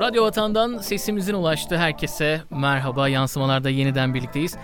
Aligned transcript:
Radyo 0.00 0.24
Vatan'dan 0.24 0.78
sesimizin 0.78 1.34
ulaştığı 1.34 1.76
herkese 1.76 2.42
merhaba. 2.50 3.08
Yansımalarda 3.08 3.70
yeniden 3.70 4.14
birlikteyiz. 4.14 4.56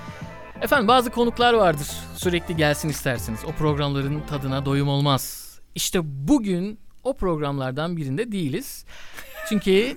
Efendim 0.63 0.89
bazı 0.89 1.11
konuklar 1.11 1.55
vardır. 1.55 1.87
Sürekli 2.17 2.57
gelsin 2.57 2.89
istersiniz. 2.89 3.41
O 3.45 3.53
programların 3.53 4.21
tadına 4.21 4.67
doyum 4.67 4.89
olmaz. 4.89 5.55
İşte 5.75 6.01
bugün 6.05 6.79
o 7.05 7.17
programlardan 7.17 7.97
birinde 7.97 8.33
değiliz. 8.33 8.85
Çünkü 9.49 9.97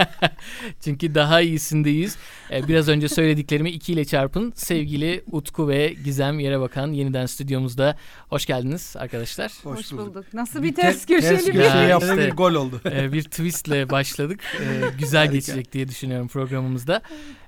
çünkü 0.80 1.14
daha 1.14 1.40
iyisindeyiz. 1.40 2.16
Ee, 2.50 2.68
biraz 2.68 2.88
önce 2.88 3.08
söylediklerimi 3.08 3.70
iki 3.70 3.92
ile 3.92 4.04
çarpın. 4.04 4.52
Sevgili 4.56 5.24
Utku 5.32 5.68
ve 5.68 5.94
Gizem 6.04 6.38
Yere 6.38 6.60
Bakan 6.60 6.92
yeniden 6.92 7.26
stüdyomuzda. 7.26 7.96
Hoş 8.28 8.46
geldiniz 8.46 8.94
arkadaşlar. 8.98 9.52
Hoş, 9.64 9.78
Hoş 9.78 9.92
bulduk. 9.92 10.06
bulduk. 10.06 10.34
Nasıl 10.34 10.62
Bir 10.62 10.68
bir 10.68 10.74
ters 10.74 11.04
te- 11.06 11.14
köşeli 11.14 11.36
ters 11.36 11.46
bir 11.46 11.52
köşe 11.52 11.66
Ya 11.68 11.82
yaptı 11.82 12.06
işte. 12.10 12.26
bir 12.26 12.30
gol 12.36 12.54
oldu. 12.54 12.80
Ee, 12.84 13.12
bir 13.12 13.22
twistle 13.22 13.90
başladık. 13.90 14.40
Ee, 14.60 14.80
güzel 14.98 15.32
geçecek 15.32 15.72
diye 15.72 15.88
düşünüyorum 15.88 16.28
programımızda. 16.28 17.02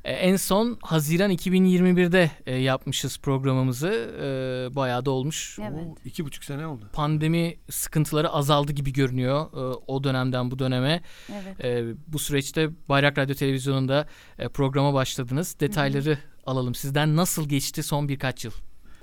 Ee, 0.05 0.13
en 0.13 0.37
son 0.37 0.79
Haziran 0.83 1.31
2021'de 1.31 2.31
e, 2.47 2.57
yapmışız 2.57 3.19
programımızı. 3.19 3.89
Ee, 4.23 4.77
bayağı 4.77 5.05
da 5.05 5.11
olmuş. 5.11 5.59
Evet. 5.63 5.73
Oo, 5.87 5.95
iki 6.05 6.25
buçuk 6.25 6.45
sene 6.45 6.67
oldu. 6.67 6.85
Pandemi 6.93 7.57
sıkıntıları 7.71 8.29
azaldı 8.31 8.73
gibi 8.73 8.93
görünüyor 8.93 9.47
e, 9.53 9.77
o 9.87 10.05
dönemden 10.05 10.51
bu 10.51 10.59
döneme. 10.59 11.01
Evet. 11.33 11.65
E, 11.65 11.95
bu 12.07 12.19
süreçte 12.19 12.69
Bayrak 12.89 13.19
Radyo 13.19 13.35
Televizyonu'nda 13.35 14.07
e, 14.39 14.49
programa 14.49 14.95
başladınız. 14.95 15.61
Detayları 15.61 16.19
alalım 16.47 16.75
sizden. 16.75 17.17
Nasıl 17.17 17.49
geçti 17.49 17.83
son 17.83 18.09
birkaç 18.09 18.45
yıl? 18.45 18.53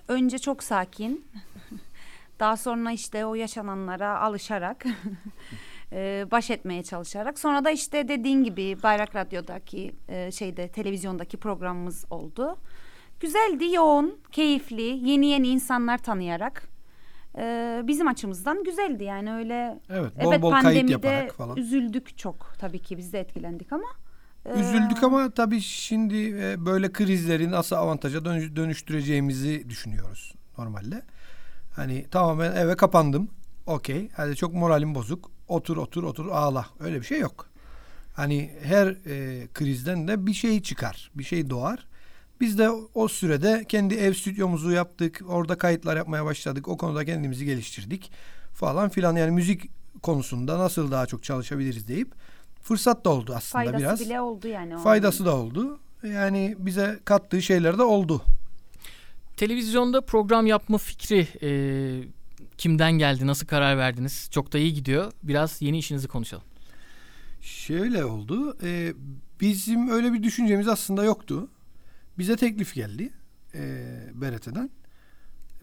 Önce 0.07 0.39
çok 0.39 0.63
sakin. 0.63 1.25
Daha 2.39 2.57
sonra 2.57 2.91
işte 2.91 3.25
o 3.25 3.35
yaşananlara 3.35 4.19
alışarak 4.19 4.85
e, 5.91 6.25
baş 6.31 6.49
etmeye 6.49 6.83
çalışarak 6.83 7.39
sonra 7.39 7.65
da 7.65 7.71
işte 7.71 8.07
dediğin 8.07 8.43
gibi 8.43 8.77
Bayrak 8.83 9.15
Radyo'daki 9.15 9.95
e, 10.07 10.31
şeyde 10.31 10.67
televizyondaki 10.67 11.37
programımız 11.37 12.05
oldu. 12.09 12.57
Güzeldi, 13.19 13.73
yoğun, 13.73 14.19
keyifli, 14.31 15.09
yeni 15.09 15.27
yeni 15.27 15.47
insanlar 15.47 15.97
tanıyarak 15.97 16.63
e, 17.37 17.81
bizim 17.83 18.07
açımızdan 18.07 18.63
güzeldi 18.63 19.03
yani 19.03 19.33
öyle. 19.33 19.79
Evet, 19.89 20.11
bol 20.23 20.31
evet 20.31 20.41
bol 20.41 20.51
kayıt 20.51 20.63
pandemide 20.65 20.91
yaparak 20.91 21.35
falan. 21.35 21.57
üzüldük 21.57 22.17
çok 22.17 22.53
tabii 22.59 22.79
ki 22.79 22.97
biz 22.97 23.13
de 23.13 23.19
etkilendik 23.19 23.73
ama. 23.73 23.87
Üzüldük 24.55 25.03
ama 25.03 25.29
tabii 25.29 25.61
şimdi 25.61 26.17
böyle 26.65 26.91
krizleri 26.91 27.51
nasıl 27.51 27.75
avantaja 27.75 28.19
dönüş- 28.25 28.55
dönüştüreceğimizi 28.55 29.69
düşünüyoruz 29.69 30.33
normalde. 30.57 31.01
Hani 31.77 32.05
tamamen 32.11 32.55
eve 32.55 32.75
kapandım. 32.75 33.29
Okey. 33.65 34.09
Hadi 34.15 34.35
çok 34.35 34.53
moralim 34.53 34.95
bozuk. 34.95 35.31
Otur 35.47 35.77
otur 35.77 36.03
otur 36.03 36.27
ağla. 36.27 36.65
Öyle 36.79 37.01
bir 37.01 37.05
şey 37.05 37.19
yok. 37.19 37.49
Hani 38.13 38.51
her 38.63 38.87
e, 38.87 39.47
krizden 39.53 40.07
de 40.07 40.27
bir 40.27 40.33
şey 40.33 40.61
çıkar. 40.61 41.11
Bir 41.15 41.23
şey 41.23 41.49
doğar. 41.49 41.87
Biz 42.41 42.57
de 42.57 42.69
o 42.93 43.07
sürede 43.07 43.65
kendi 43.69 43.95
ev 43.95 44.13
stüdyomuzu 44.13 44.71
yaptık. 44.71 45.21
Orada 45.27 45.57
kayıtlar 45.57 45.97
yapmaya 45.97 46.25
başladık. 46.25 46.67
O 46.67 46.77
konuda 46.77 47.05
kendimizi 47.05 47.45
geliştirdik 47.45 48.11
falan 48.53 48.89
filan. 48.89 49.15
Yani 49.15 49.31
müzik 49.31 49.69
konusunda 50.03 50.59
nasıl 50.59 50.91
daha 50.91 51.05
çok 51.05 51.23
çalışabiliriz 51.23 51.87
deyip 51.87 52.11
fırsat 52.61 53.05
da 53.05 53.09
oldu 53.09 53.33
aslında 53.35 53.63
faydası 53.63 53.83
biraz. 53.83 53.99
bile 53.99 54.21
oldu 54.21 54.47
yani. 54.47 54.77
Faydası 54.77 55.25
da 55.25 55.35
oldu. 55.35 55.79
Yani 56.03 56.55
bize 56.57 56.99
kattığı 57.05 57.41
şeyler 57.41 57.77
de 57.77 57.83
oldu. 57.83 58.21
Televizyonda 59.37 60.01
program 60.01 60.47
yapma 60.47 60.77
fikri 60.77 61.27
e, 61.41 61.49
kimden 62.57 62.91
geldi? 62.91 63.27
Nasıl 63.27 63.47
karar 63.47 63.77
verdiniz? 63.77 64.29
Çok 64.31 64.53
da 64.53 64.57
iyi 64.57 64.73
gidiyor. 64.73 65.11
Biraz 65.23 65.61
yeni 65.61 65.77
işinizi 65.77 66.07
konuşalım. 66.07 66.43
Şöyle 67.41 68.05
oldu. 68.05 68.57
e, 68.63 68.93
bizim 69.41 69.89
öyle 69.89 70.13
bir 70.13 70.23
düşüncemiz 70.23 70.67
aslında 70.67 71.03
yoktu. 71.03 71.49
Bize 72.17 72.35
teklif 72.35 72.73
geldi 72.75 73.09
e, 73.55 73.59
BRT'den. 74.13 74.69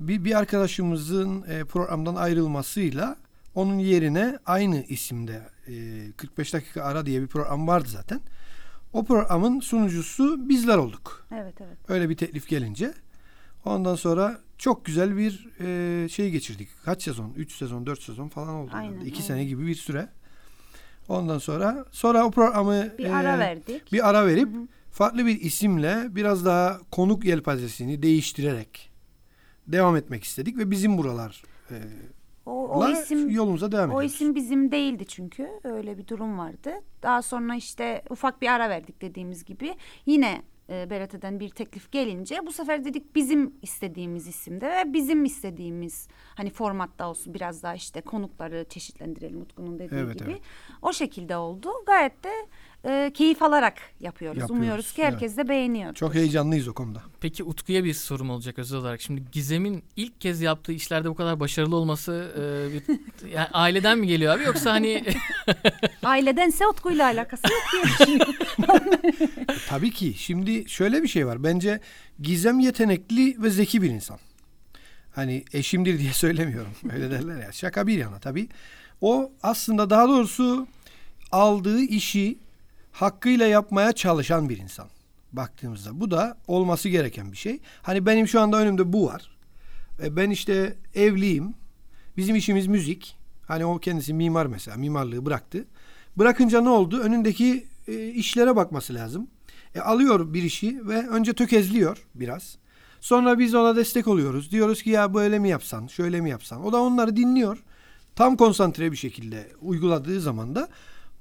Bir, 0.00 0.24
bir 0.24 0.38
arkadaşımızın 0.38 1.42
e, 1.42 1.64
programdan 1.64 2.14
ayrılmasıyla 2.14 3.16
onun 3.54 3.78
yerine 3.78 4.38
aynı 4.46 4.82
isimde 4.82 5.42
e, 5.68 6.12
45 6.16 6.54
dakika 6.54 6.82
ara 6.82 7.06
diye 7.06 7.22
bir 7.22 7.26
program 7.26 7.66
vardı 7.66 7.88
zaten. 7.88 8.20
O 8.92 9.04
programın 9.04 9.60
sunucusu 9.60 10.48
bizler 10.48 10.76
olduk. 10.76 11.26
Evet 11.32 11.54
evet. 11.60 11.78
Öyle 11.88 12.08
bir 12.08 12.16
teklif 12.16 12.48
gelince. 12.48 12.94
Ondan 13.64 13.94
sonra 13.94 14.38
çok 14.58 14.84
güzel 14.84 15.16
bir 15.16 15.48
e, 15.60 16.08
şey 16.08 16.30
geçirdik. 16.30 16.68
Kaç 16.84 17.02
sezon? 17.02 17.32
3 17.36 17.52
sezon, 17.52 17.86
4 17.86 18.02
sezon 18.02 18.28
falan 18.28 18.54
oldu. 18.54 18.70
Aynen, 18.74 18.90
herhalde. 18.92 19.06
İki 19.08 19.16
aynen. 19.16 19.26
sene 19.26 19.44
gibi 19.44 19.66
bir 19.66 19.74
süre. 19.74 20.08
Ondan 21.08 21.38
sonra 21.38 21.84
sonra 21.90 22.26
o 22.26 22.30
programı 22.30 22.92
Bir 22.98 23.04
e, 23.04 23.14
ara 23.14 23.38
verdik. 23.38 23.92
bir 23.92 24.08
ara 24.08 24.26
verip 24.26 24.48
farklı 24.90 25.26
bir 25.26 25.40
isimle 25.40 26.06
biraz 26.10 26.44
daha 26.44 26.78
konuk 26.90 27.24
yelpazesini 27.24 28.02
değiştirerek 28.02 28.90
devam 29.68 29.96
etmek 29.96 30.24
istedik 30.24 30.58
ve 30.58 30.70
bizim 30.70 30.98
buralar 30.98 31.42
e, 31.70 31.74
O, 32.46 32.68
o 32.68 32.90
isim 32.90 33.30
yolumuza 33.30 33.72
devam 33.72 33.90
o 33.90 33.92
ediyoruz. 33.92 34.14
isim 34.14 34.34
bizim 34.34 34.70
değildi 34.72 35.06
çünkü 35.06 35.48
öyle 35.64 35.98
bir 35.98 36.06
durum 36.08 36.38
vardı. 36.38 36.70
Daha 37.02 37.22
sonra 37.22 37.54
işte 37.56 38.02
ufak 38.10 38.42
bir 38.42 38.48
ara 38.48 38.68
verdik 38.68 39.00
dediğimiz 39.02 39.44
gibi. 39.44 39.74
Yine 40.06 40.42
e, 40.70 40.90
BRT'den 40.90 41.40
bir 41.40 41.48
teklif 41.48 41.92
gelince 41.92 42.46
bu 42.46 42.52
sefer 42.52 42.84
dedik 42.84 43.14
bizim 43.14 43.54
istediğimiz 43.62 44.26
isimde 44.28 44.66
ve 44.70 44.92
bizim 44.92 45.24
istediğimiz 45.24 46.08
hani 46.34 46.50
formatta 46.50 47.08
olsun 47.10 47.34
biraz 47.34 47.62
daha 47.62 47.74
işte 47.74 48.00
konukları 48.00 48.66
çeşitlendirelim 48.68 49.40
Utku'nun 49.42 49.78
dediği 49.78 49.94
Evet, 49.98 50.18
gibi. 50.18 50.30
evet. 50.30 50.42
O 50.82 50.92
şekilde 50.92 51.36
oldu. 51.36 51.70
Gayet 51.86 52.24
de 52.24 52.32
e, 52.84 53.10
keyif 53.14 53.42
alarak 53.42 53.74
yapıyoruz. 54.00 54.40
Yapıyoruz, 54.40 54.50
Umuyoruz 54.50 54.92
ki 54.92 55.04
herkes 55.04 55.36
de 55.36 55.48
beğeniyor. 55.48 55.94
Çok 55.94 56.14
heyecanlıyız 56.14 56.68
o 56.68 56.74
konuda. 56.74 57.02
Peki 57.20 57.44
Utku'ya 57.44 57.84
bir 57.84 57.94
sorum 57.94 58.30
olacak 58.30 58.58
özel 58.58 58.78
olarak. 58.78 59.00
Şimdi 59.00 59.22
Gizem'in 59.32 59.84
ilk 59.96 60.20
kez 60.20 60.40
yaptığı 60.40 60.72
işlerde 60.72 61.10
bu 61.10 61.14
kadar 61.14 61.40
başarılı 61.40 61.76
olması 61.76 62.32
e, 62.38 62.72
bir, 62.72 62.82
yani 63.34 63.48
aileden 63.52 63.98
mi 63.98 64.06
geliyor 64.06 64.36
abi 64.36 64.44
yoksa 64.44 64.72
hani 64.72 65.04
Ailedense 66.02 66.66
Utku'yla 66.66 67.06
alakası 67.06 67.42
yok 67.52 67.62
diye 67.72 67.84
düşünüyorum. 67.98 68.34
Tabii 69.68 69.90
ki. 69.90 70.14
Şimdi 70.16 70.68
şöyle 70.68 71.02
bir 71.02 71.08
şey 71.08 71.26
var. 71.26 71.44
Bence 71.44 71.80
Gizem 72.22 72.60
yetenekli 72.60 73.42
ve 73.42 73.50
zeki 73.50 73.82
bir 73.82 73.90
insan. 73.90 74.18
Hani 75.14 75.44
eşimdir 75.52 75.98
diye 75.98 76.12
söylemiyorum. 76.12 76.72
Öyle 76.92 77.10
derler 77.10 77.42
ya. 77.42 77.52
Şaka 77.52 77.86
bir 77.86 77.98
yana 77.98 78.18
tabii. 78.18 78.48
O 79.00 79.32
aslında 79.42 79.90
daha 79.90 80.08
doğrusu 80.08 80.66
aldığı 81.32 81.80
işi 81.80 82.38
hakkıyla 82.94 83.46
yapmaya 83.46 83.92
çalışan 83.92 84.48
bir 84.48 84.58
insan. 84.58 84.86
Baktığımızda. 85.32 86.00
Bu 86.00 86.10
da 86.10 86.38
olması 86.46 86.88
gereken 86.88 87.32
bir 87.32 87.36
şey. 87.36 87.60
Hani 87.82 88.06
benim 88.06 88.28
şu 88.28 88.40
anda 88.40 88.56
önümde 88.56 88.92
bu 88.92 89.06
var. 89.06 89.36
E, 90.02 90.16
Ben 90.16 90.30
işte 90.30 90.76
evliyim. 90.94 91.54
Bizim 92.16 92.36
işimiz 92.36 92.66
müzik. 92.66 93.16
Hani 93.46 93.64
o 93.64 93.78
kendisi 93.78 94.14
mimar 94.14 94.46
mesela. 94.46 94.76
Mimarlığı 94.76 95.26
bıraktı. 95.26 95.64
Bırakınca 96.16 96.60
ne 96.60 96.68
oldu? 96.68 97.00
Önündeki 97.00 97.66
e, 97.88 98.08
işlere 98.08 98.56
bakması 98.56 98.94
lazım. 98.94 99.26
E, 99.74 99.80
alıyor 99.80 100.34
bir 100.34 100.42
işi 100.42 100.88
ve 100.88 101.08
önce 101.08 101.32
tökezliyor 101.32 102.06
biraz. 102.14 102.56
Sonra 103.00 103.38
biz 103.38 103.54
ona 103.54 103.76
destek 103.76 104.08
oluyoruz. 104.08 104.50
Diyoruz 104.50 104.82
ki 104.82 104.90
ya 104.90 105.14
böyle 105.14 105.38
mi 105.38 105.48
yapsan, 105.48 105.86
şöyle 105.86 106.20
mi 106.20 106.30
yapsan. 106.30 106.64
O 106.64 106.72
da 106.72 106.82
onları 106.82 107.16
dinliyor. 107.16 107.62
Tam 108.16 108.36
konsantre 108.36 108.92
bir 108.92 108.96
şekilde 108.96 109.48
uyguladığı 109.60 110.20
zaman 110.20 110.54
da 110.54 110.68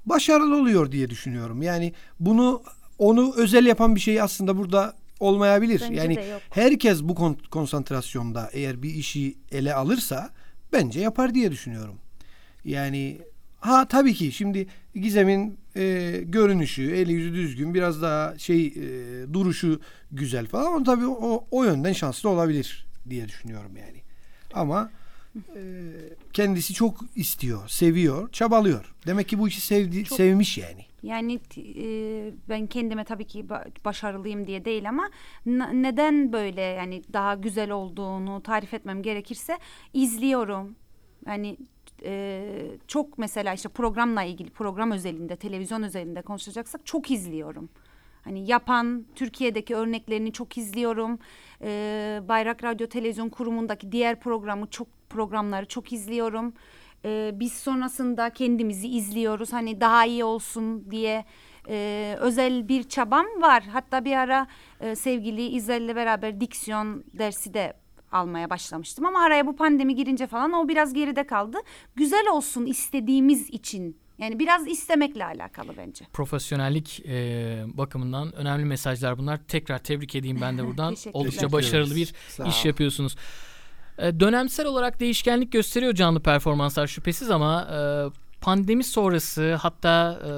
başarılı 0.06 0.56
oluyor 0.56 0.92
diye 0.92 1.10
düşünüyorum. 1.10 1.62
Yani 1.62 1.92
bunu 2.20 2.62
onu 2.98 3.34
özel 3.36 3.66
yapan 3.66 3.94
bir 3.94 4.00
şey 4.00 4.20
aslında 4.20 4.58
burada 4.58 4.94
olmayabilir. 5.20 5.80
Bence 5.80 5.94
yani 6.00 6.14
herkes 6.50 7.02
bu 7.02 7.14
kon- 7.14 7.38
konsantrasyonda 7.50 8.50
eğer 8.52 8.82
bir 8.82 8.94
işi 8.94 9.34
ele 9.52 9.74
alırsa 9.74 10.30
bence 10.72 11.00
yapar 11.00 11.34
diye 11.34 11.52
düşünüyorum. 11.52 11.94
Yani 12.64 13.18
ha 13.60 13.88
tabii 13.88 14.14
ki 14.14 14.32
şimdi 14.32 14.66
Gizem'in 14.94 15.58
e, 15.76 16.10
görünüşü, 16.24 16.82
eli 16.96 17.12
yüzü 17.12 17.34
düzgün, 17.34 17.74
biraz 17.74 18.02
daha 18.02 18.38
şey 18.38 18.66
e, 18.66 18.72
duruşu 19.32 19.80
güzel 20.12 20.46
falan. 20.46 20.66
Ama 20.66 20.84
tabii 20.84 21.06
o, 21.06 21.44
o 21.50 21.64
yönden 21.64 21.92
şanslı 21.92 22.28
olabilir 22.28 22.86
diye 23.10 23.28
düşünüyorum 23.28 23.76
yani. 23.76 24.02
Ama 24.54 24.90
kendisi 26.32 26.74
çok 26.74 27.00
istiyor, 27.16 27.68
seviyor, 27.68 28.32
çabalıyor. 28.32 28.94
Demek 29.06 29.28
ki 29.28 29.38
bu 29.38 29.48
işi 29.48 29.60
sevdi, 29.60 30.04
Çok- 30.04 30.16
sevmiş 30.16 30.58
yani. 30.58 30.84
Yani 31.02 31.40
e, 31.56 32.32
ben 32.48 32.66
kendime 32.66 33.04
tabii 33.04 33.26
ki 33.26 33.40
ba- 33.44 33.84
başarılıyım 33.84 34.46
diye 34.46 34.64
değil 34.64 34.88
ama 34.88 35.10
neden 35.72 36.32
böyle 36.32 36.60
yani 36.60 37.02
daha 37.12 37.34
güzel 37.34 37.70
olduğunu 37.70 38.42
tarif 38.42 38.74
etmem 38.74 39.02
gerekirse 39.02 39.58
izliyorum. 39.92 40.76
Yani 41.26 41.56
e, 42.04 42.50
çok 42.86 43.18
mesela 43.18 43.54
işte 43.54 43.68
programla 43.68 44.22
ilgili 44.22 44.50
program 44.50 44.90
özelinde 44.90 45.36
televizyon 45.36 45.82
özelinde 45.82 46.22
konuşacaksak 46.22 46.86
çok 46.86 47.10
izliyorum. 47.10 47.68
Hani 48.22 48.50
yapan 48.50 49.04
Türkiye'deki 49.14 49.74
örneklerini 49.74 50.32
çok 50.32 50.58
izliyorum. 50.58 51.18
E, 51.64 52.20
Bayrak 52.28 52.64
Radyo 52.64 52.86
Televizyon 52.86 53.28
Kurumu'ndaki 53.28 53.92
diğer 53.92 54.20
programı 54.20 54.66
çok 54.66 54.88
programları 55.10 55.66
çok 55.66 55.92
izliyorum. 55.92 56.54
Ee, 57.04 57.30
biz 57.34 57.52
sonrasında 57.52 58.30
kendimizi 58.30 58.88
izliyoruz. 58.88 59.52
Hani 59.52 59.80
daha 59.80 60.06
iyi 60.06 60.24
olsun 60.24 60.90
diye 60.90 61.24
e, 61.68 62.16
özel 62.20 62.68
bir 62.68 62.82
çabam 62.82 63.26
var. 63.40 63.62
Hatta 63.72 64.04
bir 64.04 64.16
ara 64.16 64.46
e, 64.80 64.96
sevgili 64.96 65.46
İzel'le 65.46 65.96
beraber 65.96 66.40
diksiyon 66.40 67.04
dersi 67.12 67.54
de 67.54 67.74
almaya 68.12 68.50
başlamıştım 68.50 69.06
ama 69.06 69.22
araya 69.22 69.46
bu 69.46 69.56
pandemi 69.56 69.94
girince 69.94 70.26
falan 70.26 70.52
o 70.52 70.68
biraz 70.68 70.92
geride 70.92 71.26
kaldı. 71.26 71.58
Güzel 71.96 72.28
olsun 72.32 72.66
istediğimiz 72.66 73.50
için 73.50 73.96
yani 74.18 74.38
biraz 74.38 74.68
istemekle 74.68 75.24
alakalı 75.24 75.76
bence. 75.76 76.04
Profesyonellik 76.12 77.02
e, 77.06 77.64
bakımından 77.66 78.34
önemli 78.34 78.64
mesajlar 78.64 79.18
bunlar. 79.18 79.40
Tekrar 79.48 79.78
tebrik 79.78 80.14
edeyim 80.14 80.38
ben 80.40 80.58
de 80.58 80.66
buradan. 80.66 80.96
Oldukça 81.12 81.52
başarılı 81.52 81.96
bir 81.96 82.14
Sağ 82.28 82.44
iş 82.44 82.64
yapıyorsunuz. 82.64 83.16
E, 83.98 84.20
dönemsel 84.20 84.66
olarak 84.66 85.00
değişkenlik 85.00 85.52
gösteriyor 85.52 85.94
canlı 85.94 86.22
performanslar 86.22 86.86
şüphesiz 86.86 87.30
ama 87.30 87.62
e, 87.62 87.78
pandemi 88.40 88.84
sonrası 88.84 89.54
hatta 89.54 90.18
e, 90.22 90.30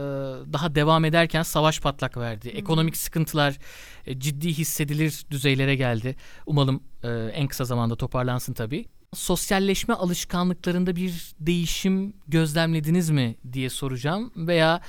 daha 0.52 0.74
devam 0.74 1.04
ederken 1.04 1.42
savaş 1.42 1.80
patlak 1.80 2.16
verdi. 2.16 2.48
Ekonomik 2.48 2.96
sıkıntılar 2.96 3.58
e, 4.06 4.20
ciddi 4.20 4.48
hissedilir 4.48 5.24
düzeylere 5.30 5.76
geldi. 5.76 6.16
Umalım 6.46 6.82
e, 7.02 7.08
en 7.08 7.48
kısa 7.48 7.64
zamanda 7.64 7.96
toparlansın 7.96 8.52
tabii. 8.52 8.84
Sosyalleşme 9.16 9.94
alışkanlıklarında 9.94 10.96
bir 10.96 11.34
değişim 11.40 12.14
gözlemlediniz 12.28 13.10
mi 13.10 13.36
diye 13.52 13.70
soracağım 13.70 14.32
veya 14.36 14.80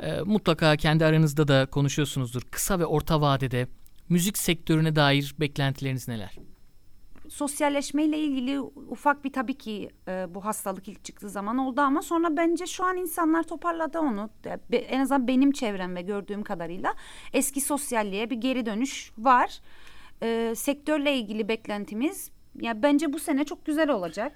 e, 0.00 0.20
mutlaka 0.20 0.76
kendi 0.76 1.04
aranızda 1.04 1.48
da 1.48 1.66
konuşuyorsunuzdur. 1.66 2.42
Kısa 2.42 2.78
ve 2.78 2.86
orta 2.86 3.20
vadede 3.20 3.68
müzik 4.08 4.38
sektörüne 4.38 4.96
dair 4.96 5.34
beklentileriniz 5.40 6.08
neler? 6.08 6.36
sosyalleşmeyle 7.28 8.18
ilgili 8.18 8.60
ufak 8.60 9.24
bir 9.24 9.32
tabii 9.32 9.54
ki 9.58 9.90
e, 10.08 10.26
bu 10.34 10.44
hastalık 10.44 10.88
ilk 10.88 11.04
çıktığı 11.04 11.30
zaman 11.30 11.58
oldu 11.58 11.80
ama 11.80 12.02
sonra 12.02 12.36
bence 12.36 12.66
şu 12.66 12.84
an 12.84 12.96
insanlar 12.96 13.42
toparladı 13.42 13.98
onu. 13.98 14.30
Be- 14.72 14.76
En 14.76 15.00
azından 15.00 15.28
benim 15.28 15.52
çevrem 15.52 15.96
ve 15.96 16.02
gördüğüm 16.02 16.42
kadarıyla 16.42 16.94
eski 17.32 17.60
sosyalliğe 17.60 18.30
bir 18.30 18.36
geri 18.36 18.66
dönüş 18.66 19.12
var. 19.18 19.60
E, 20.22 20.54
sektörle 20.56 21.16
ilgili 21.16 21.48
beklentimiz 21.48 22.30
ya 22.60 22.82
bence 22.82 23.12
bu 23.12 23.18
sene 23.18 23.44
çok 23.44 23.66
güzel 23.66 23.90
olacak. 23.90 24.32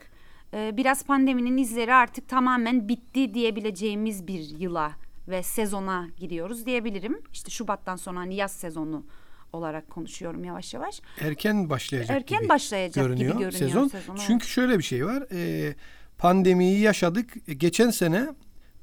E, 0.55 0.77
biraz 0.77 1.05
pandeminin 1.05 1.57
izleri 1.57 1.95
artık 1.95 2.29
tamamen 2.29 2.89
bitti 2.89 3.35
diyebileceğimiz 3.35 4.27
bir 4.27 4.59
yıla 4.59 4.93
ve 5.29 5.43
sezona 5.43 6.09
giriyoruz 6.17 6.67
diyebilirim. 6.67 7.21
İşte 7.33 7.51
Şubat'tan 7.51 7.97
sonra 7.97 8.21
hani 8.21 8.35
yaz 8.35 8.53
sezonu 8.53 9.07
olarak 9.53 9.91
konuşuyorum 9.91 10.45
yavaş 10.45 10.75
yavaş. 10.75 11.01
Erken 11.21 11.71
başlayacak 11.71 12.17
Erken 12.17 12.39
gibi 12.39 12.49
başlayacak 12.49 13.05
görünüyor, 13.05 13.33
gibi 13.33 13.43
görünüyor 13.45 13.69
sezon. 13.69 13.89
sezon, 13.89 14.15
evet. 14.17 14.25
Çünkü 14.27 14.47
şöyle 14.47 14.79
bir 14.79 14.83
şey 14.83 15.07
var. 15.07 15.25
e, 15.33 15.75
pandemiyi 16.19 16.81
yaşadık. 16.81 17.37
E, 17.49 17.55
Geçen 17.55 17.91
sene 17.91 18.29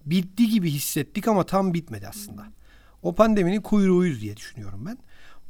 bitti 0.05 0.49
gibi 0.49 0.69
hissettik 0.71 1.27
ama 1.27 1.43
tam 1.45 1.73
bitmedi 1.73 2.07
aslında. 2.07 2.45
O 3.03 3.15
pandeminin 3.15 3.61
kuyruğuyuz 3.61 4.21
diye 4.21 4.37
düşünüyorum 4.37 4.85
ben. 4.85 4.97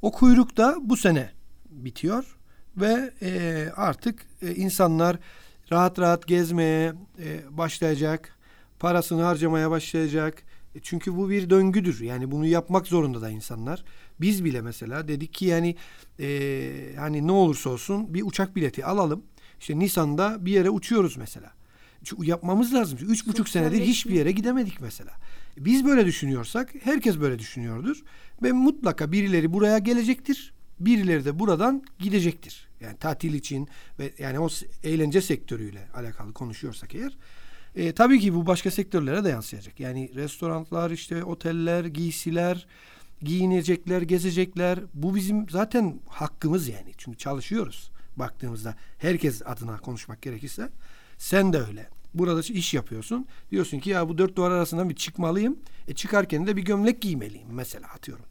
O 0.02 0.12
kuyruk 0.12 0.58
da 0.58 0.76
bu 0.82 0.98
sene 0.98 1.30
bitiyor 1.70 2.38
ve 2.78 3.12
e, 3.22 3.70
artık 3.76 4.26
e, 4.42 4.56
insanlar 4.56 5.18
rahat 5.72 6.00
rahat 6.00 6.28
gezmeye 6.28 6.94
e, 7.20 7.58
başlayacak. 7.58 8.38
Parasını 8.80 9.22
harcamaya 9.22 9.72
başlayacak. 9.72 10.44
E, 10.76 10.80
Çünkü 10.80 11.18
bu 11.18 11.30
bir 11.30 11.50
döngüdür. 11.50 12.02
Yani 12.02 12.32
bunu 12.32 12.46
yapmak 12.46 12.88
zorunda 12.88 13.22
da 13.22 13.30
insanlar. 13.30 13.84
Biz 14.22 14.46
bile 14.46 14.62
mesela 14.62 15.08
dedik 15.08 15.34
ki 15.34 15.46
yani 15.46 15.76
e, 16.20 16.72
hani 16.98 17.28
ne 17.28 17.32
olursa 17.32 17.70
olsun 17.70 18.14
bir 18.14 18.24
uçak 18.24 18.56
bileti 18.56 18.86
alalım. 18.86 19.24
İşte 19.60 19.80
Nisan'da 19.80 20.46
bir 20.46 20.52
yere 20.52 20.70
uçuyoruz 20.70 21.18
mesela. 21.18 21.52
Çünkü 22.04 22.26
yapmamız 22.26 22.74
lazım. 22.74 23.00
Üç 23.08 23.28
buçuk 23.28 23.50
senedir 23.50 23.82
hiçbir 23.82 24.14
yere 24.14 24.32
gidemedik 24.32 24.82
mesela. 24.82 25.12
Biz 25.58 25.86
böyle 25.86 26.06
düşünüyorsak 26.06 26.74
herkes 26.84 27.20
böyle 27.20 27.40
düşünüyordur. 27.40 28.04
Ve 28.44 28.52
mutlaka 28.52 29.12
birileri 29.12 29.54
buraya 29.54 29.78
gelecektir. 29.78 30.54
Birileri 30.80 31.26
de 31.26 31.40
buradan 31.40 31.84
gidecektir. 32.00 32.67
Yani 32.82 32.98
tatil 32.98 33.34
için 33.34 33.68
ve 34.00 34.14
yani 34.20 34.40
o 34.40 34.50
eğlence 34.84 35.22
sektörüyle 35.22 35.88
alakalı 35.94 36.34
konuşuyorsak 36.34 36.96
eğer. 36.96 37.18
E, 37.76 37.92
tabii 37.92 38.20
ki 38.20 38.34
bu 38.34 38.46
başka 38.46 38.72
sektörlere 38.72 39.24
de 39.24 39.30
yansıyacak. 39.30 39.80
Yani 39.80 40.12
restoranlar, 40.16 40.92
işte 40.92 41.24
oteller, 41.24 41.86
giysiler, 41.86 42.68
giyinecekler, 43.22 44.02
gezecekler. 44.02 44.80
Bu 44.94 45.16
bizim 45.16 45.50
zaten 45.50 46.00
hakkımız 46.08 46.68
yani. 46.68 46.92
Çünkü 46.98 47.18
çalışıyoruz 47.18 47.92
baktığımızda. 48.16 48.76
Herkes 48.98 49.42
adına 49.46 49.78
konuşmak 49.78 50.22
gerekirse. 50.22 50.70
Sen 51.18 51.54
de 51.54 51.58
öyle. 51.58 51.90
Burada 52.14 52.42
iş 52.42 52.74
yapıyorsun. 52.74 53.28
Diyorsun 53.52 53.80
ki 53.80 53.90
ya 53.90 54.10
bu 54.10 54.18
dört 54.18 54.36
duvar 54.36 54.52
arasından 54.52 54.90
bir 54.90 54.96
çıkmalıyım. 54.96 55.60
E 55.88 55.94
çıkarken 55.94 56.48
de 56.48 56.58
bir 56.58 56.62
gömlek 56.62 57.02
giymeliyim 57.02 57.48
mesela 57.52 57.88
atıyorum. 57.88 58.26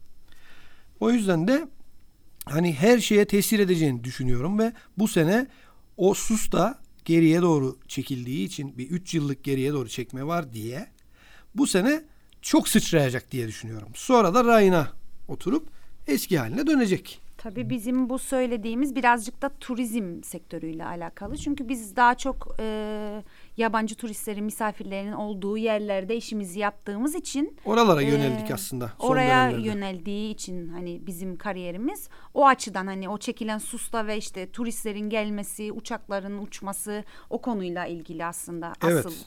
O 0.99 1.11
yüzden 1.11 1.47
de 1.47 1.67
hani 2.51 2.73
her 2.73 2.99
şeye 2.99 3.25
tesir 3.25 3.59
edeceğini 3.59 4.03
düşünüyorum 4.03 4.59
ve 4.59 4.73
bu 4.97 5.07
sene 5.07 5.47
o 5.97 6.13
sus 6.13 6.51
da 6.51 6.79
geriye 7.05 7.41
doğru 7.41 7.77
çekildiği 7.87 8.45
için 8.45 8.77
bir 8.77 8.89
3 8.89 9.13
yıllık 9.13 9.43
geriye 9.43 9.73
doğru 9.73 9.89
çekme 9.89 10.27
var 10.27 10.53
diye 10.53 10.87
bu 11.55 11.67
sene 11.67 12.03
çok 12.41 12.67
sıçrayacak 12.67 13.31
diye 13.31 13.47
düşünüyorum. 13.47 13.89
Sonra 13.95 14.33
da 14.33 14.45
rayına 14.45 14.87
oturup 15.27 15.69
eski 16.07 16.39
haline 16.39 16.67
dönecek. 16.67 17.19
Tabii 17.37 17.69
bizim 17.69 18.09
bu 18.09 18.19
söylediğimiz 18.19 18.95
birazcık 18.95 19.41
da 19.41 19.49
turizm 19.49 20.23
sektörüyle 20.23 20.85
alakalı. 20.85 21.37
Çünkü 21.37 21.69
biz 21.69 21.95
daha 21.95 22.15
çok 22.15 22.55
e, 22.59 23.23
yabancı 23.57 23.95
turistlerin, 23.95 24.43
misafirlerin 24.43 25.11
olduğu 25.11 25.57
yerlerde 25.57 26.15
işimizi 26.15 26.59
yaptığımız 26.59 27.15
için 27.15 27.57
Oralara 27.65 28.01
e, 28.01 28.07
yöneldik 28.09 28.51
aslında. 28.51 28.91
Oraya 28.99 29.45
dönemlerde. 29.49 29.67
yöneldiği 29.67 30.33
için 30.33 30.67
hani 30.69 31.07
bizim 31.07 31.37
kariyerimiz 31.37 32.09
o 32.33 32.47
açıdan 32.47 32.87
hani 32.87 33.09
o 33.09 33.17
çekilen 33.17 33.57
susta 33.57 34.07
ve 34.07 34.17
işte 34.17 34.51
turistlerin 34.51 35.09
gelmesi, 35.09 35.71
uçakların 35.71 36.37
uçması 36.37 37.03
o 37.29 37.41
konuyla 37.41 37.85
ilgili 37.85 38.25
aslında 38.25 38.73
Evet. 38.83 39.05
asıl. 39.05 39.17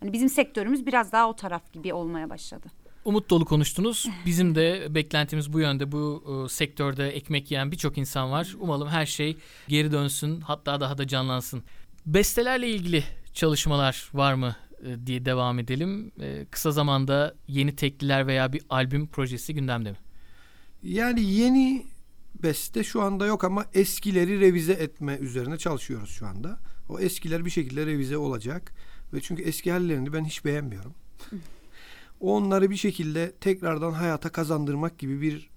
Hani 0.00 0.12
bizim 0.12 0.28
sektörümüz 0.28 0.86
biraz 0.86 1.12
daha 1.12 1.28
o 1.28 1.36
taraf 1.36 1.72
gibi 1.72 1.94
olmaya 1.94 2.30
başladı. 2.30 2.66
Umut 3.04 3.30
dolu 3.30 3.44
konuştunuz. 3.44 4.08
Bizim 4.26 4.54
de 4.54 4.94
beklentimiz 4.94 5.52
bu 5.52 5.60
yönde. 5.60 5.92
Bu 5.92 6.24
e, 6.46 6.48
sektörde 6.48 7.08
ekmek 7.08 7.50
yiyen 7.50 7.72
birçok 7.72 7.98
insan 7.98 8.30
var. 8.30 8.54
Umalım 8.60 8.88
her 8.88 9.06
şey 9.06 9.36
geri 9.68 9.92
dönsün. 9.92 10.40
Hatta 10.40 10.80
daha 10.80 10.98
da 10.98 11.06
canlansın. 11.06 11.62
Bestelerle 12.06 12.68
ilgili 12.68 13.04
çalışmalar 13.36 14.10
var 14.14 14.34
mı 14.34 14.56
e, 14.84 15.06
diye 15.06 15.24
devam 15.24 15.58
edelim. 15.58 16.12
E, 16.20 16.46
kısa 16.50 16.70
zamanda 16.70 17.34
yeni 17.48 17.76
tekliler 17.76 18.26
veya 18.26 18.52
bir 18.52 18.62
albüm 18.70 19.06
projesi 19.06 19.54
gündemde 19.54 19.90
mi? 19.90 19.96
Yani 20.82 21.22
yeni 21.24 21.86
beste 22.42 22.84
şu 22.84 23.02
anda 23.02 23.26
yok 23.26 23.44
ama 23.44 23.66
eskileri 23.74 24.40
revize 24.40 24.72
etme 24.72 25.16
üzerine 25.16 25.58
çalışıyoruz 25.58 26.10
şu 26.10 26.26
anda. 26.26 26.58
O 26.88 27.00
eskiler 27.00 27.44
bir 27.44 27.50
şekilde 27.50 27.86
revize 27.86 28.16
olacak 28.16 28.72
ve 29.12 29.20
çünkü 29.20 29.42
eski 29.42 29.72
hallerini 29.72 30.12
ben 30.12 30.24
hiç 30.24 30.44
beğenmiyorum. 30.44 30.94
Onları 32.20 32.70
bir 32.70 32.76
şekilde 32.76 33.32
tekrardan 33.32 33.92
hayata 33.92 34.32
kazandırmak 34.32 34.98
gibi 34.98 35.20
bir 35.20 35.50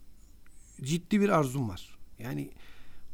ciddi 0.81 1.21
bir 1.21 1.29
arzum 1.29 1.69
var. 1.69 1.97
Yani 2.19 2.49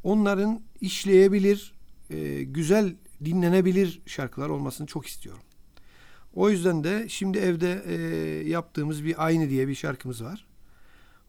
onların 0.03 0.61
işleyebilir, 0.81 1.73
e, 2.09 2.43
güzel 2.43 2.95
dinlenebilir 3.25 4.01
şarkılar 4.05 4.49
olmasını 4.49 4.87
çok 4.87 5.07
istiyorum. 5.07 5.43
O 6.33 6.49
yüzden 6.49 6.83
de 6.83 7.09
şimdi 7.09 7.37
evde 7.37 7.83
e, 7.87 7.95
yaptığımız 8.49 9.05
bir 9.05 9.25
Aynı 9.25 9.49
diye 9.49 9.67
bir 9.67 9.75
şarkımız 9.75 10.23
var. 10.23 10.45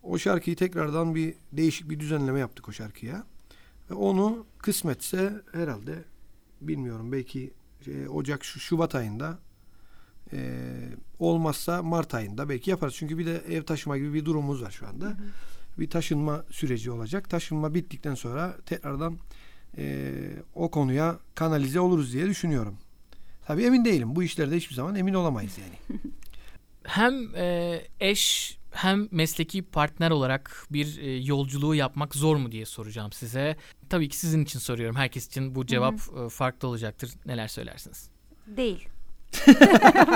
O 0.03 0.19
şarkıyı 0.19 0.57
tekrardan 0.57 1.15
bir 1.15 1.35
değişik 1.53 1.91
bir 1.91 2.01
düzenleme 2.01 2.41
yaptık 2.41 2.69
o 2.69 2.73
şarkıya. 2.73 3.27
Ve 3.91 3.95
onu 3.95 4.47
kısmetse 4.59 5.33
herhalde 5.53 6.05
bilmiyorum 6.61 7.13
belki 7.13 7.55
e, 7.87 8.09
Ocak 8.09 8.45
şu 8.45 8.61
Şubat 8.61 8.95
ayında 8.95 9.39
e, 10.33 10.61
olmazsa 11.19 11.83
Mart 11.83 12.15
ayında 12.15 12.49
belki 12.49 12.71
yaparız. 12.71 12.95
Çünkü 12.95 13.19
bir 13.19 13.27
de 13.27 13.37
ev 13.49 13.63
taşıma 13.63 13.99
gibi 13.99 14.15
bir 14.15 14.25
durumumuz 14.25 14.63
var 14.63 14.71
şu 14.71 14.87
anda. 14.87 15.17
Bir 15.79 15.91
taşınma 15.91 16.45
süreci 16.51 16.91
olacak. 16.91 17.31
Taşınma 17.31 17.75
bittikten 17.75 18.15
sonra 18.15 18.57
tekrardan 18.67 19.19
e, 19.79 20.13
o 20.55 20.71
konuya 20.71 21.19
kanalize 21.35 21.81
oluruz 21.81 22.13
diye 22.13 22.27
düşünüyorum. 22.27 22.77
Tabii 23.47 23.65
emin 23.65 23.85
değilim. 23.85 24.17
Bu 24.17 24.23
işlerde 24.23 24.57
hiçbir 24.57 24.75
zaman 24.75 24.95
emin 24.95 25.15
olamayız 25.15 25.59
yani. 25.59 26.01
Hem 26.85 27.35
e, 27.37 27.81
eş 28.01 28.57
hem 28.77 29.09
mesleki 29.11 29.63
partner 29.63 30.11
olarak 30.11 30.67
bir 30.71 30.99
e, 30.99 31.17
yolculuğu 31.17 31.75
yapmak 31.75 32.15
zor 32.15 32.37
mu 32.37 32.53
diye 32.53 32.67
soracağım 32.67 33.13
size. 33.13 33.57
Tabii 33.89 34.09
ki 34.09 34.17
sizin 34.17 34.45
için 34.45 34.59
soruyorum. 34.59 34.97
Herkes 34.97 35.27
için 35.27 35.55
bu 35.55 35.67
cevap 35.67 35.95
e, 35.95 36.29
farklı 36.29 36.69
olacaktır. 36.69 37.11
Neler 37.27 37.49
söylersiniz? 37.49 38.11
Değil. 38.47 38.89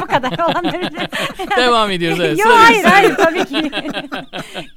Bu 0.03 0.07
kadar 0.07 0.39
olabilir. 0.39 1.09
Devam 1.57 1.91
ediyoruz. 1.91 2.21
Evet. 2.21 2.39
Yok 2.39 2.53
hayır 2.53 2.85
hayır 2.85 3.15
tabii 3.17 3.45
ki. 3.45 3.71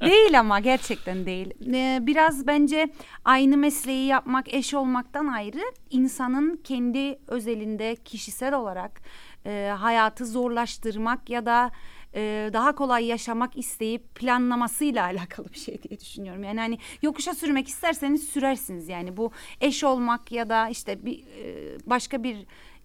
değil 0.04 0.40
ama 0.40 0.60
gerçekten 0.60 1.26
değil. 1.26 1.50
Ee, 1.74 1.98
biraz 2.02 2.46
bence 2.46 2.88
aynı 3.24 3.56
mesleği 3.56 4.06
yapmak 4.06 4.54
eş 4.54 4.74
olmaktan 4.74 5.26
ayrı 5.26 5.62
insanın 5.90 6.60
kendi 6.64 7.18
özelinde 7.28 7.96
kişisel 7.96 8.54
olarak 8.54 9.00
e, 9.46 9.74
hayatı 9.78 10.26
zorlaştırmak 10.26 11.30
ya 11.30 11.46
da 11.46 11.70
e, 12.14 12.50
daha 12.52 12.74
kolay 12.74 13.06
yaşamak 13.06 13.56
isteyip 13.58 14.14
planlamasıyla 14.14 15.04
alakalı 15.04 15.52
bir 15.52 15.58
şey 15.58 15.82
diye 15.82 16.00
düşünüyorum. 16.00 16.44
Yani 16.44 16.60
hani 16.60 16.78
yokuşa 17.02 17.34
sürmek 17.34 17.68
isterseniz 17.68 18.28
sürersiniz 18.28 18.88
yani 18.88 19.16
bu 19.16 19.32
eş 19.60 19.84
olmak 19.84 20.32
ya 20.32 20.48
da 20.48 20.68
işte 20.68 21.04
bir 21.04 21.18
e, 21.18 21.76
başka 21.86 22.22
bir 22.22 22.36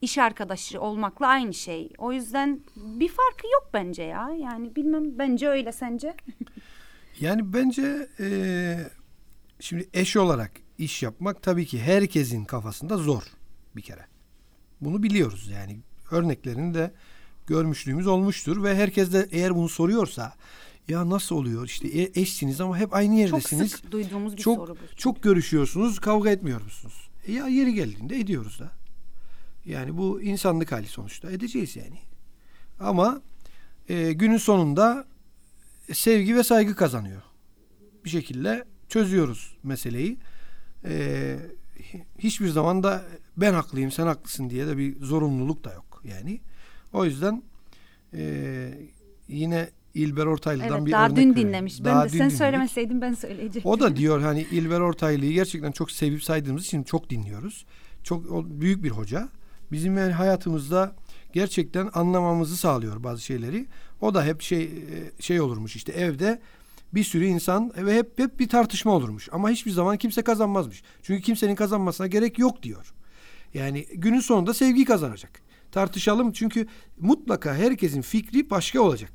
iş 0.02 0.18
arkadaşı 0.18 0.82
olmakla 0.82 1.28
aynı 1.28 1.54
şey. 1.54 1.90
O 1.98 2.12
yüzden 2.14 2.60
bir 2.76 3.08
farkı 3.08 3.48
yok 3.54 3.70
bence 3.74 4.04
ya. 4.04 4.30
Yani 4.42 4.76
bilmem 4.76 5.20
bence 5.20 5.48
öyle 5.50 5.72
sence? 5.72 6.16
Yani 7.20 7.54
bence 7.54 8.08
eee, 8.20 8.90
şimdi 9.60 9.90
eş 9.94 10.18
olarak 10.18 10.52
iş 10.78 11.04
yapmak 11.04 11.44
tabii 11.44 11.66
ki 11.66 11.82
herkesin 11.82 12.46
kafasında 12.46 12.98
zor 12.98 13.24
bir 13.76 13.82
kere. 13.82 14.06
Bunu 14.82 15.04
biliyoruz 15.04 15.50
yani. 15.54 15.80
Örneklerini 16.12 16.74
de 16.74 16.92
görmüşlüğümüz 17.48 18.08
olmuştur 18.08 18.64
ve 18.64 18.76
herkes 18.76 19.14
de 19.14 19.28
eğer 19.32 19.56
bunu 19.56 19.70
soruyorsa 19.70 20.34
ya 20.88 21.10
nasıl 21.10 21.36
oluyor 21.36 21.66
işte 21.66 21.88
e- 21.88 22.22
eşsiniz 22.22 22.62
ama 22.62 22.78
hep 22.78 22.94
aynı 22.94 23.12
Çok 23.14 23.20
yerdesiniz. 23.20 23.72
sık 23.72 23.92
duyduğumuz 23.92 24.38
bir 24.38 24.42
çok 24.42 24.58
soru 24.58 24.76
bu. 24.76 24.96
çok 24.98 25.24
görüşüyorsunuz, 25.24 26.00
kavga 26.00 26.30
etmiyor 26.30 26.62
musunuz? 26.62 27.10
E 27.28 27.32
ya 27.32 27.48
yeri 27.48 27.74
geldiğinde 27.74 28.18
ediyoruz 28.20 28.60
da. 28.60 28.72
Yani 29.70 29.98
bu 29.98 30.22
insanlık 30.22 30.72
hali 30.72 30.88
sonuçta 30.88 31.32
edeceğiz 31.32 31.76
yani. 31.76 32.00
Ama 32.80 33.22
e, 33.90 34.14
günün 34.14 34.38
sonunda 34.38 35.08
sevgi 35.94 36.36
ve 36.36 36.44
saygı 36.44 36.76
kazanıyor. 36.76 37.22
Bir 38.06 38.10
şekilde 38.10 38.66
çözüyoruz 38.90 39.58
meseleyi. 39.64 40.18
E, 40.86 41.36
hiçbir 42.20 42.48
zaman 42.48 42.84
da 42.84 43.04
ben 43.38 43.54
haklıyım 43.54 43.92
sen 43.92 44.06
haklısın 44.08 44.50
diye 44.50 44.68
de 44.68 44.78
bir 44.78 45.02
zorunluluk 45.02 45.64
da 45.64 45.74
yok 45.74 46.02
yani. 46.04 46.42
O 46.94 47.06
yüzden 47.06 47.44
e, 48.14 48.74
yine 49.28 49.70
İlber 49.94 50.26
Ortaylı'dan 50.26 50.78
Evet 50.78 50.86
bir 50.86 50.92
daha 50.92 51.06
örnek 51.06 51.18
dün 51.18 51.30
vereyim. 51.32 51.48
dinlemiş. 51.50 51.84
Daha 51.84 52.02
Ben 52.02 52.10
de 52.10 52.14
dün 52.14 52.18
sen 52.18 52.26
dinledik. 52.26 52.38
söylemeseydin 52.38 53.02
ben 53.02 53.14
söyleyecektim. 53.14 53.72
O 53.72 53.80
da 53.80 53.96
diyor 53.96 54.22
hani 54.22 54.42
İlber 54.52 54.80
Ortaylı'yı 54.80 55.34
gerçekten 55.34 55.72
çok 55.72 55.92
sevip 55.92 56.24
saydığımız 56.24 56.66
için 56.66 56.84
çok 56.84 57.10
dinliyoruz. 57.10 57.66
Çok 58.04 58.32
o 58.32 58.46
büyük 58.50 58.84
bir 58.84 58.90
hoca. 58.90 59.30
Bizim 59.72 59.98
yani 59.98 60.14
hayatımızda 60.14 60.96
gerçekten 61.34 61.90
anlamamızı 61.94 62.58
sağlıyor 62.58 63.04
bazı 63.04 63.22
şeyleri. 63.22 63.68
O 64.02 64.14
da 64.14 64.26
hep 64.26 64.42
şey 64.42 64.64
e, 64.64 65.22
şey 65.22 65.42
olurmuş 65.42 65.76
işte 65.76 65.92
evde 65.92 66.42
bir 66.94 67.04
sürü 67.04 67.26
insan 67.26 67.74
ve 67.78 67.98
hep 67.98 68.20
hep 68.20 68.40
bir 68.40 68.50
tartışma 68.50 68.92
olurmuş. 68.92 69.30
Ama 69.32 69.50
hiçbir 69.50 69.72
zaman 69.72 69.98
kimse 69.98 70.22
kazanmazmış. 70.22 70.84
Çünkü 71.04 71.22
kimsenin 71.22 71.56
kazanmasına 71.56 72.08
gerek 72.08 72.40
yok 72.40 72.64
diyor. 72.64 72.94
Yani 73.54 73.86
günün 73.94 74.20
sonunda 74.20 74.54
sevgi 74.54 74.86
kazanacak. 74.86 75.42
Tartışalım 75.72 76.32
çünkü 76.32 76.68
mutlaka 77.00 77.56
herkesin 77.56 78.02
fikri 78.02 78.50
başka 78.50 78.82
olacak. 78.82 79.12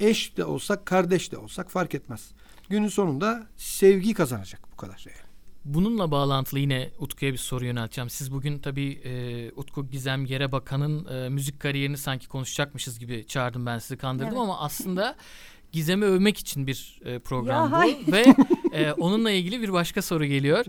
Eş 0.00 0.36
de 0.36 0.44
olsak, 0.44 0.86
kardeş 0.86 1.32
de 1.32 1.36
olsak 1.36 1.70
fark 1.70 1.94
etmez. 1.94 2.30
Günün 2.68 2.88
sonunda 2.88 3.46
sevgi 3.56 4.14
kazanacak 4.14 4.72
bu 4.72 4.76
kadar. 4.76 5.04
Yani. 5.08 5.31
Bununla 5.64 6.10
bağlantılı 6.10 6.60
yine 6.60 6.90
Utku'ya 6.98 7.32
bir 7.32 7.38
soru 7.38 7.64
yönelteceğim. 7.64 8.10
Siz 8.10 8.32
bugün 8.32 8.58
tabii 8.58 8.92
e, 9.04 9.50
Utku 9.56 9.90
Gizem 9.90 10.24
Yere 10.24 10.52
Bakan'ın 10.52 11.06
e, 11.14 11.28
müzik 11.28 11.60
kariyerini 11.60 11.96
sanki 11.96 12.28
konuşacakmışız 12.28 12.98
gibi 12.98 13.24
çağırdım 13.28 13.66
ben 13.66 13.78
sizi 13.78 13.96
kandırdım 13.96 14.28
Evet. 14.32 14.40
ama 14.42 14.60
aslında 14.60 15.16
Gizem'i 15.72 16.04
övmek 16.04 16.38
için 16.38 16.66
bir 16.66 17.00
e, 17.04 17.18
program 17.18 17.64
Ya 17.64 17.70
bu 17.70 17.76
hayır. 17.76 17.96
ve 18.12 18.34
e, 18.72 18.92
onunla 18.92 19.30
ilgili 19.30 19.62
bir 19.62 19.72
başka 19.72 20.02
soru 20.02 20.24
geliyor. 20.24 20.64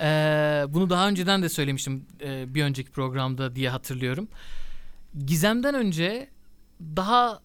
E, 0.00 0.74
bunu 0.74 0.90
daha 0.90 1.08
önceden 1.08 1.42
de 1.42 1.48
söylemiştim 1.48 2.06
e, 2.24 2.54
bir 2.54 2.64
önceki 2.64 2.90
programda 2.90 3.56
diye 3.56 3.70
hatırlıyorum. 3.70 4.28
Gizem'den 5.26 5.74
önce 5.74 6.28
daha 6.96 7.40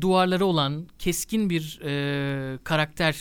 duvarları 0.00 0.46
olan 0.46 0.86
keskin 0.98 1.50
bir 1.50 1.80
e, 1.84 2.58
karakter 2.64 3.16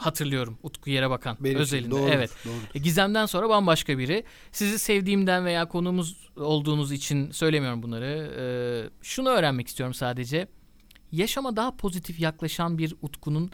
hatırlıyorum 0.00 0.58
Utku 0.62 0.90
Yere 0.90 1.10
Bakan 1.10 1.36
Benim 1.40 1.58
özelinde. 1.58 1.90
doğrudur, 1.90 2.12
evet. 2.12 2.30
doğrudur. 2.44 2.66
E, 2.74 2.78
Gizem'den 2.78 3.26
sonra 3.26 3.48
bambaşka 3.48 3.98
biri. 3.98 4.24
Sizi 4.52 4.78
sevdiğimden 4.78 5.44
veya 5.44 5.68
konuğumuz 5.68 6.30
olduğunuz 6.36 6.92
için 6.92 7.30
söylemiyorum 7.30 7.82
bunları. 7.82 8.32
Ee, 8.38 8.90
şunu 9.02 9.28
öğrenmek 9.28 9.68
istiyorum 9.68 9.94
sadece. 9.94 10.48
Yaşama 11.12 11.56
daha 11.56 11.76
pozitif 11.76 12.20
yaklaşan 12.20 12.78
bir 12.78 12.94
Utku'nun 13.02 13.50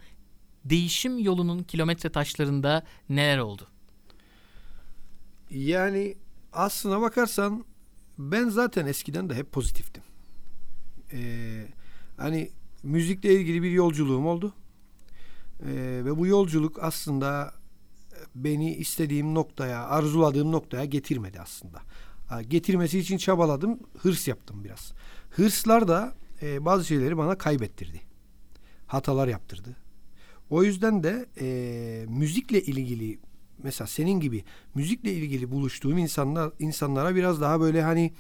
değişim 0.65 1.19
yolunun 1.19 1.63
kilometre 1.63 2.09
taşlarında 2.09 2.83
neler 3.09 3.39
oldu? 3.39 3.69
Yani 5.51 6.15
aslına 6.53 7.01
bakarsan 7.01 7.65
ben 8.19 8.49
zaten 8.49 8.87
eskiden 8.87 9.31
de 9.31 9.35
hep 9.35 9.53
pozitiftim. 9.53 10.03
Ee, 11.13 11.67
hani 12.17 12.51
müzikle 12.83 13.35
ilgili 13.35 13.63
bir 13.63 13.71
yolculuğum 13.71 14.27
oldu. 14.27 14.55
Ee, 15.61 16.03
ve 16.05 16.19
bu 16.19 16.27
yolculuk 16.27 16.79
aslında 16.83 17.55
beni 18.35 18.75
istediğim 18.75 19.35
noktaya, 19.35 19.87
arzuladığım 19.87 20.53
noktaya 20.53 20.85
getirmedi 20.85 21.41
aslında. 21.41 21.83
Ha, 22.29 22.43
Getirmesi 22.43 22.99
için 22.99 23.17
çabaladım, 23.17 23.81
hırs 23.99 24.29
yaptım 24.29 24.65
biraz. 24.65 24.93
Hırslar 25.31 25.89
da 25.89 26.15
e, 26.43 26.65
bazı 26.65 26.85
şeyleri 26.85 27.17
bana 27.17 27.39
kaybettirdi. 27.39 28.01
Hatalar 28.87 29.29
yaptırdı. 29.29 29.77
O 30.51 30.63
yüzden 30.63 31.03
de 31.03 31.27
e, 31.41 32.07
müzikle 32.09 32.63
ilgili 32.63 33.19
mesela 33.63 33.89
senin 33.89 34.21
gibi 34.21 34.45
müzikle 34.75 35.13
ilgili 35.13 35.51
buluştuğum 35.51 35.99
insanlar 35.99 36.53
insanlara 36.59 37.15
biraz 37.15 37.41
daha 37.41 37.61
böyle 37.61 37.83
hani 37.83 38.13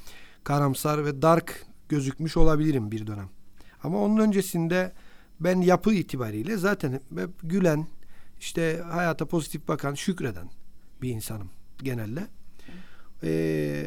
karamsar 0.44 1.04
ve 1.04 1.22
dark 1.22 1.66
gözükmüş 1.88 2.36
olabilirim 2.36 2.90
bir 2.90 3.06
dönem. 3.06 3.28
Ama 3.82 3.98
onun 3.98 4.18
öncesinde 4.18 4.92
ben 5.40 5.60
yapı 5.60 5.94
itibariyle 5.94 6.56
zaten 6.56 7.00
gülen, 7.42 7.86
işte 8.40 8.82
hayata 8.90 9.26
pozitif 9.26 9.68
bakan, 9.68 9.94
şükreden 9.94 10.50
bir 11.02 11.10
insanım 11.10 11.50
genelde. 11.82 12.26
Ee, 13.22 13.86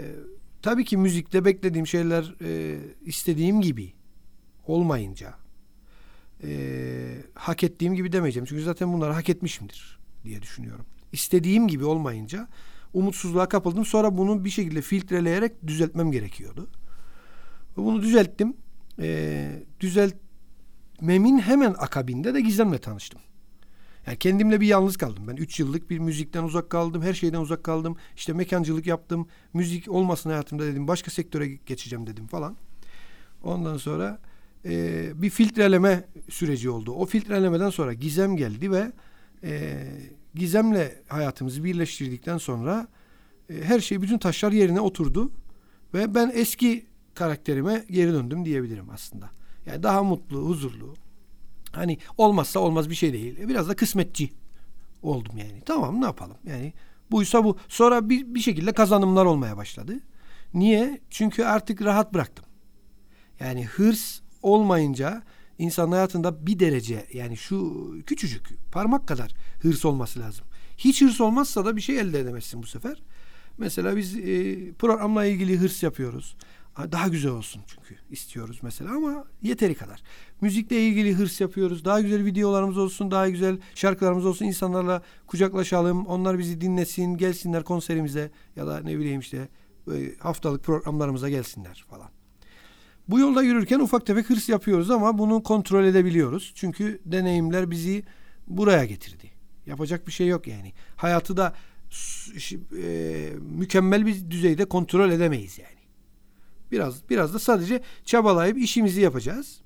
tabii 0.61 0.85
ki 0.85 0.97
müzikte 0.97 1.45
beklediğim 1.45 1.87
şeyler 1.87 2.35
e, 2.41 2.79
istediğim 3.05 3.61
gibi 3.61 3.93
olmayınca 4.67 5.33
e, 6.43 6.51
hak 7.33 7.63
ettiğim 7.63 7.95
gibi 7.95 8.11
demeyeceğim. 8.11 8.45
Çünkü 8.45 8.63
zaten 8.63 8.93
bunları 8.93 9.13
hak 9.13 9.29
etmişimdir 9.29 9.99
diye 10.23 10.41
düşünüyorum. 10.41 10.85
İstediğim 11.11 11.67
gibi 11.67 11.85
olmayınca 11.85 12.47
umutsuzluğa 12.93 13.49
kapıldım. 13.49 13.85
Sonra 13.85 14.17
bunu 14.17 14.45
bir 14.45 14.49
şekilde 14.49 14.81
filtreleyerek 14.81 15.67
düzeltmem 15.67 16.11
gerekiyordu. 16.11 16.67
Bunu 17.77 18.01
düzelttim. 18.01 18.53
E, 18.99 19.63
düzeltmemin 20.99 21.39
hemen 21.39 21.75
akabinde 21.77 22.33
de 22.33 22.41
Gizem'le 22.41 22.77
tanıştım. 22.77 23.21
Yani 24.07 24.17
kendimle 24.17 24.61
bir 24.61 24.67
yalnız 24.67 24.97
kaldım. 24.97 25.23
Ben 25.27 25.35
3 25.35 25.59
yıllık 25.59 25.89
bir 25.89 25.99
müzikten 25.99 26.43
uzak 26.43 26.69
kaldım. 26.69 27.01
Her 27.01 27.13
şeyden 27.13 27.39
uzak 27.39 27.63
kaldım. 27.63 27.95
İşte 28.15 28.33
mekancılık 28.33 28.87
yaptım. 28.87 29.27
Müzik 29.53 29.89
olmasın 29.89 30.29
hayatımda 30.29 30.65
dedim. 30.65 30.87
Başka 30.87 31.11
sektöre 31.11 31.47
geçeceğim 31.47 32.07
dedim 32.07 32.27
falan. 32.27 32.55
Ondan 33.43 33.77
sonra 33.77 34.19
e, 34.65 35.11
bir 35.21 35.29
filtreleme 35.29 36.07
süreci 36.29 36.69
oldu. 36.69 36.91
O 36.91 37.05
filtrelemeden 37.05 37.69
sonra 37.69 37.93
Gizem 37.93 38.37
geldi 38.37 38.71
ve 38.71 38.91
e, 39.43 39.83
Gizem'le 40.35 40.91
hayatımızı 41.07 41.63
birleştirdikten 41.63 42.37
sonra 42.37 42.87
e, 43.49 43.63
her 43.63 43.79
şey, 43.79 44.01
bütün 44.01 44.17
taşlar 44.17 44.51
yerine 44.51 44.81
oturdu. 44.81 45.31
Ve 45.93 46.15
ben 46.15 46.31
eski 46.33 46.85
karakterime 47.15 47.85
geri 47.89 48.13
döndüm 48.13 48.45
diyebilirim 48.45 48.89
aslında. 48.89 49.38
Yani 49.65 49.83
daha 49.83 50.03
mutlu, 50.03 50.49
huzurlu. 50.49 50.93
Hani 51.71 51.97
olmazsa 52.17 52.59
olmaz 52.59 52.89
bir 52.89 52.95
şey 52.95 53.13
değil. 53.13 53.37
E, 53.39 53.47
Biraz 53.47 53.69
da 53.69 53.75
kısmetçi 53.75 54.33
oldum 55.01 55.37
yani. 55.37 55.61
Tamam 55.65 56.01
ne 56.01 56.05
yapalım? 56.05 56.37
Yani 56.47 56.73
buysa 57.11 57.43
bu. 57.43 57.57
Sonra 57.67 58.09
bir, 58.09 58.33
bir 58.35 58.39
şekilde 58.39 58.71
kazanımlar 58.71 59.25
olmaya 59.25 59.57
başladı. 59.57 59.93
Niye? 60.53 60.99
Çünkü 61.09 61.43
artık 61.43 61.81
rahat 61.81 62.13
bıraktım. 62.13 62.45
Yani 63.39 63.65
hırs 63.65 64.19
olmayınca 64.41 65.23
insan 65.57 65.91
hayatında 65.91 66.47
bir 66.47 66.59
derece 66.59 67.05
yani 67.13 67.37
şu 67.37 67.91
küçücük 68.05 68.71
parmak 68.71 69.07
kadar 69.07 69.33
hırs 69.61 69.85
olması 69.85 70.19
lazım. 70.19 70.45
Hiç 70.77 71.01
hırs 71.01 71.21
olmazsa 71.21 71.65
da 71.65 71.75
bir 71.75 71.81
şey 71.81 71.99
elde 71.99 72.19
edemezsin 72.19 72.63
bu 72.63 72.67
sefer. 72.67 73.01
Mesela 73.57 73.97
biz 73.97 74.17
e, 74.17 74.73
programla 74.73 75.25
ilgili 75.25 75.57
hırs 75.57 75.83
yapıyoruz. 75.83 76.35
Ha, 76.79 76.91
Daha 76.91 77.07
güzel 77.07 77.31
olsun 77.31 77.61
çünkü 77.67 77.95
istiyoruz 78.09 78.59
mesela 78.61 78.91
ama 78.95 79.25
yeteri 79.41 79.75
kadar. 79.75 80.03
Müzikle 80.41 80.87
ilgili 80.87 81.13
hırs 81.13 81.41
yapıyoruz. 81.41 81.85
Daha 81.85 82.01
güzel 82.01 82.25
videolarımız 82.25 82.77
olsun, 82.77 83.11
daha 83.11 83.29
güzel 83.29 83.57
şarkılarımız 83.75 84.25
olsun. 84.25 84.45
insanlarla 84.45 85.01
kucaklaşalım. 85.27 86.05
Onlar 86.05 86.39
bizi 86.39 86.61
dinlesin, 86.61 87.17
gelsinler 87.17 87.63
konserimize 87.63 88.31
ya 88.55 88.67
da 88.67 88.79
ne 88.79 88.99
bileyim 88.99 89.19
işte 89.19 89.47
e, 89.93 90.15
haftalık 90.19 90.63
programlarımıza 90.63 91.29
gelsinler 91.29 91.85
falan. 91.89 92.09
Bu 93.07 93.19
yolda 93.19 93.43
yürürken 93.43 93.79
ufak 93.79 94.05
tefek 94.05 94.29
hırs 94.29 94.49
yapıyoruz 94.49 94.91
ama 94.91 95.17
bunu 95.17 95.43
kontrol 95.43 95.83
edebiliyoruz. 95.83 96.51
Çünkü 96.55 96.99
deneyimler 97.05 97.71
bizi 97.71 98.03
buraya 98.47 98.85
getirdi. 98.85 99.31
Yapacak 99.65 100.07
bir 100.07 100.11
şey 100.11 100.27
yok 100.27 100.47
yani. 100.47 100.73
Hayatı 100.95 101.37
da 101.37 101.53
e, 102.83 103.29
mükemmel 103.39 104.05
bir 104.05 104.31
düzeyde 104.31 104.65
kontrol 104.65 105.11
edemeyiz 105.11 105.59
yani. 105.59 105.78
Biraz 106.71 107.09
biraz 107.09 107.33
da 107.33 107.39
sadece 107.39 107.81
çabalayıp 108.05 108.57
işimizi 108.57 109.01
yapacağız. 109.01 109.61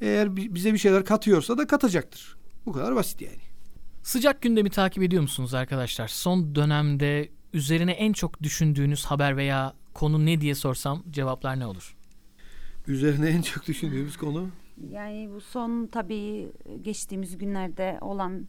Eğer 0.00 0.36
bize 0.36 0.72
bir 0.72 0.78
şeyler 0.78 1.04
katıyorsa 1.04 1.58
da 1.58 1.66
katacaktır. 1.66 2.36
Bu 2.66 2.72
kadar 2.72 2.94
basit 2.94 3.20
yani. 3.20 3.40
Sıcak 4.02 4.42
gündemi 4.42 4.70
takip 4.70 5.02
ediyor 5.02 5.22
musunuz 5.22 5.54
arkadaşlar? 5.54 6.08
Son 6.08 6.54
dönemde 6.54 7.28
üzerine 7.52 7.92
en 7.92 8.12
çok 8.12 8.42
düşündüğünüz 8.42 9.04
haber 9.04 9.36
veya 9.36 9.74
konu 9.94 10.26
ne 10.26 10.40
diye 10.40 10.54
sorsam 10.54 11.02
cevaplar 11.10 11.60
ne 11.60 11.66
olur? 11.66 11.96
Üzerine 12.86 13.28
en 13.28 13.42
çok 13.42 13.66
düşündüğümüz 13.66 14.16
konu? 14.16 14.48
Yani 14.90 15.30
bu 15.34 15.40
son 15.40 15.86
tabii 15.86 16.52
geçtiğimiz 16.82 17.38
günlerde 17.38 17.98
olan 18.00 18.46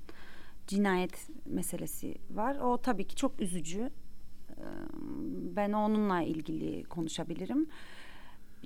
cinayet 0.67 1.29
meselesi 1.45 2.15
var. 2.29 2.55
O 2.55 2.77
tabii 2.81 3.07
ki 3.07 3.15
çok 3.15 3.41
üzücü. 3.41 3.89
Ben 5.55 5.73
onunla 5.73 6.21
ilgili 6.21 6.83
konuşabilirim. 6.83 7.67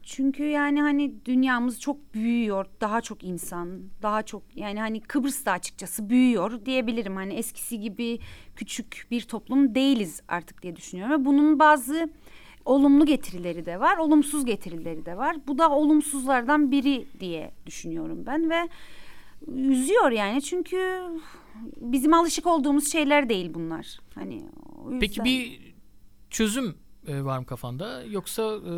Çünkü 0.03 0.43
yani 0.43 0.81
hani 0.81 1.25
dünyamız 1.25 1.79
çok 1.79 2.13
büyüyor. 2.13 2.65
Daha 2.81 3.01
çok 3.01 3.23
insan, 3.23 3.81
daha 4.01 4.23
çok 4.23 4.43
yani 4.55 4.79
hani 4.79 5.01
Kıbrıs 5.01 5.45
da 5.45 5.51
açıkçası 5.51 6.09
büyüyor 6.09 6.65
diyebilirim. 6.65 7.15
Hani 7.15 7.33
eskisi 7.33 7.79
gibi 7.79 8.19
küçük 8.55 9.07
bir 9.11 9.21
toplum 9.21 9.75
değiliz 9.75 10.21
artık 10.27 10.63
diye 10.63 10.75
düşünüyorum. 10.75 11.21
Ve 11.21 11.25
bunun 11.25 11.59
bazı 11.59 12.09
olumlu 12.65 13.05
getirileri 13.05 13.65
de 13.65 13.79
var, 13.79 13.97
olumsuz 13.97 14.45
getirileri 14.45 15.05
de 15.05 15.17
var. 15.17 15.37
Bu 15.47 15.57
da 15.57 15.71
olumsuzlardan 15.71 16.71
biri 16.71 17.07
diye 17.19 17.51
düşünüyorum 17.65 18.23
ben 18.25 18.49
ve 18.49 18.69
üzüyor 19.47 20.11
yani 20.11 20.41
çünkü 20.41 21.01
bizim 21.77 22.13
alışık 22.13 22.47
olduğumuz 22.47 22.91
şeyler 22.91 23.29
değil 23.29 23.53
bunlar. 23.53 23.99
Hani 24.15 24.41
Peki 24.99 25.23
bir 25.23 25.68
çözüm 26.29 26.75
e, 27.07 27.23
var 27.23 27.39
mı 27.39 27.45
kafanda 27.45 28.03
yoksa 28.03 28.43
e, 28.43 28.73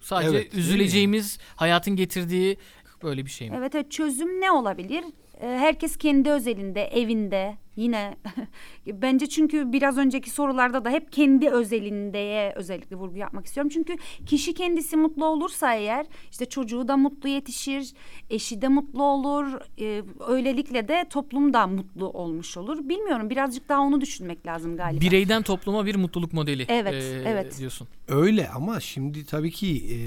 sadece 0.00 0.36
evet, 0.36 0.54
üzüleceğimiz 0.54 1.38
hayatın 1.56 1.96
getirdiği 1.96 2.56
böyle 3.02 3.24
bir 3.24 3.30
şey 3.30 3.50
mi? 3.50 3.56
Evet, 3.58 3.74
evet 3.74 3.90
çözüm 3.90 4.40
ne 4.40 4.50
olabilir? 4.50 5.04
E, 5.42 5.46
herkes 5.46 5.96
kendi 5.96 6.30
özelinde, 6.30 6.84
evinde 6.84 7.56
yine 7.76 8.16
bence 8.86 9.28
çünkü 9.28 9.72
biraz 9.72 9.98
önceki 9.98 10.30
sorularda 10.30 10.84
da 10.84 10.90
hep 10.90 11.12
kendi 11.12 11.50
özelindeye 11.50 12.52
özellikle 12.56 12.96
vurgu 12.96 13.16
yapmak 13.16 13.46
istiyorum. 13.46 13.70
Çünkü 13.74 13.96
kişi 14.26 14.54
kendisi 14.54 14.96
mutlu 14.96 15.24
olursa 15.24 15.74
eğer 15.74 16.06
işte 16.30 16.46
çocuğu 16.46 16.88
da 16.88 16.96
mutlu 16.96 17.28
yetişir, 17.28 17.92
eşi 18.30 18.62
de 18.62 18.68
mutlu 18.68 19.02
olur. 19.02 19.46
E, 19.80 20.02
öylelikle 20.28 20.88
de 20.88 21.04
toplum 21.10 21.52
da 21.52 21.66
mutlu 21.66 22.08
olmuş 22.08 22.56
olur. 22.56 22.88
Bilmiyorum 22.88 23.30
birazcık 23.30 23.68
daha 23.68 23.80
onu 23.80 24.00
düşünmek 24.00 24.46
lazım 24.46 24.76
galiba. 24.76 25.00
Bireyden 25.00 25.42
topluma 25.42 25.86
bir 25.86 25.94
mutluluk 25.94 26.32
modeli. 26.32 26.66
Evet, 26.68 26.94
e, 26.94 27.22
evet. 27.26 27.58
diyorsun. 27.58 27.88
Öyle 28.08 28.48
ama 28.48 28.80
şimdi 28.80 29.26
tabii 29.26 29.50
ki 29.50 29.84
e, 29.94 29.98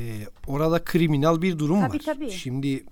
orada 0.47 0.83
kriminal 0.83 1.41
bir 1.41 1.59
durum 1.59 1.81
tabii, 1.81 1.97
var. 1.97 2.03
Tabii. 2.05 2.31
Şimdi 2.31 2.83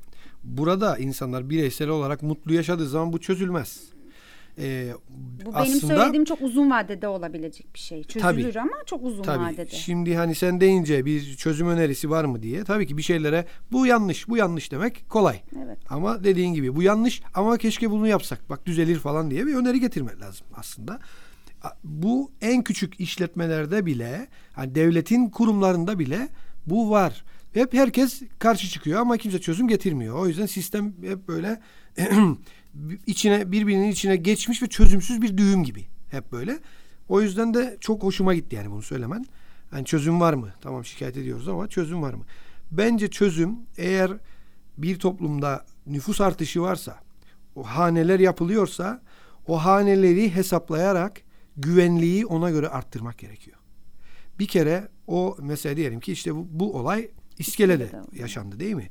burada 0.43 0.97
insanlar 0.97 1.49
bireysel 1.49 1.89
olarak 1.89 2.23
mutlu 2.23 2.53
yaşadığı 2.53 2.87
zaman 2.87 3.13
bu 3.13 3.19
çözülmez. 3.19 3.91
Ee, 4.57 4.93
Bu 5.45 5.45
benim 5.45 5.55
aslında, 5.55 5.95
söylediğim 5.95 6.25
çok 6.25 6.41
uzun 6.41 6.71
vadede 6.71 7.07
olabilecek 7.07 7.73
bir 7.73 7.79
şey. 7.79 8.03
Çözülür 8.03 8.53
tabii, 8.53 8.59
ama 8.59 8.71
çok 8.85 9.03
uzun 9.03 9.23
tabii. 9.23 9.43
vadede. 9.43 9.75
Şimdi 9.75 10.15
hani 10.15 10.35
sen 10.35 10.61
deyince 10.61 11.05
bir 11.05 11.35
çözüm 11.35 11.67
önerisi 11.67 12.09
var 12.09 12.25
mı 12.25 12.43
diye 12.43 12.63
tabii 12.63 12.87
ki 12.87 12.97
bir 12.97 13.01
şeylere 13.01 13.45
bu 13.71 13.85
yanlış 13.85 14.29
bu 14.29 14.37
yanlış 14.37 14.71
demek 14.71 15.09
kolay. 15.09 15.41
Evet. 15.65 15.77
Ama 15.89 16.23
dediğin 16.23 16.53
gibi 16.53 16.75
bu 16.75 16.83
yanlış 16.83 17.21
ama 17.33 17.57
keşke 17.57 17.91
bunu 17.91 18.07
yapsak 18.07 18.49
bak 18.49 18.65
düzelir 18.65 18.99
falan 18.99 19.31
diye 19.31 19.47
bir 19.47 19.55
öneri 19.55 19.79
getirmek 19.79 20.21
lazım 20.21 20.47
aslında. 20.55 20.99
Bu 21.83 22.31
en 22.41 22.63
küçük 22.63 22.99
işletmelerde 22.99 23.85
bile 23.85 24.27
hani 24.53 24.75
devletin 24.75 25.29
kurumlarında 25.29 25.99
bile 25.99 26.29
bu 26.65 26.89
var. 26.89 27.23
Hep 27.53 27.73
herkes 27.73 28.21
karşı 28.39 28.67
çıkıyor 28.67 28.99
ama 28.99 29.17
kimse 29.17 29.41
çözüm 29.41 29.67
getirmiyor. 29.67 30.15
O 30.15 30.27
yüzden 30.27 30.45
sistem 30.45 30.93
hep 31.01 31.27
böyle 31.27 31.61
içine 33.07 33.51
birbirinin 33.51 33.91
içine 33.91 34.15
geçmiş 34.15 34.63
ve 34.63 34.67
çözümsüz 34.67 35.21
bir 35.21 35.37
düğüm 35.37 35.63
gibi 35.63 35.85
hep 36.11 36.31
böyle. 36.31 36.59
O 37.09 37.21
yüzden 37.21 37.53
de 37.53 37.77
çok 37.79 38.03
hoşuma 38.03 38.33
gitti 38.33 38.55
yani 38.55 38.71
bunu 38.71 38.81
söylemen. 38.81 39.25
Yani 39.73 39.85
çözüm 39.85 40.19
var 40.19 40.33
mı? 40.33 40.49
Tamam 40.61 40.85
şikayet 40.85 41.17
ediyoruz 41.17 41.47
ama 41.47 41.67
çözüm 41.67 42.01
var 42.01 42.13
mı? 42.13 42.23
Bence 42.71 43.07
çözüm 43.09 43.57
eğer 43.77 44.11
bir 44.77 44.99
toplumda 44.99 45.65
nüfus 45.87 46.21
artışı 46.21 46.61
varsa, 46.61 46.99
o 47.55 47.63
haneler 47.63 48.19
yapılıyorsa 48.19 49.01
o 49.47 49.57
haneleri 49.57 50.35
hesaplayarak 50.35 51.21
güvenliği 51.57 52.25
ona 52.25 52.49
göre 52.49 52.69
arttırmak 52.69 53.17
gerekiyor. 53.17 53.57
Bir 54.39 54.47
kere 54.47 54.87
o 55.07 55.37
mesela 55.41 55.77
diyelim 55.77 55.99
ki 55.99 56.11
işte 56.11 56.35
bu, 56.35 56.47
bu 56.51 56.77
olay 56.77 57.09
İskele'de 57.41 57.91
yaşandı 58.13 58.59
değil 58.59 58.75
mi? 58.75 58.89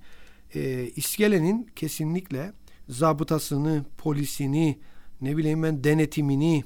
Ee, 0.54 0.90
İskele'nin 0.96 1.70
kesinlikle 1.76 2.52
zabıtasını, 2.88 3.84
polisini, 3.98 4.78
ne 5.20 5.36
bileyim 5.36 5.62
ben 5.62 5.84
denetimini, 5.84 6.64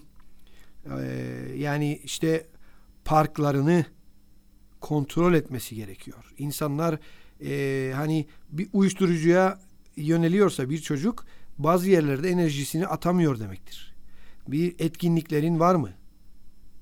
e, 0.86 1.06
yani 1.56 2.00
işte 2.04 2.46
parklarını 3.04 3.86
kontrol 4.80 5.34
etmesi 5.34 5.74
gerekiyor. 5.74 6.32
İnsanlar 6.38 6.98
e, 7.44 7.92
hani 7.94 8.26
bir 8.50 8.68
uyuşturucuya 8.72 9.60
yöneliyorsa 9.96 10.70
bir 10.70 10.78
çocuk 10.78 11.24
bazı 11.58 11.90
yerlerde 11.90 12.30
enerjisini 12.30 12.86
atamıyor 12.86 13.40
demektir. 13.40 13.94
Bir 14.48 14.74
etkinliklerin 14.78 15.60
var 15.60 15.74
mı? 15.74 15.90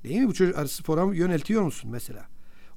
Değil 0.04 0.20
mi? 0.20 0.28
Bu 0.28 0.34
çocuk 0.34 0.70
spora 0.70 1.14
yöneltiyor 1.14 1.62
musun 1.62 1.90
mesela? 1.90 2.26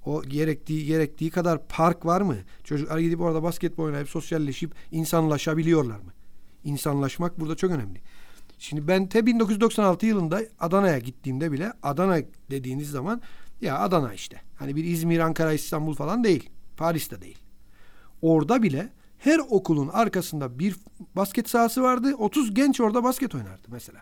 O 0.05 0.21
gerektiği 0.21 0.85
gerektiği 0.85 1.29
kadar 1.29 1.67
park 1.67 2.05
var 2.05 2.21
mı? 2.21 2.35
Çocuklar 2.63 2.99
gidip 2.99 3.21
orada 3.21 3.43
basketbol 3.43 3.83
oynayıp 3.83 4.09
sosyalleşip 4.09 4.71
insanlaşabiliyorlar 4.91 5.99
mı? 5.99 6.13
İnsanlaşmak 6.63 7.39
burada 7.39 7.55
çok 7.55 7.71
önemli. 7.71 8.01
Şimdi 8.59 8.87
ben 8.87 9.07
te 9.07 9.25
1996 9.25 10.05
yılında 10.05 10.41
Adana'ya 10.59 10.99
gittiğimde 10.99 11.51
bile 11.51 11.73
Adana 11.83 12.17
dediğiniz 12.49 12.89
zaman 12.89 13.21
ya 13.61 13.79
Adana 13.79 14.13
işte. 14.13 14.41
Hani 14.55 14.75
bir 14.75 14.83
İzmir, 14.83 15.19
Ankara, 15.19 15.53
İstanbul 15.53 15.93
falan 15.93 16.23
değil. 16.23 16.49
Paris'te 16.77 17.21
değil. 17.21 17.37
Orada 18.21 18.63
bile 18.63 18.89
her 19.17 19.39
okulun 19.49 19.87
arkasında 19.87 20.59
bir 20.59 20.75
basket 21.15 21.49
sahası 21.49 21.81
vardı. 21.81 22.15
30 22.17 22.53
genç 22.53 22.81
orada 22.81 23.03
basket 23.03 23.35
oynardı 23.35 23.67
mesela. 23.67 24.01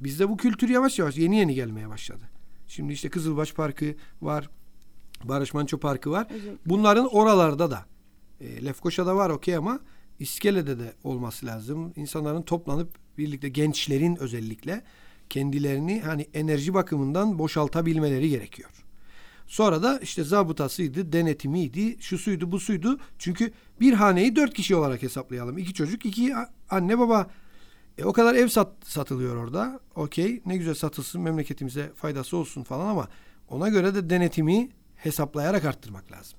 Bizde 0.00 0.28
bu 0.28 0.36
kültür 0.36 0.68
yavaş 0.68 0.98
yavaş 0.98 1.16
yeni 1.16 1.36
yeni 1.36 1.54
gelmeye 1.54 1.88
başladı. 1.88 2.24
Şimdi 2.68 2.92
işte 2.92 3.08
Kızılbaş 3.08 3.52
Parkı 3.52 3.94
var. 4.22 4.50
Barış 5.24 5.54
Manço 5.54 5.78
Parkı 5.78 6.10
var. 6.10 6.26
Bunların 6.66 7.14
oralarda 7.14 7.70
da 7.70 7.84
e, 8.40 8.64
Lefkoşa'da 8.64 9.16
var 9.16 9.30
okey 9.30 9.56
ama 9.56 9.80
İskele'de 10.18 10.78
de 10.78 10.92
olması 11.04 11.46
lazım. 11.46 11.92
İnsanların 11.96 12.42
toplanıp 12.42 12.88
birlikte 13.18 13.48
gençlerin 13.48 14.16
özellikle 14.16 14.82
kendilerini 15.30 16.00
hani 16.00 16.26
enerji 16.34 16.74
bakımından 16.74 17.38
boşaltabilmeleri 17.38 18.30
gerekiyor. 18.30 18.70
Sonra 19.46 19.82
da 19.82 19.98
işte 19.98 20.24
zabıtasıydı, 20.24 21.12
denetimiydi, 21.12 21.96
şu 22.00 22.18
suydu, 22.18 22.52
bu 22.52 22.60
suydu. 22.60 22.98
Çünkü 23.18 23.52
bir 23.80 23.92
haneyi 23.92 24.36
dört 24.36 24.54
kişi 24.54 24.76
olarak 24.76 25.02
hesaplayalım. 25.02 25.58
İki 25.58 25.74
çocuk, 25.74 26.06
iki 26.06 26.34
anne 26.70 26.98
baba. 26.98 27.26
E, 27.98 28.04
o 28.04 28.12
kadar 28.12 28.34
ev 28.34 28.48
sat, 28.48 28.72
satılıyor 28.84 29.36
orada. 29.36 29.80
Okey 29.94 30.42
ne 30.46 30.56
güzel 30.56 30.74
satılsın 30.74 31.20
memleketimize 31.20 31.92
faydası 31.96 32.36
olsun 32.36 32.62
falan 32.62 32.86
ama 32.86 33.08
ona 33.48 33.68
göre 33.68 33.94
de 33.94 34.10
denetimi 34.10 34.68
hesaplayarak 34.98 35.64
arttırmak 35.64 36.12
lazım. 36.12 36.38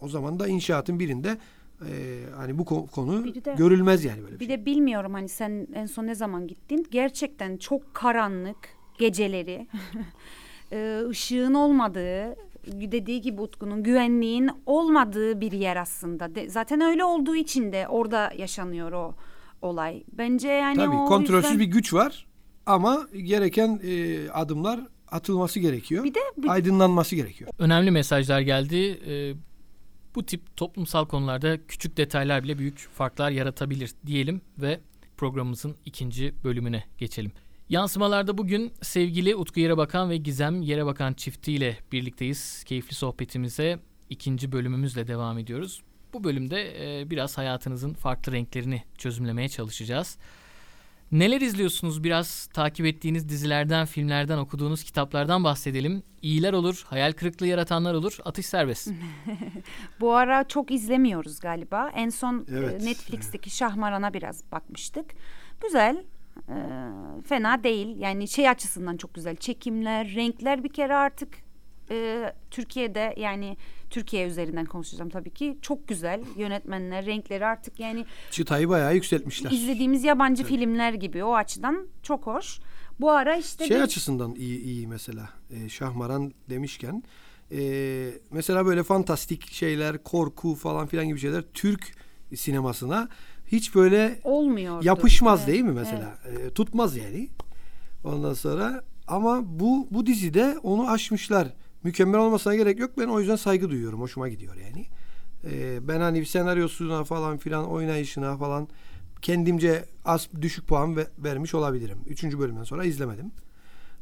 O 0.00 0.08
zaman 0.08 0.40
da 0.40 0.48
inşaatın 0.48 0.98
birinde 0.98 1.38
e, 1.80 2.20
hani 2.36 2.58
bu 2.58 2.64
konu 2.64 3.24
de, 3.24 3.54
görülmez 3.58 4.04
yani 4.04 4.22
böyle 4.22 4.34
bir, 4.34 4.40
bir 4.40 4.46
şey. 4.46 4.58
de 4.58 4.66
bilmiyorum 4.66 5.14
hani 5.14 5.28
sen 5.28 5.68
en 5.74 5.86
son 5.86 6.06
ne 6.06 6.14
zaman 6.14 6.46
gittin? 6.46 6.86
Gerçekten 6.90 7.56
çok 7.56 7.94
karanlık 7.94 8.68
geceleri 8.98 9.66
ışığın 11.08 11.54
olmadığı 11.54 12.36
dediği 12.66 13.20
gibi 13.20 13.40
Utku'nun 13.40 13.82
güvenliğin 13.82 14.50
olmadığı 14.66 15.40
bir 15.40 15.52
yer 15.52 15.76
aslında. 15.76 16.34
De, 16.34 16.48
zaten 16.48 16.80
öyle 16.80 17.04
olduğu 17.04 17.36
için 17.36 17.72
de 17.72 17.88
orada 17.88 18.32
yaşanıyor 18.36 18.92
o 18.92 19.14
olay. 19.62 20.02
Bence 20.12 20.48
yani 20.48 20.76
Tabii 20.76 20.96
o 20.96 21.04
kontrolsüz 21.04 21.50
yüzden... 21.50 21.66
bir 21.66 21.72
güç 21.72 21.94
var 21.94 22.26
ama 22.66 23.08
gereken 23.12 23.80
e, 23.82 24.30
adımlar 24.30 24.80
atılması 25.10 25.60
gerekiyor. 25.60 26.04
Bir 26.04 26.14
de 26.14 26.20
bir... 26.36 26.48
aydınlanması 26.48 27.16
gerekiyor. 27.16 27.50
Önemli 27.58 27.90
mesajlar 27.90 28.40
geldi. 28.40 29.00
Ee, 29.06 29.34
bu 30.14 30.26
tip 30.26 30.56
toplumsal 30.56 31.06
konularda 31.06 31.66
küçük 31.66 31.96
detaylar 31.96 32.44
bile 32.44 32.58
büyük 32.58 32.78
farklar 32.78 33.30
yaratabilir 33.30 33.90
diyelim 34.06 34.40
ve 34.58 34.80
programımızın 35.16 35.76
ikinci 35.84 36.34
bölümüne 36.44 36.84
geçelim. 36.98 37.32
Yansımalarda 37.68 38.38
bugün 38.38 38.72
sevgili 38.82 39.36
Utku 39.36 39.60
Yerebakan 39.60 40.10
ve 40.10 40.16
Gizem 40.16 40.62
Yerebakan 40.62 41.14
çiftiyle 41.14 41.78
birlikteyiz. 41.92 42.64
Keyifli 42.64 42.94
sohbetimize 42.94 43.78
ikinci 44.10 44.52
bölümümüzle 44.52 45.06
devam 45.06 45.38
ediyoruz. 45.38 45.82
Bu 46.12 46.24
bölümde 46.24 47.00
e, 47.00 47.10
biraz 47.10 47.38
hayatınızın 47.38 47.94
farklı 47.94 48.32
renklerini 48.32 48.82
çözümlemeye 48.98 49.48
çalışacağız. 49.48 50.18
Neler 51.12 51.40
izliyorsunuz? 51.40 52.04
Biraz 52.04 52.46
takip 52.46 52.86
ettiğiniz 52.86 53.28
dizilerden, 53.28 53.86
filmlerden, 53.86 54.38
okuduğunuz 54.38 54.82
kitaplardan 54.84 55.44
bahsedelim. 55.44 56.02
İyiler 56.22 56.52
olur, 56.52 56.84
hayal 56.86 57.12
kırıklığı 57.12 57.46
yaratanlar 57.46 57.94
olur. 57.94 58.18
Atış 58.24 58.46
serbest. 58.46 58.88
Bu 60.00 60.14
ara 60.14 60.48
çok 60.48 60.70
izlemiyoruz 60.70 61.40
galiba. 61.40 61.90
En 61.94 62.08
son 62.08 62.46
Evet. 62.50 62.82
e, 62.82 62.86
Netflix'teki 62.86 63.50
Şahmaran'a 63.50 64.14
biraz 64.14 64.52
bakmıştık. 64.52 65.06
Güzel. 65.62 66.04
e, 66.48 66.56
fena 67.28 67.64
değil. 67.64 67.96
Yani 67.98 68.28
şey 68.28 68.48
açısından 68.48 68.96
çok 68.96 69.14
güzel. 69.14 69.36
Çekimler, 69.36 70.14
renkler 70.14 70.64
bir 70.64 70.72
kere 70.72 70.94
artık 70.94 71.28
e, 71.90 72.32
Türkiye'de 72.50 73.14
yani 73.16 73.56
Türkiye 73.90 74.26
üzerinden 74.26 74.64
konuşacağım 74.66 75.10
tabii 75.10 75.30
ki. 75.30 75.58
Çok 75.62 75.88
güzel. 75.88 76.20
Yönetmenler, 76.36 77.06
renkleri 77.06 77.46
artık 77.46 77.80
yani 77.80 78.04
Çıtayı 78.30 78.68
bayağı 78.68 78.94
yükseltmişler. 78.94 79.50
izlediğimiz 79.50 80.04
yabancı 80.04 80.44
filmler 80.44 80.92
gibi 80.92 81.24
o 81.24 81.34
açıdan 81.34 81.88
çok 82.02 82.26
hoş. 82.26 82.58
Bu 83.00 83.10
ara 83.10 83.36
işte 83.36 83.66
Şey 83.66 83.76
bir- 83.76 83.82
açısından 83.82 84.34
iyi 84.34 84.60
iyi 84.62 84.86
mesela. 84.86 85.28
Ee, 85.50 85.68
Şahmaran 85.68 86.32
demişken 86.50 87.02
ee, 87.52 88.10
mesela 88.30 88.66
böyle 88.66 88.82
fantastik 88.82 89.52
şeyler, 89.52 90.02
korku 90.02 90.54
falan 90.54 90.86
filan 90.86 91.08
gibi 91.08 91.18
şeyler 91.18 91.42
Türk 91.54 91.92
sinemasına 92.34 93.08
hiç 93.46 93.74
böyle 93.74 94.20
olmuyor. 94.24 94.82
yapışmaz 94.84 95.46
değil 95.46 95.60
mi 95.62 95.72
mesela? 95.72 96.18
Ee, 96.26 96.50
tutmaz 96.50 96.96
yani. 96.96 97.28
Ondan 98.04 98.34
sonra 98.34 98.84
ama 99.08 99.40
bu 99.60 99.88
bu 99.90 100.06
dizide 100.06 100.58
onu 100.62 100.90
aşmışlar. 100.90 101.48
Mükemmel 101.82 102.20
olmasına 102.20 102.54
gerek 102.56 102.78
yok. 102.78 102.90
Ben 102.98 103.08
o 103.08 103.20
yüzden 103.20 103.36
saygı 103.36 103.70
duyuyorum. 103.70 104.00
Hoşuma 104.00 104.28
gidiyor 104.28 104.54
yani. 104.56 104.86
Ee, 105.44 105.88
ben 105.88 106.00
hani 106.00 106.26
senaryosuna 106.26 107.04
falan 107.04 107.38
filan 107.38 107.70
oynayışına 107.70 108.36
falan 108.38 108.68
kendimce 109.22 109.84
az 110.04 110.28
düşük 110.40 110.66
puan 110.66 110.96
ve- 110.96 111.06
vermiş 111.18 111.54
olabilirim. 111.54 111.98
Üçüncü 112.06 112.38
bölümden 112.38 112.64
sonra 112.64 112.84
izlemedim. 112.84 113.32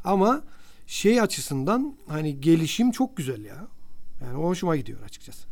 Ama 0.04 0.42
şey 0.86 1.20
açısından 1.20 1.94
hani 2.08 2.40
gelişim 2.40 2.90
çok 2.90 3.16
güzel 3.16 3.44
ya. 3.44 3.66
Yani 4.20 4.38
o 4.38 4.42
hoşuma 4.48 4.76
gidiyor 4.76 5.02
açıkçası. 5.02 5.48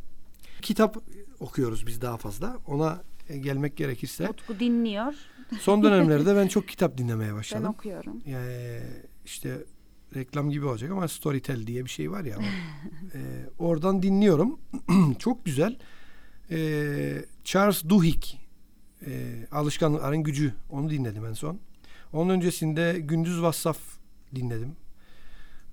Kitap 0.63 0.97
okuyoruz 1.41 1.87
biz 1.87 2.03
daha 2.03 2.17
fazla. 2.17 2.57
Ona 2.67 3.03
gelmek 3.41 3.77
gerekirse. 3.77 4.29
Utku 4.29 4.61
dinliyor. 4.61 5.15
Son 5.61 5.83
dönemlerde 5.83 6.37
ben 6.37 6.49
çok 6.49 6.69
kitap 6.69 6.99
dinlemeye 6.99 7.31
Ben 7.31 7.37
başladım. 7.39 7.67
okuyorum. 7.67 8.21
Yani 8.27 8.81
işte 9.25 9.59
reklam 10.17 10.51
gibi 10.51 10.67
olacak 10.67 10.91
ama 10.91 11.09
Storytel 11.09 11.67
diye 11.67 11.85
bir 11.85 11.91
şey 11.91 12.11
var 12.11 12.25
ya. 12.25 12.37
Ee, 13.15 13.19
oradan 13.59 14.03
dinliyorum. 14.03 14.61
çok 15.19 15.45
güzel. 15.45 15.79
Ee, 16.51 17.25
Charles 17.45 17.85
Duhigg 17.89 18.25
e, 19.07 19.47
Alışkanlıkların 19.53 20.23
Gücü. 20.23 20.55
Onu 20.71 20.91
dinledim 20.91 21.27
en 21.27 21.33
son. 21.33 21.59
Onun 22.13 22.31
öncesinde 22.31 22.99
Gündüz 23.01 23.43
Vassaf 23.43 23.79
dinledim. 24.35 24.77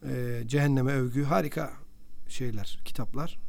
Ee, 0.06 0.44
Cehenneme 0.48 0.92
Övgü. 0.92 1.24
Harika 1.24 1.74
şeyler, 2.28 2.80
kitaplar. 2.86 3.40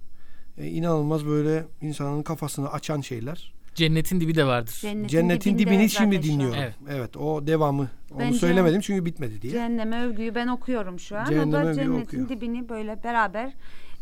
Ee, 0.59 0.66
inanılmaz 0.66 1.26
böyle 1.26 1.66
insanın 1.80 2.22
kafasını 2.22 2.72
açan 2.72 3.00
şeyler. 3.00 3.53
Cennetin 3.74 4.20
dibi 4.20 4.34
de 4.34 4.46
vardır. 4.46 4.78
Cennetin, 4.80 5.08
Cennetin 5.08 5.58
dibini 5.58 5.90
şimdi 5.90 6.22
dinliyorum. 6.22 6.58
Evet. 6.58 6.74
Evet. 6.90 7.16
o 7.16 7.46
devamı. 7.46 7.88
Onu 8.12 8.20
Bence- 8.20 8.38
söylemedim 8.38 8.80
çünkü 8.80 9.04
bitmedi 9.04 9.42
diye. 9.42 9.52
Cehenneme 9.52 10.02
övgüyü 10.04 10.34
ben 10.34 10.46
okuyorum 10.48 10.98
şu 10.98 11.16
an. 11.16 11.24
o 11.24 11.28
Cehenneme 11.28 11.52
da 11.52 11.58
övgüyü 11.70 11.74
cennetin 11.87 12.02
okuyor. 12.04 12.28
dibini 12.28 12.68
böyle 12.68 13.02
beraber. 13.04 13.52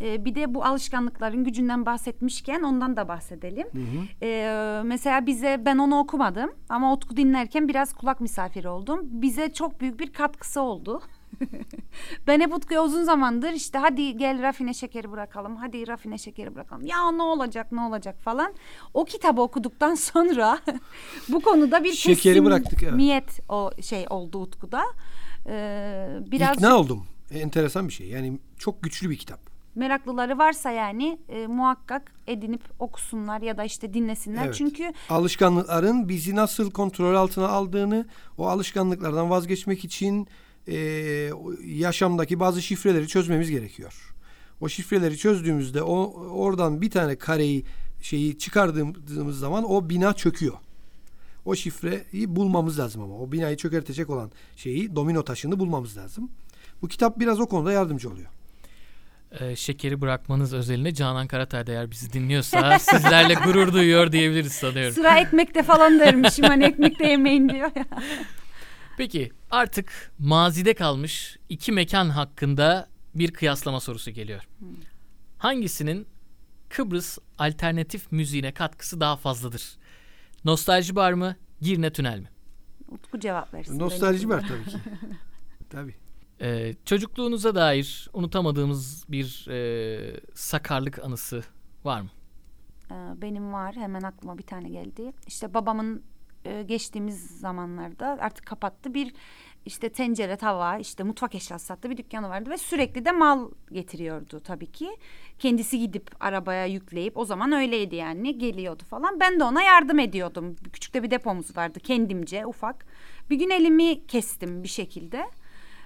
Ee, 0.00 0.24
bir 0.24 0.34
de 0.34 0.54
bu 0.54 0.64
alışkanlıkların 0.64 1.44
gücünden 1.44 1.86
bahsetmişken 1.86 2.62
ondan 2.62 2.96
da 2.96 3.08
bahsedelim. 3.08 3.66
Ee, 4.22 4.80
mesela 4.84 5.26
bize 5.26 5.62
ben 5.64 5.78
onu 5.78 5.98
okumadım 5.98 6.50
ama 6.68 6.92
Utku 6.92 7.16
dinlerken 7.16 7.68
biraz 7.68 7.92
kulak 7.94 8.20
misafiri 8.20 8.68
oldum. 8.68 9.00
Bize 9.02 9.52
çok 9.52 9.80
büyük 9.80 10.00
bir 10.00 10.12
katkısı 10.12 10.60
oldu. 10.60 11.02
ben 12.26 12.40
hep 12.40 12.54
Utku'ya 12.54 12.82
uzun 12.84 13.04
zamandır 13.04 13.52
işte 13.52 13.78
hadi 13.78 14.16
gel 14.16 14.42
rafine 14.42 14.74
şekeri 14.74 15.10
bırakalım. 15.12 15.56
Hadi 15.56 15.88
rafine 15.88 16.18
şekeri 16.18 16.54
bırakalım. 16.54 16.86
Ya 16.86 17.10
ne 17.10 17.22
olacak 17.22 17.72
ne 17.72 17.80
olacak 17.80 18.20
falan. 18.20 18.54
O 18.94 19.04
kitabı 19.04 19.40
okuduktan 19.40 19.94
sonra 20.10 20.58
bu 21.28 21.40
konuda 21.40 21.84
bir 21.84 21.92
Şekeri 21.92 22.44
bıraktık, 22.44 22.82
evet. 22.82 22.90
kesiniyet 22.92 23.40
o 23.48 23.70
şey 23.82 24.06
oldu 24.10 24.38
Utku'da. 24.38 24.82
Ee, 25.46 26.08
biraz 26.26 26.56
İkna 26.56 26.76
oldum. 26.76 27.06
Enteresan 27.34 27.88
bir 27.88 27.92
şey. 27.92 28.06
Yani 28.08 28.38
çok 28.58 28.82
güçlü 28.82 29.10
bir 29.10 29.16
kitap. 29.16 29.40
meraklıları 29.74 30.38
varsa 30.38 30.70
yani 30.70 31.18
e, 31.28 31.46
muhakkak 31.46 32.12
edinip 32.26 32.60
okusunlar 32.78 33.42
ya 33.42 33.56
da 33.58 33.64
işte 33.64 33.94
dinlesinler. 33.94 34.44
Evet. 34.44 34.54
Çünkü 34.54 34.92
Alışkanlıkların 35.10 36.08
bizi 36.08 36.36
nasıl 36.36 36.70
kontrol 36.70 37.14
altına 37.14 37.48
aldığını, 37.48 38.06
o 38.38 38.46
alışkanlıklardan 38.48 39.30
vazgeçmek 39.30 39.84
için 39.84 40.28
e, 40.68 40.76
yaşamdaki 41.64 42.40
bazı 42.40 42.62
şifreleri 42.62 43.08
çözmemiz 43.08 43.50
gerekiyor. 43.50 44.14
O 44.60 44.68
şifreleri 44.68 45.18
çözdüğümüzde 45.18 45.82
o 45.82 46.12
oradan 46.30 46.82
bir 46.82 46.90
tane 46.90 47.16
kareyi 47.16 47.64
şeyi 48.02 48.38
çıkardığımız 48.38 49.38
zaman 49.38 49.70
o 49.70 49.88
bina 49.88 50.12
çöküyor. 50.12 50.54
O 51.44 51.54
şifreyi 51.54 52.36
bulmamız 52.36 52.78
lazım 52.78 53.02
ama 53.02 53.14
o 53.18 53.32
binayı 53.32 53.56
çökertecek 53.56 54.10
olan 54.10 54.30
şeyi 54.56 54.96
domino 54.96 55.24
taşını 55.24 55.58
bulmamız 55.58 55.96
lazım. 55.96 56.30
Bu 56.82 56.88
kitap 56.88 57.20
biraz 57.20 57.40
o 57.40 57.46
konuda 57.46 57.72
yardımcı 57.72 58.10
oluyor. 58.10 58.28
Ee, 59.40 59.56
şekeri 59.56 60.00
bırakmanız 60.00 60.54
özeline 60.54 60.94
Canan 60.94 61.26
Karatay 61.26 61.66
da 61.66 61.72
eğer 61.72 61.90
bizi 61.90 62.12
dinliyorsa 62.12 62.78
sizlerle 62.78 63.34
gurur 63.34 63.72
duyuyor 63.72 64.12
diyebiliriz 64.12 64.52
sanıyorum. 64.52 64.94
sıra 64.94 65.18
ekmekte 65.18 65.62
falan 65.62 66.00
dermişim 66.00 66.44
hani 66.44 66.64
ekmekte 66.64 67.06
yemeyin 67.06 67.48
diyor 67.48 67.70
ya. 67.76 67.84
Peki 68.96 69.32
artık 69.50 70.12
mazide 70.18 70.74
kalmış 70.74 71.38
iki 71.48 71.72
mekan 71.72 72.08
hakkında 72.08 72.88
bir 73.14 73.30
kıyaslama 73.32 73.80
sorusu 73.80 74.10
geliyor. 74.10 74.48
Hangisinin 75.38 76.06
Kıbrıs 76.68 77.18
alternatif 77.38 78.12
müziğine 78.12 78.52
katkısı 78.54 79.00
daha 79.00 79.16
fazladır? 79.16 79.76
Nostalji 80.44 80.96
bar 80.96 81.12
mı, 81.12 81.36
Girne 81.60 81.92
Tünel 81.92 82.18
mi? 82.18 82.28
Utku 82.88 83.20
cevap 83.20 83.54
versin. 83.54 83.78
Nostalji 83.78 84.28
var 84.28 84.44
tabii 84.48 84.70
ki. 84.70 84.76
tabii. 85.70 85.94
Ee, 86.40 86.74
çocukluğunuza 86.84 87.54
dair 87.54 88.08
unutamadığımız 88.12 89.04
bir 89.08 89.46
e, 89.50 90.20
sakarlık 90.34 90.98
anısı 90.98 91.44
var 91.84 92.00
mı? 92.00 92.08
Ee, 92.90 92.94
benim 93.22 93.52
var 93.52 93.76
hemen 93.76 94.02
aklıma 94.02 94.38
bir 94.38 94.42
tane 94.42 94.68
geldi. 94.68 95.12
İşte 95.26 95.54
babamın 95.54 96.02
e, 96.44 96.62
geçtiğimiz 96.62 97.40
zamanlarda 97.40 98.06
artık 98.20 98.46
kapattı 98.46 98.94
bir 98.94 99.14
işte 99.66 99.88
tencere 99.88 100.36
tava 100.36 100.78
işte 100.78 101.02
mutfak 101.02 101.34
eşyası 101.34 101.66
sattı 101.66 101.90
bir 101.90 101.96
dükkanı 101.96 102.28
vardı 102.28 102.50
ve 102.50 102.58
sürekli 102.58 103.04
de 103.04 103.12
mal 103.12 103.50
getiriyordu 103.72 104.40
tabii 104.40 104.72
ki. 104.72 104.96
Kendisi 105.38 105.78
gidip 105.78 106.10
arabaya 106.20 106.66
yükleyip 106.66 107.16
o 107.16 107.24
zaman 107.24 107.52
öyleydi 107.52 107.96
yani 107.96 108.38
geliyordu 108.38 108.82
falan. 108.90 109.20
Ben 109.20 109.40
de 109.40 109.44
ona 109.44 109.62
yardım 109.62 109.98
ediyordum. 109.98 110.56
Küçük 110.72 110.94
de 110.94 111.02
bir 111.02 111.10
depomuz 111.10 111.56
vardı 111.56 111.80
kendimce 111.80 112.46
ufak. 112.46 112.86
Bir 113.30 113.36
gün 113.36 113.50
elimi 113.50 114.06
kestim 114.06 114.62
bir 114.62 114.68
şekilde 114.68 115.24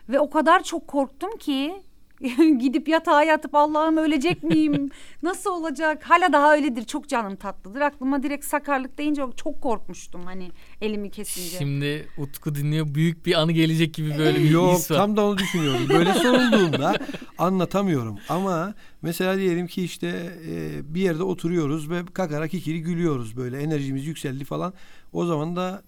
ve 0.09 0.21
o 0.21 0.31
kadar 0.31 0.63
çok 0.63 0.89
korktum 0.89 1.37
ki 1.37 1.83
gidip 2.59 2.89
yatağa 2.89 3.23
yatıp 3.25 3.55
Allah'ım 3.55 3.97
ölecek 3.97 4.43
miyim? 4.43 4.91
Nasıl 5.23 5.51
olacak? 5.51 6.03
Hala 6.11 6.33
daha 6.33 6.53
öyledir. 6.53 6.85
Çok 6.85 7.09
canım 7.09 7.37
tatlıdır. 7.37 7.81
Aklıma 7.81 8.23
direkt 8.23 8.45
sakarlık 8.45 8.99
deyince 8.99 9.23
çok 9.37 9.63
korkmuştum 9.63 10.23
hani 10.25 10.51
elimi 10.81 11.11
kesince. 11.11 11.59
Şimdi 11.59 12.09
Utku 12.19 12.55
dinliyor 12.55 12.95
büyük 12.95 13.27
bir 13.27 13.35
anı 13.41 13.53
gelecek 13.53 13.95
gibi 13.95 14.19
böyle 14.19 14.39
bir 14.39 14.51
Yok 14.51 14.79
his 14.79 14.91
var. 14.91 14.97
tam 14.97 15.17
da 15.17 15.25
onu 15.27 15.39
düşünüyorum. 15.39 15.89
Böyle 15.89 16.15
sorulduğunda 16.15 16.95
anlatamıyorum. 17.39 18.19
Ama 18.29 18.75
mesela 19.03 19.37
diyelim 19.39 19.67
ki 19.67 19.83
işte 19.83 20.33
e, 20.49 20.95
bir 20.95 21.01
yerde 21.01 21.23
oturuyoruz 21.23 21.91
ve 21.91 22.03
kakarak 22.13 22.55
ikili 22.55 22.81
gülüyoruz. 22.81 23.37
Böyle 23.37 23.63
enerjimiz 23.63 24.07
yükseldi 24.07 24.45
falan. 24.45 24.75
O 25.13 25.27
zaman 25.27 25.57
da 25.57 25.83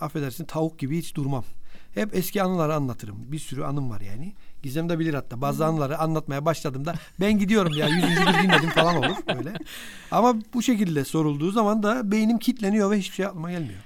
affedersin 0.00 0.44
tavuk 0.44 0.78
gibi 0.78 0.98
hiç 0.98 1.14
durmam. 1.14 1.44
Hep 1.94 2.16
eski 2.16 2.42
anıları 2.42 2.74
anlatırım. 2.74 3.16
Bir 3.32 3.38
sürü 3.38 3.62
anım 3.62 3.90
var 3.90 4.00
yani. 4.00 4.32
Gizem 4.62 4.88
de 4.88 4.98
bilir 4.98 5.14
hatta. 5.14 5.40
Bazı 5.40 5.66
anıları 5.66 5.98
anlatmaya 5.98 6.44
başladığımda 6.44 6.94
ben 7.20 7.38
gidiyorum 7.38 7.72
ya 7.76 7.88
yüzüncü 7.88 8.20
bir 8.20 8.42
dinledim 8.42 8.70
falan 8.70 8.96
olur 8.96 9.16
böyle. 9.36 9.52
Ama 10.10 10.36
bu 10.54 10.62
şekilde 10.62 11.04
sorulduğu 11.04 11.50
zaman 11.50 11.82
da 11.82 12.10
beynim 12.12 12.38
kitleniyor 12.38 12.90
ve 12.90 12.98
hiçbir 12.98 13.14
şey 13.14 13.26
aklıma 13.26 13.50
gelmiyor. 13.50 13.80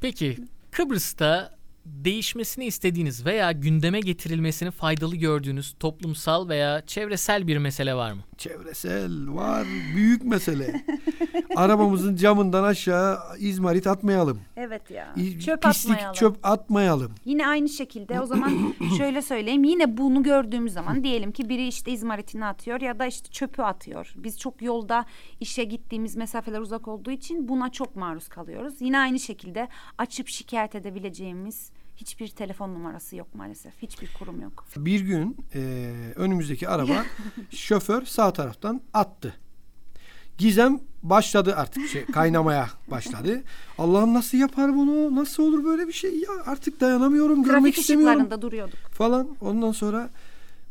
Peki 0.00 0.38
Kıbrıs'ta 0.70 1.62
değişmesini 1.86 2.64
istediğiniz 2.64 3.26
veya 3.26 3.52
gündeme 3.52 4.00
getirilmesini 4.00 4.70
faydalı 4.70 5.16
gördüğünüz 5.16 5.74
toplumsal 5.80 6.48
veya 6.48 6.86
çevresel 6.86 7.46
bir 7.46 7.58
mesele 7.58 7.94
var 7.94 8.12
mı? 8.12 8.22
Çevresel 8.42 9.34
var 9.34 9.66
büyük 9.94 10.24
mesele. 10.24 10.84
Arabamızın 11.56 12.16
camından 12.16 12.64
aşağı 12.64 13.18
izmarit 13.38 13.86
atmayalım. 13.86 14.40
Evet 14.56 14.90
ya. 14.90 15.14
İ- 15.16 15.40
Çöp 15.40 15.62
Pislik 15.62 15.90
atmayalım. 15.92 16.14
çöp 16.14 16.36
atmayalım. 16.46 17.12
Yine 17.24 17.46
aynı 17.46 17.68
şekilde 17.68 18.20
o 18.20 18.26
zaman 18.26 18.74
şöyle 18.98 19.22
söyleyeyim. 19.22 19.64
Yine 19.64 19.96
bunu 19.96 20.22
gördüğümüz 20.22 20.72
zaman 20.72 21.04
diyelim 21.04 21.32
ki 21.32 21.48
biri 21.48 21.66
işte 21.68 21.90
izmaritini 21.92 22.44
atıyor 22.44 22.80
ya 22.80 22.98
da 22.98 23.06
işte 23.06 23.28
çöpü 23.30 23.62
atıyor. 23.62 24.12
Biz 24.16 24.38
çok 24.38 24.62
yolda 24.62 25.04
işe 25.40 25.64
gittiğimiz 25.64 26.16
mesafeler 26.16 26.60
uzak 26.60 26.88
olduğu 26.88 27.10
için 27.10 27.48
buna 27.48 27.68
çok 27.72 27.96
maruz 27.96 28.28
kalıyoruz. 28.28 28.74
Yine 28.80 28.98
aynı 28.98 29.18
şekilde 29.20 29.68
açıp 29.98 30.28
şikayet 30.28 30.74
edebileceğimiz 30.74 31.70
hiçbir 31.96 32.28
telefon 32.28 32.74
numarası 32.74 33.16
yok 33.16 33.34
maalesef. 33.34 33.72
Hiçbir 33.82 34.10
kurum 34.18 34.40
yok. 34.42 34.64
Bir 34.76 35.00
gün 35.00 35.36
e, 35.54 35.92
önümüzdeki 36.16 36.68
araba 36.68 37.04
şoför 37.50 38.04
sağ 38.04 38.32
taraftan 38.32 38.80
attı. 38.94 39.34
Gizem 40.38 40.80
başladı 41.02 41.54
artık 41.56 41.88
şey 41.88 42.04
kaynamaya 42.04 42.68
başladı. 42.90 43.42
Allah'ım 43.78 44.14
nasıl 44.14 44.38
yapar 44.38 44.76
bunu? 44.76 45.16
Nasıl 45.16 45.42
olur 45.42 45.64
böyle 45.64 45.88
bir 45.88 45.92
şey? 45.92 46.18
Ya 46.18 46.28
artık 46.46 46.80
dayanamıyorum, 46.80 47.42
görmek 47.42 47.62
Trafik 47.62 47.78
istemiyorum 47.78 48.12
ışıklarında 48.20 48.42
duruyorduk. 48.42 48.78
falan. 48.92 49.36
Ondan 49.40 49.72
sonra 49.72 50.10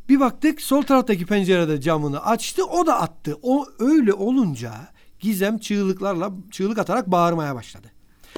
bir 0.09 0.19
baktık 0.19 0.61
sol 0.61 0.81
taraftaki 0.81 1.25
pencerede 1.25 1.81
camını 1.81 2.25
açtı. 2.25 2.65
O 2.65 2.87
da 2.87 3.01
attı. 3.01 3.37
O 3.41 3.65
öyle 3.79 4.13
olunca 4.13 4.73
Gizem 5.19 5.57
çığlıklarla 5.57 6.31
çığlık 6.51 6.77
atarak 6.77 7.11
bağırmaya 7.11 7.55
başladı. 7.55 7.87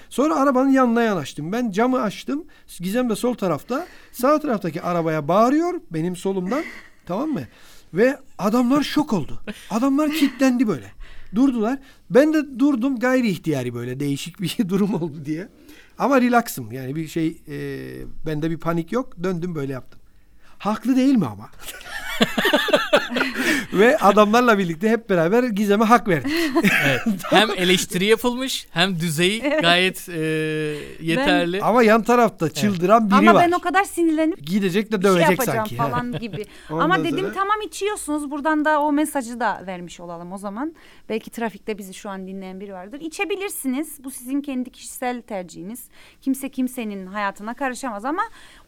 Sonra 0.09 0.35
arabanın 0.35 0.69
yanına 0.69 1.01
yanaştım. 1.01 1.51
Ben 1.51 1.71
camı 1.71 2.01
açtım. 2.01 2.43
Gizem 2.79 3.09
de 3.09 3.15
sol 3.15 3.33
tarafta. 3.33 3.87
Sağ 4.11 4.39
taraftaki 4.39 4.81
arabaya 4.81 5.27
bağırıyor 5.27 5.81
benim 5.91 6.15
solumdan. 6.15 6.63
Tamam 7.05 7.29
mı? 7.29 7.41
Ve 7.93 8.17
adamlar 8.37 8.83
şok 8.83 9.13
oldu. 9.13 9.41
Adamlar 9.69 10.11
kilitlendi 10.11 10.67
böyle. 10.67 10.91
Durdular. 11.35 11.79
Ben 12.09 12.33
de 12.33 12.59
durdum 12.59 12.99
gayri 12.99 13.29
ihtiyari 13.29 13.73
böyle 13.73 13.99
değişik 13.99 14.41
bir 14.41 14.57
durum 14.69 14.93
oldu 14.93 15.25
diye. 15.25 15.47
Ama 15.97 16.21
relaxım 16.21 16.71
yani 16.71 16.95
bir 16.95 17.07
şey 17.07 17.37
e, 17.47 17.55
bende 18.25 18.49
bir 18.49 18.57
panik 18.57 18.91
yok. 18.91 19.23
Döndüm 19.23 19.55
böyle 19.55 19.73
yaptım. 19.73 19.99
Haklı 20.57 20.95
değil 20.95 21.15
mi 21.15 21.25
ama? 21.25 21.49
Ve 23.73 23.97
adamlarla 23.97 24.57
birlikte 24.57 24.89
hep 24.89 25.09
beraber 25.09 25.43
Gizem'e 25.43 25.83
hak 25.85 26.07
verdik. 26.07 26.31
Evet. 26.85 27.01
Hem 27.29 27.49
eleştiri 27.57 28.05
yapılmış 28.05 28.67
hem 28.71 28.99
düzeyi 28.99 29.41
gayet 29.41 30.09
e, 30.09 30.19
yeterli. 31.01 31.61
Ama 31.63 31.83
yan 31.83 32.03
tarafta 32.03 32.49
çıldıran 32.49 33.07
biri 33.07 33.15
Ama 33.15 33.33
var. 33.33 33.43
ben 33.47 33.51
o 33.51 33.59
kadar 33.59 33.83
sinirlenip 33.83 34.47
Gidecek 34.47 34.91
de 34.91 34.95
şey 34.95 35.03
dövecek 35.03 35.29
yapacağım 35.29 35.57
sanki. 35.57 35.75
falan 35.75 36.11
gibi. 36.19 36.45
Ama 36.69 36.99
dedim 37.03 37.19
sonra- 37.19 37.33
tamam 37.33 37.61
içiyorsunuz. 37.67 38.31
Buradan 38.31 38.65
da 38.65 38.81
o 38.81 38.91
mesajı 38.91 39.39
da 39.39 39.63
vermiş 39.67 39.99
olalım 39.99 40.31
o 40.31 40.37
zaman. 40.37 40.73
Belki 41.09 41.29
trafikte 41.31 41.77
bizi 41.77 41.93
şu 41.93 42.09
an 42.09 42.27
dinleyen 42.27 42.59
biri 42.59 42.73
vardır. 42.73 42.99
İçebilirsiniz. 43.01 44.03
Bu 44.03 44.11
sizin 44.11 44.41
kendi 44.41 44.69
kişisel 44.69 45.21
tercihiniz. 45.21 45.83
Kimse 46.21 46.49
kimsenin 46.49 47.07
hayatına 47.07 47.53
karışamaz 47.53 48.05
ama 48.05 48.21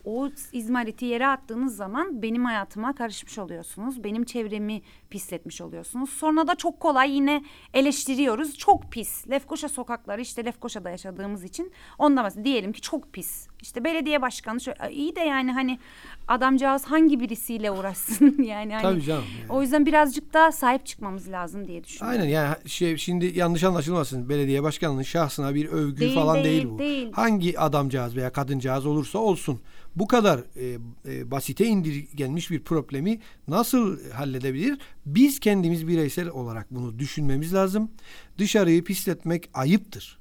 o 0.05 0.29
izmariti 0.51 1.05
yere 1.05 1.27
attığınız 1.27 1.75
zaman 1.75 2.21
benim 2.21 2.45
hayatıma 2.45 2.95
karışmış 2.95 3.39
oluyorsunuz. 3.39 4.03
Benim 4.03 4.23
çevremi 4.23 4.81
pisletmiş 5.09 5.61
oluyorsunuz. 5.61 6.09
Sonra 6.09 6.47
da 6.47 6.55
çok 6.55 6.79
kolay 6.79 7.11
yine 7.11 7.43
eleştiriyoruz. 7.73 8.57
Çok 8.57 8.91
pis. 8.91 9.29
Lefkoşa 9.29 9.69
sokakları 9.69 10.21
işte 10.21 10.45
Lefkoşa'da 10.45 10.89
yaşadığımız 10.89 11.43
için 11.43 11.71
ondan. 11.97 12.25
Diyelim 12.43 12.71
ki 12.71 12.81
çok 12.81 13.13
pis. 13.13 13.47
İşte 13.61 13.83
belediye 13.83 14.21
başkanı 14.21 14.61
şöyle, 14.61 14.91
iyi 14.91 15.15
de 15.15 15.19
yani 15.19 15.51
hani 15.51 15.79
adamcağız 16.27 16.85
hangi 16.85 17.19
birisiyle 17.19 17.71
uğraşsın 17.71 18.43
yani 18.43 18.73
hani 18.73 18.81
Tabii 18.81 19.01
canım. 19.01 19.23
yani. 19.39 19.51
o 19.51 19.61
yüzden 19.61 19.85
birazcık 19.85 20.33
da 20.33 20.51
sahip 20.51 20.85
çıkmamız 20.85 21.31
lazım 21.31 21.67
diye 21.67 21.83
düşünüyorum. 21.83 22.21
Aynen 22.21 22.31
yani 22.31 22.55
şey 22.69 22.97
şimdi 22.97 23.39
yanlış 23.39 23.63
anlaşılmasın 23.63 24.29
belediye 24.29 24.63
başkanının 24.63 25.01
şahsına 25.01 25.55
bir 25.55 25.65
övgü 25.65 25.99
Değil, 25.99 26.15
falan 26.15 26.35
değil, 26.35 26.45
değil, 26.45 26.65
bu. 26.69 26.79
değil. 26.79 27.11
Hangi 27.11 27.59
adamcağız 27.59 28.15
veya 28.15 28.31
kadıncağız 28.31 28.85
olursa 28.85 29.19
olsun 29.19 29.59
bu 29.95 30.07
kadar 30.07 30.39
e, 30.55 30.77
e, 31.05 31.31
basite 31.31 31.65
indirgenmiş 31.65 32.51
bir 32.51 32.63
problemi 32.63 33.19
nasıl 33.47 34.09
halledebilir? 34.09 34.79
Biz 35.05 35.39
kendimiz 35.39 35.87
bireysel 35.87 36.29
olarak 36.29 36.71
bunu 36.71 36.99
düşünmemiz 36.99 37.53
lazım. 37.53 37.91
Dışarıyı 38.37 38.83
pisletmek 38.83 39.49
ayıptır. 39.53 40.19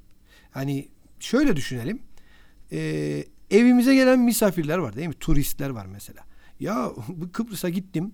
Hani 0.51 0.89
şöyle 1.21 1.57
düşünelim. 1.57 1.99
E, 2.73 2.79
evimize 3.51 3.95
gelen 3.95 4.21
misafirler 4.21 4.79
var 4.79 4.97
değil 4.97 5.09
mi? 5.09 5.15
Turistler 5.15 5.71
var 5.71 5.87
mesela. 5.87 6.25
Ya 6.61 6.91
bu 7.09 7.33
Kıbrıs'a 7.33 7.69
gittim. 7.69 8.13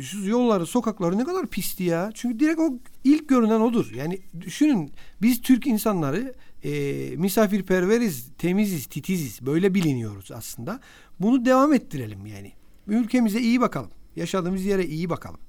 Şu 0.00 0.28
yolları, 0.28 0.66
sokakları 0.66 1.18
ne 1.18 1.24
kadar 1.24 1.46
pisti 1.46 1.84
ya. 1.84 2.10
Çünkü 2.14 2.40
direkt 2.40 2.60
o 2.60 2.78
ilk 3.04 3.28
görünen 3.28 3.60
odur. 3.60 3.92
Yani 3.94 4.20
düşünün 4.40 4.92
biz 5.22 5.42
Türk 5.42 5.66
insanları 5.66 6.34
e, 6.64 6.70
misafirperveriz, 7.16 8.30
temiziz, 8.38 8.86
titiziz. 8.86 9.46
Böyle 9.46 9.74
biliniyoruz 9.74 10.32
aslında. 10.32 10.80
Bunu 11.20 11.44
devam 11.44 11.72
ettirelim 11.72 12.26
yani. 12.26 12.52
Ülkemize 12.86 13.40
iyi 13.40 13.60
bakalım. 13.60 13.90
Yaşadığımız 14.16 14.64
yere 14.64 14.86
iyi 14.86 15.10
bakalım. 15.10 15.40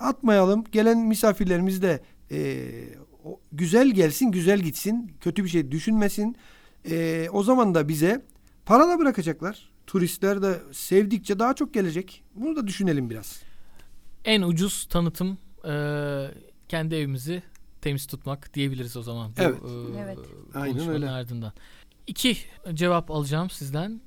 Atmayalım. 0.00 0.64
Gelen 0.72 0.98
misafirlerimiz 0.98 1.82
de 1.82 2.00
e, 2.30 2.68
güzel 3.52 3.90
gelsin, 3.90 4.30
güzel 4.30 4.60
gitsin. 4.60 5.12
Kötü 5.20 5.44
bir 5.44 5.48
şey 5.48 5.70
düşünmesin. 5.70 6.36
E, 6.90 7.28
o 7.32 7.42
zaman 7.42 7.74
da 7.74 7.88
bize 7.88 8.22
para 8.66 8.88
da 8.88 8.98
bırakacaklar. 8.98 9.72
Turistler 9.86 10.42
de 10.42 10.58
sevdikçe 10.72 11.38
daha 11.38 11.54
çok 11.54 11.74
gelecek. 11.74 12.24
Bunu 12.34 12.56
da 12.56 12.66
düşünelim 12.66 13.10
biraz. 13.10 13.51
En 14.24 14.42
ucuz 14.42 14.84
tanıtım 14.84 15.38
e, 15.68 15.74
kendi 16.68 16.94
evimizi 16.94 17.42
temiz 17.80 18.06
tutmak 18.06 18.54
diyebiliriz 18.54 18.96
o 18.96 19.02
zaman. 19.02 19.30
Bu, 19.30 19.42
Evet. 19.42 19.56
e, 19.96 20.00
Evet. 20.02 20.18
Aynen 20.54 20.88
öyle. 20.88 21.10
ardından. 21.10 21.52
İki 22.06 22.36
cevap 22.74 23.10
alacağım 23.10 23.50
sizden. 23.50 24.00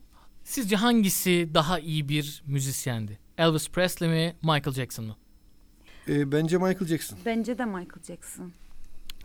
Sizce 0.44 0.76
hangisi 0.76 1.50
daha 1.54 1.80
iyi 1.80 2.10
bir 2.10 2.44
müzisyendi? 2.46 3.20
Elvis 3.38 3.70
Presley 3.70 4.10
mi, 4.10 4.36
Michael 4.42 4.72
Jackson 4.74 5.06
mı? 5.06 5.16
E, 6.08 6.32
bence 6.32 6.58
Michael 6.58 6.86
Jackson. 6.86 7.20
Bence 7.26 7.58
de 7.58 7.66
Michael 7.66 8.04
Jackson. 8.08 8.52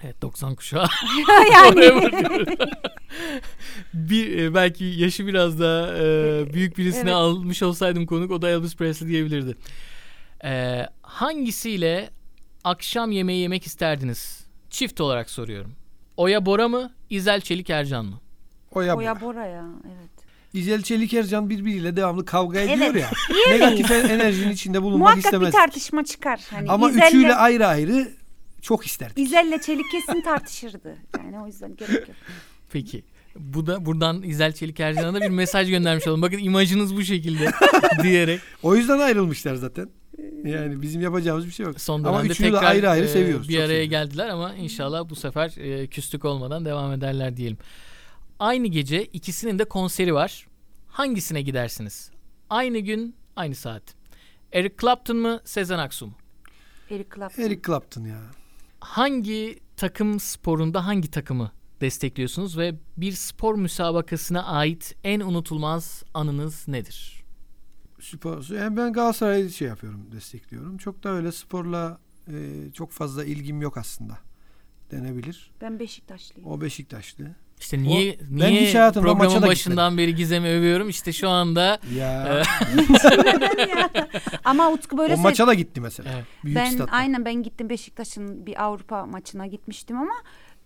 Evet 0.03 0.23
90 0.23 0.55
kuşağı. 0.55 0.87
yani 1.53 2.11
bir 3.95 4.39
e, 4.39 4.55
belki 4.55 4.85
yaşı 4.85 5.27
biraz 5.27 5.61
daha 5.61 5.99
e, 5.99 6.45
büyük 6.53 6.79
birisini 6.79 7.03
Evet. 7.03 7.13
almış 7.13 7.63
olsaydım 7.63 8.07
konuk 8.07 8.31
o 8.31 8.43
da 8.43 8.49
Elvis 8.51 8.77
Presley 8.77 9.09
diyebilirdi. 9.09 9.57
E, 10.45 10.87
hangisiyle 11.03 12.11
akşam 12.65 13.13
yemeği 13.13 13.41
yemek 13.43 13.67
isterdiniz? 13.67 14.45
Çift 14.71 15.01
olarak 15.01 15.31
soruyorum. 15.31 15.73
Oya 16.17 16.47
Bora 16.47 16.69
mı, 16.69 16.93
İzel 17.11 17.41
Çelik 17.41 17.71
Ercan 17.71 18.05
mı? 18.05 18.21
Oya, 18.73 18.97
Oya 18.97 19.17
Bora. 19.17 19.21
Bora 19.21 19.47
ya 19.47 19.65
evet. 19.87 20.11
İzel 20.53 20.83
Çelik 20.83 21.15
Ercan 21.15 21.51
birbiriyle 21.51 21.97
devamlı 21.97 22.25
kavga 22.25 22.61
ediyor 22.61 22.79
Evet. 22.91 23.03
ya. 23.03 23.11
Negatif 23.53 23.91
enerjinin 23.91 24.51
içinde 24.53 24.83
bulunmak 24.83 25.01
Muhakkak 25.01 25.25
istemez. 25.25 25.49
bir 25.49 25.53
tartışma 25.53 26.05
çıkar. 26.05 26.41
Hani 26.51 26.71
Ama 26.71 26.91
İzel'le- 26.91 27.09
üçüyle 27.09 27.35
ayrı 27.35 27.67
ayrı 27.67 28.09
çok 28.63 28.87
isterdik. 28.87 29.19
İzel'le 29.19 29.59
Çelik 29.67 29.91
kesin 29.93 30.21
tartışırdı. 30.21 30.97
Yani 31.19 31.41
o 31.41 31.47
yüzden 31.47 31.77
gerek 31.77 32.09
yok. 32.09 32.17
Peki. 32.73 33.05
Bu 33.37 33.67
da 33.67 33.87
buradan 33.87 34.23
İzel 34.23 34.53
Çelik 34.53 34.81
Ercan'a 34.81 35.15
da 35.15 35.21
bir 35.21 35.29
mesaj 35.29 35.71
göndermiş 35.71 36.07
olalım. 36.07 36.23
Bakın 36.23 36.39
imajınız 36.39 36.97
bu 36.97 37.03
şekilde 37.03 37.51
diyerek 38.03 38.41
O 38.63 38.77
yüzden 38.77 38.99
ayrılmışlar 38.99 39.55
zaten. 39.55 39.89
Yani 40.45 40.83
bizim 40.83 41.01
yapacağımız 41.01 41.47
bir 41.47 41.51
şey 41.51 41.67
yok. 41.67 41.81
son 41.81 42.05
Ama 42.05 42.25
üçünü 42.25 42.47
de 42.47 42.51
tekrar 42.53 42.71
ayrı 42.71 42.91
ayrı 42.91 43.05
e, 43.05 43.09
seviyoruz. 43.09 43.49
bir 43.49 43.55
çok 43.55 43.63
araya 43.65 43.69
seviyoruz. 43.69 43.91
geldiler 43.91 44.29
ama 44.29 44.55
inşallah 44.55 45.09
bu 45.09 45.17
sefer 45.17 45.53
e, 45.59 45.87
küslük 45.87 46.25
olmadan 46.25 46.65
devam 46.65 46.93
ederler 46.93 47.37
diyelim. 47.37 47.59
Aynı 48.39 48.67
gece 48.67 49.05
ikisinin 49.05 49.59
de 49.59 49.65
konseri 49.65 50.15
var. 50.15 50.47
Hangisine 50.89 51.43
gidersiniz? 51.43 52.11
Aynı 52.51 52.79
gün, 52.79 53.15
aynı 53.37 53.55
saat. 53.55 53.83
Eric 54.53 54.75
Clapton 54.81 55.17
mı, 55.17 55.41
Sezen 55.45 55.79
Aksu 55.79 56.07
mu? 56.07 56.13
Eric 56.91 57.09
Clapton. 57.17 57.43
Eric 57.43 57.63
Clapton 57.67 58.05
ya. 58.05 58.21
Hangi 58.81 59.59
takım 59.77 60.21
sporunda 60.21 60.87
hangi 60.87 61.11
takımı 61.11 61.51
destekliyorsunuz 61.81 62.59
ve 62.59 62.75
bir 62.97 63.13
spor 63.13 63.55
müsabakasına 63.55 64.45
ait 64.47 64.95
en 65.05 65.21
unutulmaz 65.21 66.03
anınız 66.15 66.69
nedir? 66.69 67.20
Spor. 68.01 68.55
Yani 68.55 68.77
ben 68.77 68.93
Galatasaray'ı 68.93 69.51
şey 69.51 69.69
yapıyorum, 69.69 70.07
destekliyorum. 70.13 70.77
Çok 70.79 71.05
da 71.05 71.09
öyle 71.09 71.33
sporla 71.33 71.99
e, 72.29 72.33
çok 72.75 72.91
fazla 72.93 73.25
ilgim 73.25 73.63
yok 73.63 73.77
aslında. 73.77 74.19
Denebilir. 74.91 75.51
Ben 75.61 75.79
Beşiktaşlıyım. 75.79 76.51
O 76.51 76.61
Beşiktaşlı. 76.61 77.25
İşte 77.61 77.83
niye 77.83 78.19
ben 78.31 78.51
niye 78.53 78.67
hiç 78.67 78.75
hayatımda 78.75 79.07
maça 79.15 79.19
programın 79.19 79.43
da 79.43 79.47
başından 79.47 79.99
beri 79.99 80.15
Gizem'i 80.15 80.49
övüyorum. 80.49 80.89
İşte 80.89 81.13
şu 81.13 81.29
anda 81.29 81.79
Ya. 81.95 82.43
Ama 84.45 84.71
Utku 84.71 84.99
böyle 84.99 85.13
o 85.13 85.17
söyledi. 85.17 85.23
maça 85.23 85.47
da 85.47 85.55
gitti 85.55 85.81
mesela. 85.81 86.11
Evet. 86.15 86.25
Büyük 86.45 86.57
ben 86.57 86.71
statta. 86.71 86.93
aynen 86.97 87.25
ben 87.25 87.43
gittim 87.43 87.69
Beşiktaş'ın 87.69 88.47
bir 88.47 88.65
Avrupa 88.65 89.07
maçına 89.07 89.47
gitmiştim 89.47 89.97
ama 89.99 90.13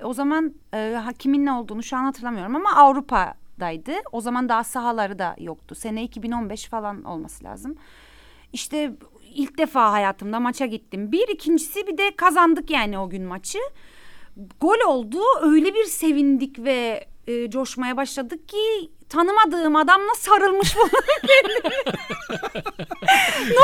o 0.03 0.15
zaman 0.15 0.55
e, 0.75 1.01
hakimin 1.05 1.47
ne 1.47 1.53
olduğunu 1.53 1.83
şu 1.83 1.97
an 1.97 2.05
hatırlamıyorum 2.05 2.57
ama 2.57 2.77
Avrupa'daydı. 3.55 3.93
O 4.13 4.21
zaman 4.21 4.49
daha 4.49 4.65
sahaları 4.65 5.19
da 5.19 5.37
yoktu. 5.39 5.75
Sene 5.75 6.05
2015 6.05 6.67
falan 6.67 7.05
olması 7.05 7.45
lazım. 7.45 7.77
İşte 8.53 8.93
ilk 9.35 9.59
defa 9.59 9.93
hayatımda 9.93 10.41
maça 10.41 10.67
gittim. 10.67 11.13
Bir 11.13 11.29
ikincisi 11.29 11.87
bir 11.87 11.99
de 11.99 12.17
kazandık 12.17 12.71
yani 12.71 12.99
o 12.99 13.09
gün 13.11 13.25
maçı. 13.25 13.59
Gol 14.61 14.89
oldu 14.89 15.19
öyle 15.43 15.75
bir 15.75 15.85
sevindik 15.85 16.59
ve 16.59 17.07
e, 17.27 17.51
coşmaya 17.51 17.97
başladık 17.97 18.49
ki 18.49 18.91
tanımadığım 19.15 19.77
adamla 19.77 20.15
sarılmış 20.19 20.77
bu. 20.77 20.89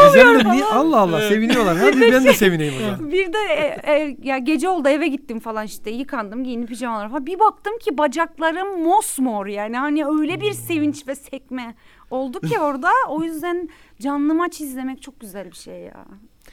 Gizem 0.07 0.41
de 0.41 0.53
niye? 0.53 0.65
Allah 0.65 1.01
Allah 1.01 1.29
seviniyorlar. 1.29 1.77
Hadi 1.77 2.01
ben 2.01 2.25
de 2.25 2.33
sevineyim 2.33 2.75
o 2.77 2.81
zaman. 2.81 3.13
bir 3.13 3.33
de 3.33 3.39
e, 3.39 3.93
e, 3.93 4.17
ya 4.23 4.39
gece 4.39 4.69
oldu 4.69 4.89
eve 4.89 5.09
gittim 5.09 5.41
falan 5.41 5.67
işte 5.67 5.91
yıkandım 5.91 6.45
giyindim 6.45 6.67
pijamalar 6.67 7.11
falan. 7.11 7.27
Bir 7.27 7.39
baktım 7.39 7.79
ki 7.79 7.99
bacaklarım 7.99 8.83
mosmor 8.83 9.47
yani 9.47 9.77
hani 9.77 10.07
öyle 10.07 10.41
bir 10.41 10.53
sevinç 10.53 11.09
ve 11.09 11.15
sekme 11.15 11.75
oldu 12.11 12.41
ki 12.41 12.59
orada. 12.61 12.91
O 13.09 13.23
yüzden 13.23 13.69
canlı 14.01 14.35
maç 14.35 14.61
izlemek 14.61 15.03
çok 15.03 15.21
güzel 15.21 15.47
bir 15.51 15.57
şey 15.57 15.81
ya. 15.81 16.05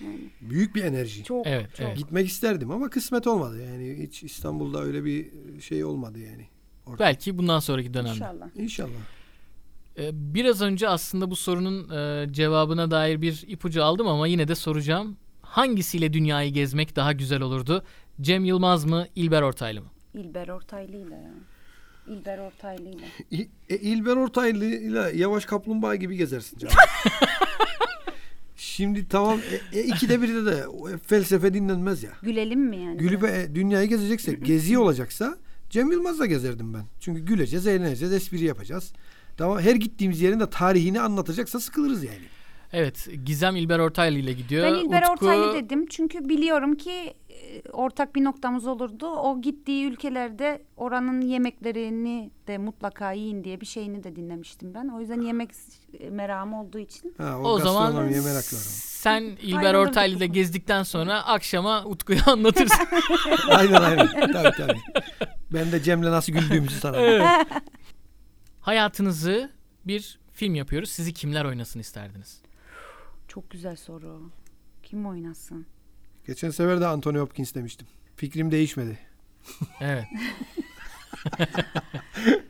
Yani 0.02 0.20
Büyük 0.42 0.76
bir 0.76 0.84
enerji. 0.84 1.24
çok 1.24 1.48
Evet, 1.48 1.76
çok. 1.76 1.86
evet. 1.88 1.98
Gitmek 1.98 2.28
isterdim 2.28 2.72
ama 2.72 2.90
kısmet 2.90 3.28
olmadı. 3.28 3.62
Yani 3.72 3.98
hiç 4.04 4.24
İstanbul'da 4.24 4.84
öyle 4.84 5.06
bir 5.06 5.28
şey 5.62 5.84
olmadı 5.86 6.20
yani. 6.20 6.48
Orada. 6.88 7.00
Belki 7.00 7.38
bundan 7.38 7.60
sonraki 7.60 7.94
dönemde. 7.94 8.10
İnşallah. 8.16 8.48
İnşallah. 8.56 8.90
Ee, 10.00 10.10
Biraz 10.14 10.62
önce 10.62 10.90
aslında 10.90 11.32
bu 11.32 11.36
sorunun 11.36 11.90
e, 11.90 12.34
cevabına 12.34 12.92
dair 12.92 13.22
bir 13.22 13.44
ipucu 13.48 13.84
aldım 13.84 14.08
ama 14.08 14.28
yine 14.28 14.48
de 14.48 14.56
soracağım. 14.56 15.18
Hangisiyle 15.42 16.14
dünyayı 16.14 16.54
gezmek 16.54 16.96
daha 16.96 17.12
güzel 17.14 17.42
olurdu? 17.42 17.84
Cem 18.22 18.46
Yılmaz 18.46 18.86
mı, 18.86 19.08
İlber 19.16 19.42
Ortaylı 19.42 19.82
mı? 19.82 19.88
İlber 20.14 20.48
Ortaylı'yla 20.48 21.16
ya. 21.18 21.32
İlber 22.08 22.38
Ortaylı'yla. 22.38 23.08
İ- 23.32 23.50
E, 23.70 23.78
İlber 23.78 24.16
Ortaylı 24.16 24.66
ile 24.66 25.12
Yavaş 25.16 25.46
Kaplumbağa 25.46 25.96
gibi 25.96 26.18
gezersin 26.18 26.58
canım. 26.58 26.76
Şimdi 28.56 29.08
tamam 29.08 29.40
e, 29.74 29.80
e, 29.80 29.84
ikide 29.84 30.22
birde 30.22 30.46
de 30.46 30.68
o 30.68 30.88
felsefe 31.08 31.54
dinlenmez 31.54 32.04
ya. 32.04 32.12
Gülelim 32.22 32.60
mi 32.60 32.78
yani? 32.78 32.98
Gülüp 32.98 33.24
e, 33.24 33.56
dünyayı 33.56 33.90
gezeceksek, 33.90 34.46
gezi 34.46 34.78
olacaksa 34.78 35.38
Cem 35.70 35.92
Yılmaz'la 35.92 36.26
gezerdim 36.26 36.74
ben. 36.74 36.84
Çünkü 37.00 37.22
güleceğiz, 37.26 37.68
eğleneceğiz, 37.68 38.14
espri 38.14 38.44
yapacağız. 38.46 38.94
Tamam 39.38 39.60
her 39.60 39.76
gittiğimiz 39.76 40.22
yerin 40.22 40.40
de 40.40 40.50
tarihini 40.50 41.02
anlatacaksa 41.02 41.60
sıkılırız 41.60 42.04
yani. 42.04 42.22
Evet, 42.74 43.08
Gizem 43.26 43.56
İlber 43.56 43.80
Ortaylı 43.80 44.18
ile 44.18 44.34
gidiyor. 44.34 44.64
Ben 44.64 44.74
İlber 44.74 45.02
Utku- 45.02 45.12
Ortaylı 45.12 45.54
dedim 45.54 45.86
çünkü 45.90 46.30
biliyorum 46.30 46.76
ki 46.76 47.14
e, 47.30 47.62
ortak 47.72 48.16
bir 48.16 48.24
noktamız 48.24 48.68
olurdu. 48.68 49.08
O 49.08 49.42
gittiği 49.42 49.86
ülkelerde 49.86 50.62
oranın 50.78 51.22
yemeklerini 51.22 52.32
de 52.48 52.58
mutlaka 52.58 53.12
yiyin 53.12 53.44
diye 53.44 53.62
bir 53.62 53.66
şeyini 53.66 54.04
de 54.04 54.16
dinlemiştim 54.16 54.74
ben. 54.74 54.88
O 54.88 55.00
yüzden 55.00 55.22
yemek 55.22 55.50
merakım 56.12 56.54
olduğu 56.54 56.80
için. 56.80 57.14
Ha, 57.18 57.40
O 57.40 57.60
zaman 57.60 57.86
gastronomiye 57.86 58.20
meraklarım. 58.22 58.64
sen 58.84 59.24
İlber 59.42 59.58
Ayrılırdık 59.64 59.90
Ortaylı 59.90 60.18
ile 60.18 60.30
bu. 60.30 60.34
gezdikten 60.34 60.84
sonra 60.84 61.26
akşama 61.26 61.86
Utku'ya 61.86 62.22
anlatırsın. 62.26 62.86
aynen 63.50 63.82
aynen. 63.82 64.08
Tabii 64.32 64.58
tabii. 64.58 64.80
Ben 65.54 65.72
de 65.72 65.84
Cem'le 65.84 66.02
nasıl 66.02 66.34
güldüğümüzü. 66.34 66.88
Evet. 66.94 67.28
Hayatınızı 68.62 69.52
bir 69.86 70.20
film 70.32 70.56
yapıyoruz. 70.56 70.90
Sizi 70.90 71.14
kimler 71.14 71.46
oynasın 71.46 71.80
isterdiniz? 71.80 72.42
Çok 73.28 73.50
güzel 73.52 73.76
soru. 73.76 74.32
Kim 74.84 75.06
oynasın? 75.06 75.66
Geçen 76.28 76.50
sefer 76.50 76.82
de 76.82 76.88
Anthony 76.88 77.18
Hopkins 77.18 77.56
demiştim. 77.56 77.88
Fikrim 78.16 78.52
değişmedi. 78.52 79.00
Evet. 79.82 80.06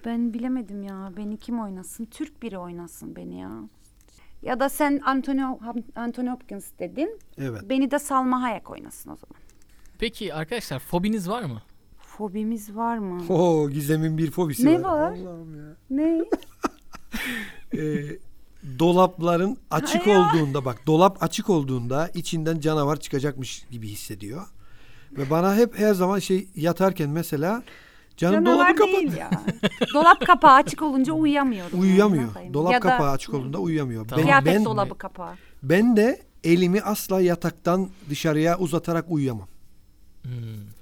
Ben 0.06 0.34
bilemedim 0.34 0.84
ya. 0.84 1.12
Beni 1.18 1.38
kim 1.38 1.60
oynasın? 1.60 2.06
Türk 2.06 2.44
biri 2.44 2.58
oynasın 2.58 3.16
beni 3.16 3.40
ya. 3.40 3.52
Ya 4.42 4.60
da 4.60 4.70
sen 4.70 5.02
Anthony, 5.06 5.42
Anthony 5.96 6.30
Hopkins 6.30 6.66
dedin. 6.80 7.20
Evet. 7.38 7.62
Beni 7.70 7.92
de 7.92 8.00
Salma 8.00 8.42
Hayek 8.42 8.70
oynasın 8.70 9.10
o 9.10 9.16
zaman. 9.16 9.42
Peki 10.00 10.34
arkadaşlar 10.34 10.80
fobiniz 10.80 11.30
var 11.30 11.44
mı? 11.44 11.62
Fobimiz 12.18 12.76
var 12.76 12.98
mı? 12.98 13.22
Oo 13.30 13.70
Gizem'in 13.70 14.18
bir 14.18 14.32
fobisi 14.32 14.66
Ne 14.66 14.84
var. 14.84 14.92
var? 14.92 15.12
Allah'ım 15.12 15.56
ya. 15.60 15.76
ne? 15.90 16.26
Ee, 17.74 18.06
dolapların 18.80 19.58
açık 19.72 20.08
Ay 20.08 20.18
olduğunda 20.18 20.66
bak 20.66 20.88
dolap 20.88 21.24
açık 21.24 21.50
olduğunda 21.50 22.08
içinden 22.14 22.60
canavar 22.60 23.00
çıkacakmış 23.00 23.66
gibi 23.72 23.88
hissediyor. 23.88 24.42
Ve 25.12 25.30
bana 25.30 25.56
hep 25.56 25.80
her 25.80 25.94
zaman 25.94 26.20
şey 26.20 26.48
yatarken 26.56 27.10
mesela 27.10 27.64
canım 28.18 28.46
dolabı 28.46 28.58
Canavar 28.58 28.76
kapat. 28.76 28.94
değil 28.94 29.14
ya. 29.18 29.30
Dolap 29.94 30.26
kapağı 30.26 30.54
açık 30.54 30.82
olunca 30.82 31.14
uyuyamıyorum. 31.24 31.78
yani, 31.78 31.88
ne 31.88 31.92
Uyuyamıyor. 31.92 32.24
yapayım? 32.24 32.54
Dolap 32.54 32.74
Ya 32.74 32.82
da 32.82 32.90
kapağı 32.90 33.10
açık 33.12 33.34
olduğunda 33.34 33.58
uyuyamıyor. 33.60 34.08
Tamam. 34.08 34.18
Ben, 34.20 34.24
Kıyafet 34.26 34.56
ben, 34.56 34.66
dolabı 34.66 34.98
kapağı. 34.98 35.34
ben 35.64 35.98
de 35.98 36.22
elimi 36.44 36.82
asla 36.82 37.22
yataktan 37.22 37.90
dışarıya 38.10 38.58
uzatarak 38.58 39.06
uyuyamam. 39.10 39.48
Hmm. 40.24 40.32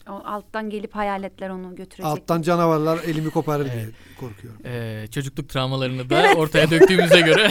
O 0.09 0.13
alttan 0.25 0.69
gelip 0.69 0.95
hayaletler 0.95 1.49
onu 1.49 1.75
götürecek. 1.75 2.05
Alttan 2.05 2.41
canavarlar 2.41 2.99
elimi 3.03 3.29
koparır 3.29 3.65
diye 3.65 3.83
Evet. 3.83 3.93
korkuyorum. 4.19 4.59
Ee, 4.65 5.05
çocukluk 5.11 5.49
travmalarını 5.49 6.09
da 6.09 6.23
ortaya 6.37 6.69
döktüğümüze 6.69 7.21
göre 7.21 7.49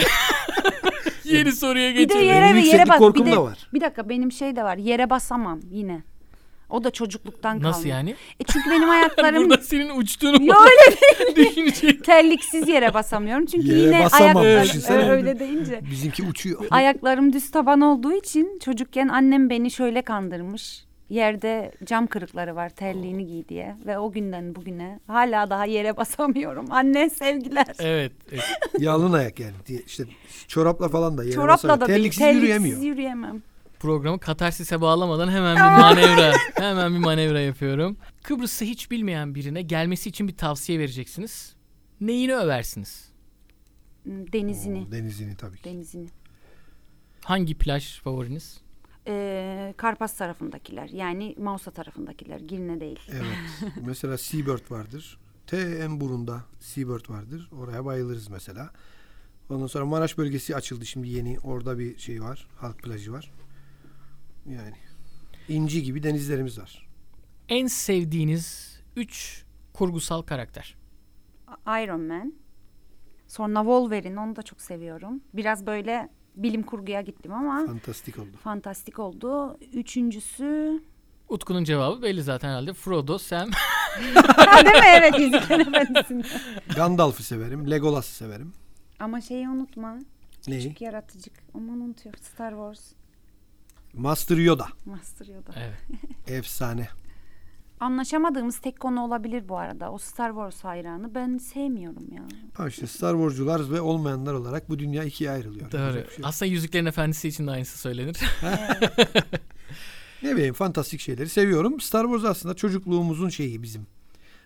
yeni 1.23 1.51
soruya 1.51 1.89
Bir 1.91 1.95
de 1.99 2.03
geçelim. 2.03 2.25
yere 2.27 2.41
Benim 2.41 2.55
yere 2.55 2.59
yükseklik 2.65 2.89
bas. 2.89 2.97
korkum 2.97 3.25
bir 3.25 3.31
de, 3.31 3.35
da 3.35 3.43
var. 3.43 3.67
Bir 3.73 3.81
dakika 3.81 4.09
benim 4.09 4.31
şey 4.31 4.55
de 4.55 4.63
var. 4.63 4.77
Yere 4.77 5.09
basamam 5.09 5.59
yine. 5.71 6.01
O 6.69 6.83
da 6.83 6.91
çocukluktan 6.91 7.57
kalma. 7.59 7.69
Nasıl 7.69 7.85
yani? 7.85 8.09
E 8.39 8.43
çünkü 8.43 8.69
benim 8.71 8.89
ayaklarım 8.89 9.43
Burada 9.49 9.61
senin 9.63 9.89
uçtuğunu 9.99 10.45
Yo, 10.45 10.55
öyle 10.61 10.95
düşünecek? 11.49 12.03
terliksiz 12.03 12.67
yere 12.67 12.93
basamıyorum. 12.93 13.45
Çünkü 13.45 13.67
Yere 13.67 13.79
yine 13.79 14.03
basamam, 14.03 14.37
ayaklarım 14.37 14.63
düşünsene. 14.63 14.97
Ö- 14.97 15.09
öyle 15.11 15.39
deyince. 15.39 15.79
Bizimki 15.91 16.23
uçuyor. 16.23 16.65
Ayaklarım 16.71 17.33
düz 17.33 17.51
taban 17.51 17.81
olduğu 17.81 18.13
için 18.13 18.59
çocukken 18.63 19.07
annem 19.07 19.49
beni 19.49 19.71
şöyle 19.71 20.01
kandırmış. 20.01 20.84
Yerde 21.09 21.71
cam 21.83 22.07
kırıkları 22.07 22.55
var 22.55 22.69
terliğini 22.69 23.27
giy 23.27 23.47
diye 23.47 23.75
ve 23.85 23.97
o 23.97 24.11
günden 24.11 24.55
bugüne 24.55 24.99
hala 25.07 25.49
daha 25.49 25.65
yere 25.65 25.97
basamıyorum. 25.97 26.71
Anne 26.71 27.09
sevgiler. 27.09 27.75
Evet. 27.79 28.11
evet. 28.31 28.43
Yalın 28.79 29.13
ayak 29.13 29.39
yani. 29.39 29.53
Diye 29.65 29.79
İşte 29.87 30.03
çorapla 30.47 30.89
falan 30.89 31.17
da 31.17 31.23
yere 31.23 31.33
Çorapla 31.35 31.53
basamıyor. 31.53 31.81
da 31.81 31.87
değil. 31.87 31.97
Terliksiz 31.97 32.19
Terliksiz 32.19 32.41
yürüyemiyor. 32.43 32.81
yürüyemem. 32.81 33.41
Programı 33.79 34.19
katarsise 34.19 34.81
bağlamadan 34.81 35.31
hemen 35.31 35.55
bir 35.55 35.81
manevra, 35.81 36.33
hemen 36.55 36.93
bir 36.93 36.99
manevra 36.99 37.39
yapıyorum. 37.39 37.97
Kıbrıs'ı 38.23 38.65
hiç 38.65 38.91
bilmeyen 38.91 39.35
birine 39.35 39.61
gelmesi 39.61 40.09
için 40.09 40.27
bir 40.27 40.37
tavsiye 40.37 40.79
vereceksiniz. 40.79 41.55
Neyini 42.01 42.35
översiniz? 42.35 43.09
Hmm, 44.03 44.33
Denizini. 44.33 44.85
Oo, 44.87 44.91
denizini 44.91 45.35
tabii 45.37 45.57
ki. 45.57 45.63
Denizini. 45.63 46.07
Hangi 47.23 47.57
plaj 47.57 47.99
favoriniz? 47.99 48.61
Ee, 49.07 49.73
Karpas 49.77 50.17
tarafındakiler. 50.17 50.89
Yani 50.89 51.35
Mausa 51.37 51.71
tarafındakiler. 51.71 52.39
Girne 52.39 52.79
değil. 52.79 52.99
Evet. 53.11 53.73
mesela 53.85 54.17
Seabird 54.17 54.71
vardır. 54.71 55.17
T 55.47 55.57
en 55.57 56.01
burunda 56.01 56.43
Seabird 56.59 57.09
vardır. 57.09 57.49
Oraya 57.59 57.85
bayılırız 57.85 58.29
mesela. 58.29 58.69
Ondan 59.49 59.67
sonra 59.67 59.85
Maraş 59.85 60.17
bölgesi 60.17 60.55
açıldı 60.55 60.85
şimdi 60.85 61.07
yeni. 61.09 61.39
Orada 61.39 61.79
bir 61.79 61.97
şey 61.97 62.21
var. 62.21 62.47
Halk 62.55 62.83
plajı 62.83 63.11
var. 63.11 63.31
Yani 64.45 64.75
inci 65.49 65.83
gibi 65.83 66.03
denizlerimiz 66.03 66.59
var. 66.59 66.87
En 67.49 67.67
sevdiğiniz 67.67 68.79
3 68.95 69.45
kurgusal 69.73 70.21
karakter. 70.21 70.75
Iron 71.67 72.01
Man. 72.01 72.33
Sonra 73.27 73.59
Wolverine 73.59 74.19
onu 74.19 74.35
da 74.35 74.43
çok 74.43 74.61
seviyorum. 74.61 75.21
Biraz 75.33 75.65
böyle 75.65 76.09
bilim 76.37 76.63
kurguya 76.63 77.01
gittim 77.01 77.33
ama 77.33 77.65
Fantastik 77.67 78.19
oldu. 78.19 78.37
fantastik 78.43 78.99
oldu. 78.99 79.57
Üçüncüsü 79.73 80.81
Utku'nun 81.29 81.63
cevabı 81.63 82.01
belli 82.01 82.23
zaten 82.23 82.49
herhalde. 82.49 82.73
Frodo, 82.73 83.17
Sam. 83.17 83.49
ha, 84.37 84.65
değil 84.65 84.75
mi? 84.75 84.85
Evet 84.97 85.19
Yüzüklerin 85.19 85.73
Efendisi'nde. 85.73 86.27
Gandalf'ı 86.75 87.23
severim. 87.23 87.71
Legolas'ı 87.71 88.15
severim. 88.15 88.53
Ama 88.99 89.21
şeyi 89.21 89.49
unutma. 89.49 89.97
Neyi? 90.47 90.61
Küçük 90.63 90.81
yaratıcık. 90.81 91.33
Aman 91.53 91.81
unutuyor. 91.81 92.15
Star 92.21 92.51
Wars. 92.51 92.81
Master 93.93 94.37
Yoda. 94.37 94.67
Master 94.85 95.25
Yoda. 95.25 95.51
Evet. 95.57 95.79
Efsane. 96.27 96.87
Anlaşamadığımız 97.85 98.57
tek 98.57 98.79
konu 98.79 99.01
olabilir 99.01 99.49
bu 99.49 99.57
arada. 99.57 99.91
O 99.91 99.97
Star 99.97 100.29
Wars 100.29 100.63
hayranı. 100.63 101.15
Ben 101.15 101.37
sevmiyorum 101.37 102.13
ya. 102.15 102.23
Ha 102.53 102.67
işte 102.67 102.87
Star 102.87 103.13
Wars'cular 103.13 103.71
ve 103.71 103.81
olmayanlar 103.81 104.33
olarak 104.33 104.69
bu 104.69 104.79
dünya 104.79 105.03
ikiye 105.03 105.31
ayrılıyor. 105.31 105.71
Doğru. 105.71 105.93
Şey. 105.93 106.23
Aslında 106.23 106.51
Yüzüklerin 106.51 106.85
Efendisi 106.85 107.27
için 107.27 107.47
de 107.47 107.51
aynısı 107.51 107.77
söylenir. 107.79 108.17
Ne 110.23 110.35
bileyim 110.35 110.53
fantastik 110.53 110.99
şeyleri 110.99 111.29
seviyorum. 111.29 111.79
Star 111.79 112.03
Wars 112.03 112.23
aslında 112.23 112.55
çocukluğumuzun 112.55 113.29
şeyi 113.29 113.63
bizim. 113.63 113.87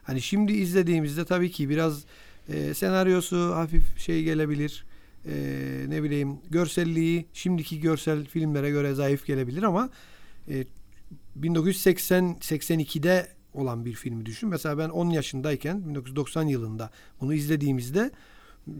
Hani 0.03 0.21
şimdi 0.21 0.51
izlediğimizde 0.51 1.25
tabii 1.25 1.51
ki 1.51 1.69
biraz 1.69 2.03
e, 2.49 2.73
senaryosu 2.73 3.55
hafif 3.55 3.99
şey 3.99 4.23
gelebilir. 4.23 4.85
E, 5.25 5.33
ne 5.87 6.03
bileyim 6.03 6.37
görselliği 6.49 7.25
şimdiki 7.33 7.81
görsel 7.81 8.25
filmlere 8.25 8.69
göre 8.69 8.93
zayıf 8.93 9.25
gelebilir 9.25 9.63
ama 9.63 9.89
e, 10.49 10.65
1980-82'de 11.39 13.27
olan 13.53 13.85
bir 13.85 13.93
filmi 13.93 14.25
düşün. 14.25 14.49
Mesela 14.49 14.77
ben 14.77 14.89
10 14.89 15.09
yaşındayken 15.09 15.89
1990 15.89 16.43
yılında 16.43 16.89
bunu 17.21 17.33
izlediğimizde 17.33 18.11
m, 18.65 18.73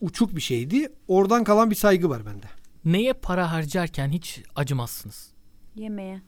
uçuk 0.00 0.36
bir 0.36 0.40
şeydi. 0.40 0.92
Oradan 1.08 1.44
kalan 1.44 1.70
bir 1.70 1.76
saygı 1.76 2.10
var 2.10 2.26
bende. 2.26 2.46
Neye 2.84 3.12
para 3.12 3.52
harcarken 3.52 4.08
hiç 4.10 4.42
acımazsınız? 4.54 5.30
Yemeğe. 5.76 6.22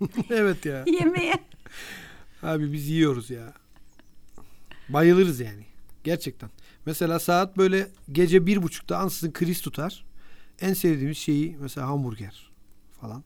evet 0.30 0.66
ya. 0.66 0.84
Yemeğe. 1.00 1.34
Abi 2.42 2.72
biz 2.72 2.88
yiyoruz 2.88 3.30
ya. 3.30 3.54
Bayılırız 4.88 5.40
yani. 5.40 5.64
Gerçekten. 6.04 6.50
Mesela 6.86 7.18
saat 7.18 7.56
böyle 7.56 7.88
gece 8.12 8.46
bir 8.46 8.62
buçukta 8.62 8.96
ansızın 8.98 9.32
kriz 9.32 9.60
tutar. 9.60 10.04
En 10.60 10.74
sevdiğimiz 10.74 11.18
şeyi 11.18 11.56
mesela 11.60 11.86
hamburger 11.86 12.50
falan. 13.00 13.24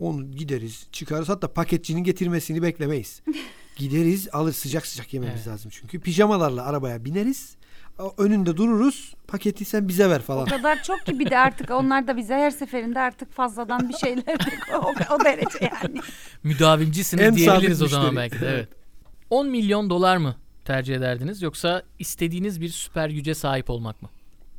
Onu 0.00 0.30
gideriz 0.30 0.86
çıkarız 0.92 1.28
hatta 1.28 1.52
paketçinin 1.52 2.04
getirmesini 2.04 2.62
beklemeyiz. 2.62 3.22
Gideriz 3.76 4.28
alır 4.32 4.52
sıcak 4.52 4.86
sıcak 4.86 5.14
yememiz 5.14 5.36
Evet. 5.36 5.48
lazım 5.48 5.70
çünkü. 5.74 6.00
Pijamalarla 6.00 6.64
arabaya 6.64 7.04
bineriz. 7.04 7.56
o- 7.98 8.14
Önünde 8.18 8.56
dururuz. 8.56 9.14
Paketi 9.28 9.64
sen 9.64 9.88
bize 9.88 10.10
ver 10.10 10.18
O 10.20 10.22
falan. 10.22 10.46
kadar 10.48 10.82
çok 10.82 11.06
ki 11.06 11.18
bir 11.18 11.30
de 11.30 11.38
artık 11.38 11.70
onlar 11.70 12.06
da 12.08 12.16
bize 12.16 12.34
her 12.34 12.50
seferinde 12.50 13.00
artık 13.00 13.32
fazladan 13.32 13.88
bir 13.88 13.94
şeyler 13.94 14.36
o, 14.74 14.92
o 15.14 15.24
derece 15.24 15.70
yani. 15.82 16.00
Müdavimcisiniz 16.42 17.24
En 17.24 17.36
diyebiliriz 17.36 17.82
o 17.82 17.88
zaman 17.88 18.14
müşteri. 18.14 18.30
belki 18.30 18.40
de. 18.44 18.50
Evet. 18.50 18.68
10 19.30 19.48
milyon 19.48 19.90
dolar 19.90 20.16
mı 20.16 20.36
tercih 20.64 20.96
ederdiniz 20.96 21.42
yoksa 21.42 21.82
istediğiniz 21.98 22.60
bir 22.60 22.68
süper 22.68 23.08
güce 23.10 23.34
sahip 23.34 23.70
olmak 23.70 24.02
mı? 24.02 24.08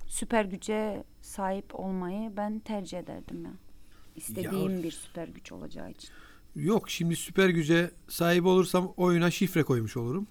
Süper 0.07 0.45
güce 0.45 1.03
sahip 1.21 1.79
olmayı 1.79 2.37
ben 2.37 2.59
tercih 2.59 2.97
ederdim 2.99 3.45
ya. 3.45 3.51
İstediğim 4.19 4.83
bir 4.83 4.91
süper 4.91 5.27
güç 5.27 5.51
olacağı 5.51 5.91
için. 5.91 6.09
Yok 6.55 6.89
şimdi 6.89 7.15
süper 7.15 7.49
güce 7.49 7.91
sahip 8.07 8.45
olursam 8.45 8.93
oyuna 8.97 9.31
şifre 9.31 9.63
koymuş 9.63 9.97
olurum. 9.97 10.27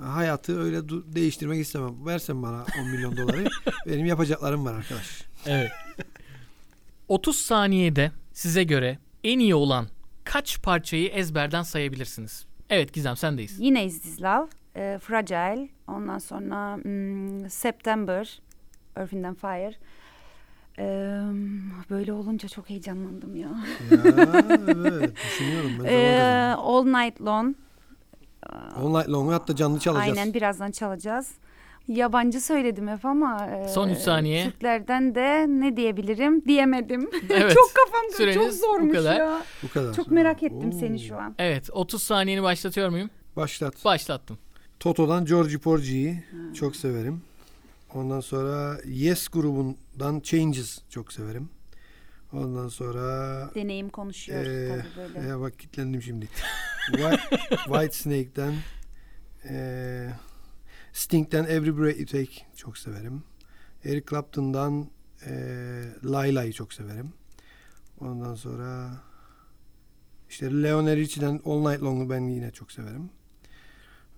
Hayatı 0.00 0.60
öyle 0.60 0.76
du- 0.76 1.14
değiştirmek 1.14 1.60
istemem. 1.60 2.06
Versen 2.06 2.42
bana 2.42 2.64
10 2.80 2.88
milyon 2.88 3.16
doları. 3.16 3.44
benim 3.86 4.06
yapacaklarım 4.06 4.64
var 4.64 4.74
arkadaş. 4.74 5.22
Evet. 5.46 5.70
30 7.08 7.36
saniyede 7.36 8.12
size 8.32 8.64
göre 8.64 8.98
en 9.24 9.38
iyi 9.38 9.54
olan 9.54 9.88
kaç 10.24 10.62
parçayı 10.62 11.08
ezberden 11.08 11.62
sayabilirsiniz? 11.62 12.46
Evet 12.70 12.92
Gizem 12.92 13.16
sendeyiz. 13.16 13.60
Yine 13.60 13.84
Is 13.84 14.00
This 14.00 14.22
Love, 14.22 14.48
e, 14.76 14.98
Fragile, 14.98 15.68
ondan 15.88 16.18
sonra 16.18 16.76
hmm, 16.76 17.50
September, 17.50 18.40
Earth 18.96 19.14
and 19.14 19.36
Fire. 19.36 19.74
Böyle 21.90 22.12
olunca 22.12 22.48
çok 22.48 22.70
heyecanlandım 22.70 23.36
ya. 23.36 23.48
Ya 23.90 23.98
evet 24.88 25.12
düşünüyorum 25.16 25.70
ben. 25.84 26.52
All 26.56 26.84
Night 26.84 27.20
Long, 27.20 27.56
All 28.76 28.96
Night 28.98 29.08
Long'u 29.08 29.32
hatta 29.32 29.56
canlı 29.56 29.78
çalacağız. 29.78 30.18
aynen 30.18 30.34
birazdan 30.34 30.70
çalacağız. 30.70 31.30
Yabancı 31.88 32.40
söyledim 32.40 32.88
hep 32.88 33.04
ama 33.04 33.48
Son 33.68 33.88
üç 33.88 33.98
saniye. 33.98 34.44
Türklerden 34.44 35.14
de 35.14 35.46
ne 35.48 35.76
diyebilirim 35.76 36.44
diyemedim. 36.44 37.10
Evet. 37.30 37.54
çok 37.54 37.70
kafam 37.74 38.06
çok 38.08 38.16
Süreniz 38.16 38.62
bu 38.62 38.66
zormuş 38.66 38.96
kadar. 38.96 39.16
ya. 39.16 39.42
Bu 39.62 39.68
kadar. 39.68 39.94
Çok 39.94 40.10
merak 40.10 40.42
ettim 40.42 40.68
Oo. 40.74 40.78
seni 40.80 40.98
şu 41.00 41.16
an. 41.16 41.34
Evet 41.38 41.70
30 41.72 42.02
saniyeni 42.02 42.42
başlatıyor 42.42 42.88
muyum? 42.88 43.10
Başlat. 43.36 43.84
Başlattım. 43.84 44.38
Toto'dan 44.80 45.24
Georgie 45.24 45.58
Porgy'yi 45.58 46.24
çok 46.54 46.76
severim. 46.76 47.22
Ondan 47.94 48.20
sonra 48.20 48.76
Yes 48.86 49.28
grubundan 50.00 50.20
Changes 50.20 50.78
çok 50.88 51.12
severim. 51.12 51.48
Ondan 52.32 52.68
sonra 52.68 53.50
Deneyim 53.54 53.88
konuşuyor 53.88 54.44
Ee, 54.46 54.68
tabii 54.68 54.96
böyle. 55.14 55.28
Ya 55.28 55.40
bak 55.40 55.58
kilitlendim 55.58 56.02
şimdi. 56.02 56.28
White, 56.86 57.36
White 57.64 57.92
Snake'den 57.92 58.54
eee 59.44 60.12
Sting'den 60.92 61.44
Every 61.44 61.78
Breath 61.78 61.98
You 61.98 62.06
Take 62.06 62.46
çok 62.56 62.78
severim. 62.78 63.22
Eric 63.84 64.06
Clapton'dan 64.10 64.90
eee 65.26 65.94
Layla'yı 66.04 66.52
çok 66.52 66.72
severim. 66.72 67.12
Ondan 68.00 68.34
sonra 68.34 68.90
işte 70.28 70.62
Leonard 70.62 70.96
Richie'den 70.96 71.40
All 71.44 71.70
Night 71.70 71.82
Long'u 71.82 72.10
ben 72.10 72.20
yine 72.28 72.50
çok 72.50 72.72
severim. 72.72 73.10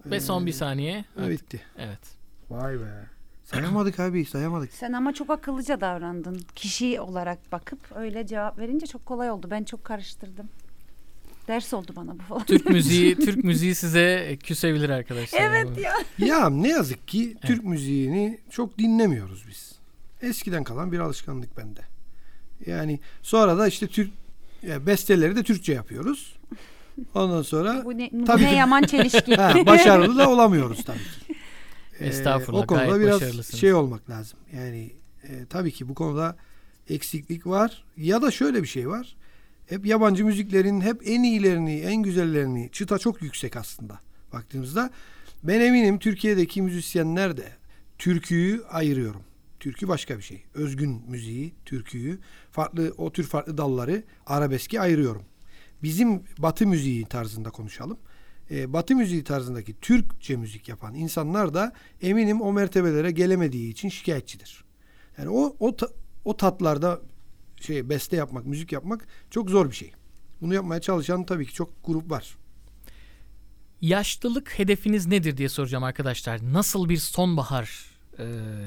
Ve 0.06 0.20
son 0.20 0.46
bir 0.46 0.50
Ee, 0.50 0.54
saniye. 0.54 1.04
ha, 1.16 1.30
Bitti. 1.30 1.62
Evet. 1.78 2.16
Vay 2.50 2.80
be. 2.80 3.06
Sayamadık 3.44 4.00
abi 4.00 4.24
sayamadık. 4.24 4.72
Sen 4.72 4.92
ama 4.92 5.12
çok 5.14 5.30
akıllıca 5.30 5.80
davrandın. 5.80 6.40
Kişi 6.54 7.00
olarak 7.00 7.52
bakıp 7.52 7.78
öyle 7.96 8.26
cevap 8.26 8.58
verince 8.58 8.86
çok 8.86 9.06
kolay 9.06 9.30
oldu. 9.30 9.48
Ben 9.50 9.64
çok 9.64 9.84
karıştırdım. 9.84 10.48
Ders 11.48 11.74
oldu 11.74 11.92
bana 11.96 12.18
bu 12.18 12.22
falan. 12.22 12.44
Türk 12.44 12.66
müziği 12.66 13.14
Türk 13.24 13.44
müziği 13.44 13.74
size 13.74 14.38
küsebilir 14.42 14.88
arkadaşlar. 14.90 15.40
evet 15.40 15.68
ya. 15.78 15.92
Ya 16.26 16.50
ne 16.50 16.68
yazık 16.68 17.08
ki 17.08 17.36
Türk 17.46 17.64
müziğini 17.64 18.38
çok 18.50 18.78
dinlemiyoruz 18.78 19.44
biz. 19.48 19.72
Eskiden 20.22 20.64
kalan 20.64 20.92
bir 20.92 20.98
alışkanlık 20.98 21.56
bende. 21.56 21.80
Yani 22.66 23.00
sonra 23.22 23.58
da 23.58 23.68
işte 23.68 23.86
Türk 23.86 24.10
ya 24.62 24.86
besteleri 24.86 25.36
de 25.36 25.42
Türkçe 25.42 25.72
yapıyoruz. 25.72 26.36
Ondan 27.14 27.42
sonra 27.42 27.84
Bu 27.84 27.98
ne, 27.98 28.08
bu 28.12 28.24
Tabii 28.24 28.42
ne 28.42 28.50
ki- 28.50 28.56
yaman 28.56 28.82
çelişki. 28.82 29.34
ha, 29.36 29.54
başarılı 29.66 30.18
da 30.18 30.30
olamıyoruz 30.30 30.84
tabii 30.84 30.98
ki. 30.98 31.04
Ee, 32.02 32.06
Estağfurullah, 32.06 32.62
o 32.62 32.66
konuda 32.66 33.00
biraz 33.00 33.46
şey 33.56 33.74
olmak 33.74 34.10
lazım. 34.10 34.38
Yani 34.56 34.92
e, 35.22 35.46
tabii 35.50 35.72
ki 35.72 35.88
bu 35.88 35.94
konuda 35.94 36.36
eksiklik 36.88 37.46
var. 37.46 37.84
Ya 37.96 38.22
da 38.22 38.30
şöyle 38.30 38.62
bir 38.62 38.68
şey 38.68 38.88
var. 38.88 39.16
Hep 39.66 39.86
yabancı 39.86 40.24
müziklerin 40.24 40.80
hep 40.80 41.02
en 41.08 41.22
iyilerini, 41.22 41.80
en 41.80 42.02
güzellerini 42.02 42.68
çıta 42.72 42.98
çok 42.98 43.22
yüksek 43.22 43.56
aslında 43.56 44.00
baktığımızda. 44.32 44.90
Ben 45.44 45.60
eminim 45.60 45.98
Türkiye'deki 45.98 46.62
müzisyenler 46.62 47.36
de 47.36 47.52
türküyü 47.98 48.64
ayırıyorum. 48.70 49.22
Türkü 49.60 49.88
başka 49.88 50.18
bir 50.18 50.22
şey. 50.22 50.44
Özgün 50.54 51.02
müziği, 51.08 51.54
türküyü, 51.64 52.18
farklı 52.50 52.94
o 52.98 53.12
tür 53.12 53.24
farklı 53.24 53.58
dalları 53.58 54.02
arabeski 54.26 54.80
ayırıyorum. 54.80 55.22
Bizim 55.82 56.22
Batı 56.38 56.66
müziği 56.66 57.04
tarzında 57.04 57.50
konuşalım. 57.50 57.98
Ee, 58.50 58.72
batı 58.72 58.96
müziği 58.96 59.24
tarzındaki 59.24 59.80
Türkçe 59.80 60.36
müzik 60.36 60.68
yapan 60.68 60.94
insanlar 60.94 61.54
da 61.54 61.72
eminim 62.02 62.40
o 62.40 62.52
mertebelere 62.52 63.10
gelemediği 63.10 63.70
için 63.70 63.88
şikayetçidir. 63.88 64.64
Yani 65.18 65.28
o 65.30 65.56
o 65.60 65.76
ta- 65.76 65.88
o 66.24 66.36
tatlarda 66.36 67.00
şey 67.60 67.88
beste 67.88 68.16
yapmak, 68.16 68.46
müzik 68.46 68.72
yapmak 68.72 69.06
çok 69.30 69.50
zor 69.50 69.70
bir 69.70 69.74
şey. 69.76 69.92
Bunu 70.40 70.54
yapmaya 70.54 70.80
çalışan 70.80 71.24
tabii 71.24 71.46
ki 71.46 71.52
çok 71.54 71.84
grup 71.84 72.10
var. 72.10 72.36
Yaşlılık 73.80 74.58
hedefiniz 74.58 75.06
nedir 75.06 75.36
diye 75.36 75.48
soracağım 75.48 75.84
arkadaşlar. 75.84 76.52
Nasıl 76.52 76.88
bir 76.88 76.96
sonbahar 76.96 77.86
e, 78.18 78.24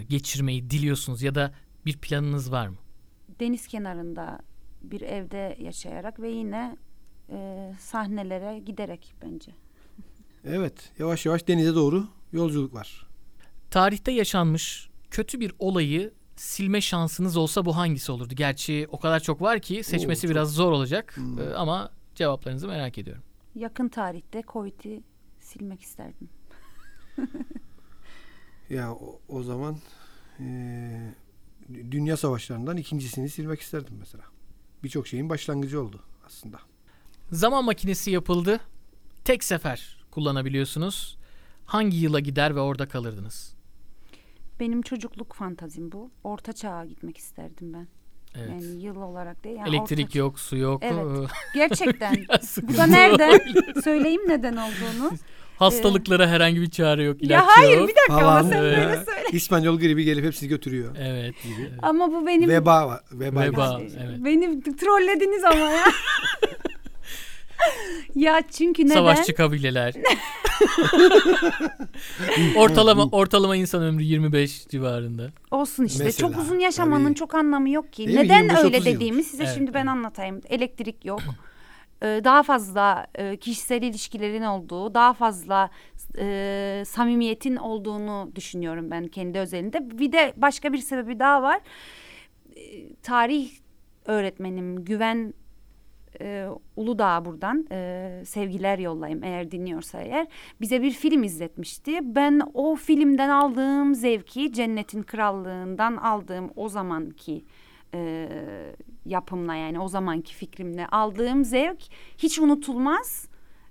geçirmeyi 0.09 0.69
diliyorsunuz 0.69 1.21
ya 1.21 1.35
da 1.35 1.53
bir 1.85 1.97
planınız 1.97 2.51
var 2.51 2.67
mı? 2.67 2.77
Deniz 3.39 3.67
kenarında 3.67 4.39
bir 4.81 5.01
evde 5.01 5.57
yaşayarak 5.61 6.19
ve 6.19 6.29
yine 6.29 6.77
e, 7.29 7.71
sahnelere 7.79 8.59
giderek 8.59 9.13
bence. 9.25 9.51
Evet, 10.45 10.91
yavaş 10.99 11.25
yavaş 11.25 11.47
denize 11.47 11.75
doğru 11.75 12.07
yolculuk 12.33 12.73
var. 12.73 13.07
Tarihte 13.71 14.11
yaşanmış 14.11 14.89
kötü 15.11 15.39
bir 15.39 15.53
olayı 15.59 16.13
silme 16.35 16.81
şansınız 16.81 17.37
olsa 17.37 17.65
bu 17.65 17.75
hangisi 17.77 18.11
olurdu? 18.11 18.33
Gerçi 18.35 18.87
o 18.91 18.99
kadar 18.99 19.19
çok 19.19 19.41
var 19.41 19.59
ki 19.59 19.83
seçmesi 19.83 20.21
çok. 20.21 20.31
biraz 20.31 20.53
zor 20.53 20.71
olacak 20.71 21.17
Hmm. 21.17 21.39
E, 21.41 21.53
ama 21.53 21.91
cevaplarınızı 22.15 22.67
merak 22.67 22.97
ediyorum. 22.97 23.23
Yakın 23.55 23.87
tarihte 23.89 24.43
Covid'i 24.47 25.03
silmek 25.39 25.81
isterdim. 25.81 26.29
Ya 28.69 28.93
o, 28.93 29.19
o 29.27 29.43
zaman 29.43 29.77
eee, 30.39 31.13
dünya 31.91 32.17
savaşlarından 32.17 32.77
ikincisini 32.77 33.29
silmek 33.29 33.61
isterdim 33.61 33.95
mesela. 33.99 34.23
Birçok 34.83 35.07
şeyin 35.07 35.29
başlangıcı 35.29 35.81
oldu 35.81 35.99
aslında. 36.27 36.59
Zaman 37.31 37.65
makinesi 37.65 38.11
yapıldı. 38.11 38.59
Tek 39.25 39.43
sefer 39.43 40.04
kullanabiliyorsunuz. 40.15 41.17
Hangi 41.65 41.97
yıla 41.97 42.19
gider 42.19 42.55
ve 42.55 42.59
orada 42.59 42.87
kalırdınız? 42.87 43.55
Benim 44.59 44.81
çocukluk 44.81 45.33
fantazim 45.33 45.91
bu. 45.91 46.11
Orta 46.23 46.53
çağa 46.53 46.85
gitmek 46.85 47.17
isterdim 47.17 47.73
ben. 47.73 47.87
Evet. 48.37 48.49
Yani 48.49 48.83
yıl 48.83 48.95
olarak 48.95 49.43
değil. 49.43 49.55
Yani 49.57 49.69
Elektrik 49.69 50.07
orta- 50.07 50.17
yok, 50.19 50.39
su 50.39 50.57
yok. 50.57 50.83
Evet. 50.85 51.29
Gerçekten. 51.55 52.15
Bu 52.61 52.77
da 52.77 52.85
nereden? 52.85 53.39
Söyleyeyim 53.83 54.21
neden 54.27 54.53
olduğunu. 54.55 55.11
Hastalıklara 55.59 56.27
herhangi 56.27 56.61
bir 56.61 56.69
çare 56.69 57.03
yok, 57.03 57.21
ilaç 57.23 57.31
ya 57.31 57.47
hayır 57.47 57.77
yok. 57.77 57.89
bir 57.89 57.95
dakika 57.95 58.13
ama 58.13 58.21
Falan, 58.21 58.43
sen 58.43 58.57
Evet. 58.63 58.77
böyle 58.77 59.05
söyle. 59.05 59.23
İspanyol 59.31 59.79
gribi 59.79 60.03
gelip 60.03 60.25
hepsini 60.25 60.49
götürüyor. 60.49 60.95
Evet. 60.99 61.35
Ama 61.81 62.11
bu 62.11 62.27
benim 62.27 62.49
Veba 62.49 62.87
var. 62.87 63.01
Veba. 63.11 63.41
Veba. 63.41 63.79
gibi. 63.79 63.91
evet. 63.99 64.25
Beni 64.25 64.61
trollediniz 64.63 65.43
ama 65.43 65.55
ya. 65.59 65.85
ya 68.15 68.41
çünkü 68.51 68.85
neden? 68.85 68.93
Savaşçı 68.93 69.35
kabileler. 69.35 69.93
ortalama 72.55 73.05
ortalama 73.11 73.55
insan 73.55 73.83
ömrü 73.83 74.03
25 74.03 74.67
civarında. 74.67 75.29
Olsun 75.51 75.85
işte. 75.85 76.03
Mesela, 76.03 76.29
çok 76.29 76.41
uzun 76.41 76.59
yaşamanın 76.59 77.05
tabii. 77.05 77.15
çok 77.15 77.35
anlamı 77.35 77.69
yok 77.69 77.93
ki. 77.93 78.07
Değil 78.07 78.19
mi? 78.19 78.25
Neden 78.25 78.47
25-30 78.47 78.65
öyle 78.65 78.77
yıl. 78.77 78.85
dediğimi 78.85 79.23
size 79.23 79.43
Evet, 79.43 79.53
şimdi 79.55 79.73
ben 79.73 79.85
anlatayım. 79.85 80.41
Elektrik 80.49 81.05
yok. 81.05 81.21
Ee, 82.03 82.21
daha 82.23 82.43
fazla 82.43 83.07
e, 83.15 83.37
kişisel 83.37 83.81
ilişkilerin 83.81 84.43
olduğu, 84.43 84.93
daha 84.93 85.13
fazla 85.13 85.69
e, 86.17 86.83
samimiyetin 86.85 87.55
olduğunu 87.55 88.31
düşünüyorum 88.35 88.91
ben 88.91 89.07
kendi 89.07 89.39
özelinde. 89.39 89.99
Bir 89.99 90.11
de 90.11 90.33
başka 90.37 90.73
bir 90.73 90.77
sebebi 90.77 91.19
daha 91.19 91.41
var. 91.41 91.59
tarih 93.03 93.49
öğretmenim 94.05 94.85
Güven 94.85 95.33
e, 96.21 96.47
Uludağ 96.75 97.25
buradan 97.25 97.67
e, 97.71 98.21
sevgiler 98.25 98.79
yollayayım 98.79 99.23
eğer 99.23 99.51
dinliyorsa 99.51 100.01
eğer 100.01 100.27
bize 100.61 100.81
bir 100.81 100.91
film 100.91 101.23
izletmişti. 101.23 101.99
Ben 102.15 102.41
o 102.53 102.75
filmden 102.75 103.29
aldığım 103.29 103.95
zevki 103.95 104.53
Cennetin 104.53 105.03
Krallığından 105.03 105.95
aldığım 105.95 106.51
o 106.55 106.69
zamanki 106.69 107.45
e, 107.93 108.29
yapımla 109.05 109.55
yani 109.55 109.79
o 109.79 109.87
zamanki 109.87 110.35
fikrimle 110.35 110.87
aldığım 110.87 111.45
zevk 111.45 111.83
hiç 112.17 112.39
unutulmaz. 112.39 113.29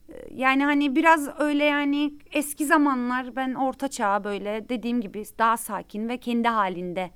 E, 0.09 0.14
yani 0.34 0.64
hani 0.64 0.97
biraz 0.97 1.40
öyle 1.40 1.64
yani 1.64 2.14
eski 2.32 2.66
zamanlar 2.66 3.36
ben 3.36 3.55
orta 3.55 3.88
çağ 3.88 4.24
böyle 4.24 4.68
dediğim 4.68 5.01
gibi 5.01 5.24
daha 5.38 5.57
sakin 5.57 6.09
ve 6.09 6.18
kendi 6.18 6.49
halinde 6.49 7.11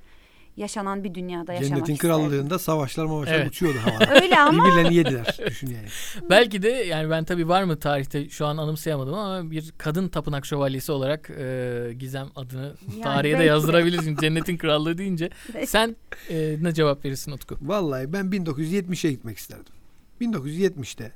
yaşanan 0.59 1.05
bir 1.05 1.15
dünyada 1.15 1.53
yaşamak 1.53 1.69
Cennetin 1.77 1.93
isterdim. 1.95 2.17
krallığında 2.17 2.59
savaşlar 2.59 3.05
mavaşlar 3.05 3.35
Evet. 3.35 3.49
uçuyordu 3.49 3.79
havada. 3.79 4.15
Öyle 4.23 4.39
ama 4.39 4.65
Birbirlerini 4.65 4.95
yediler. 4.95 5.39
Düşün 5.47 5.67
yani. 5.67 5.87
Belki 6.31 6.63
de 6.63 6.69
yani 6.69 7.11
ben 7.11 7.25
tabii 7.25 7.49
var 7.49 7.63
mı 7.63 7.79
tarihte 7.79 8.29
şu 8.29 8.47
an 8.47 8.57
anımsayamadım 8.57 9.15
ama 9.15 9.51
bir 9.51 9.73
kadın 9.79 10.09
tapınak 10.09 10.47
şövalyesi 10.47 10.93
olarak 10.93 11.31
e, 11.31 11.93
Gizem 11.99 12.29
adını 12.37 12.75
Yani 12.91 13.03
tarihe 13.03 13.33
de 13.33 13.35
belki 13.35 13.45
de. 13.45 13.49
yazdırabilirsin. 13.49 14.17
Cennetin 14.17 14.57
krallığı 14.59 14.99
deyince. 14.99 15.31
Sen 15.67 15.97
e, 16.31 16.57
ne 16.61 16.73
cevap 16.75 17.05
verirsin 17.05 17.33
Utku? 17.33 17.57
Vallahi 17.63 18.13
ben 18.13 18.27
1970'e 18.27 19.11
gitmek 19.11 19.39
isterdim. 19.39 19.73
1970'te 20.21 21.13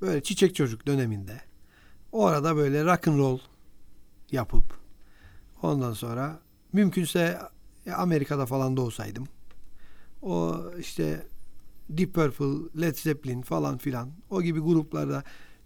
böyle 0.00 0.22
çiçek 0.22 0.54
çocuk 0.54 0.86
döneminde 0.86 1.40
orada 2.12 2.56
böyle 2.56 2.84
rock 2.84 3.08
and 3.08 3.18
roll 3.18 3.38
yapıp 4.32 4.64
ondan 5.62 5.92
sonra 5.92 6.38
mümkünse 6.72 7.38
Amerika'da 7.96 8.46
falan 8.46 8.76
doğsaydım. 8.76 9.28
O 10.22 10.60
işte 10.78 11.26
Deep 11.90 12.14
Purple, 12.14 12.80
Led 12.82 12.94
Zeppelin 12.96 13.42
falan 13.42 13.78
filan 13.78 14.10
o 14.30 14.42
gibi 14.42 14.60
gruplarda 14.60 15.22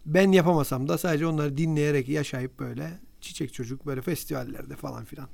ben 0.06 0.32
yapamasam 0.32 0.88
da 0.88 0.98
sadece 0.98 1.26
onları 1.26 1.56
dinleyerek 1.56 2.08
yaşayıp 2.08 2.58
böyle 2.58 2.98
çiçek 3.20 3.52
çocuk 3.52 3.86
böyle 3.86 4.02
festivallerde 4.02 4.76
falan 4.76 5.04
filan 5.04 5.28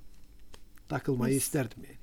takılmayı 0.89 1.35
Mis. 1.35 1.43
isterdim 1.43 1.85
yani. 1.85 1.97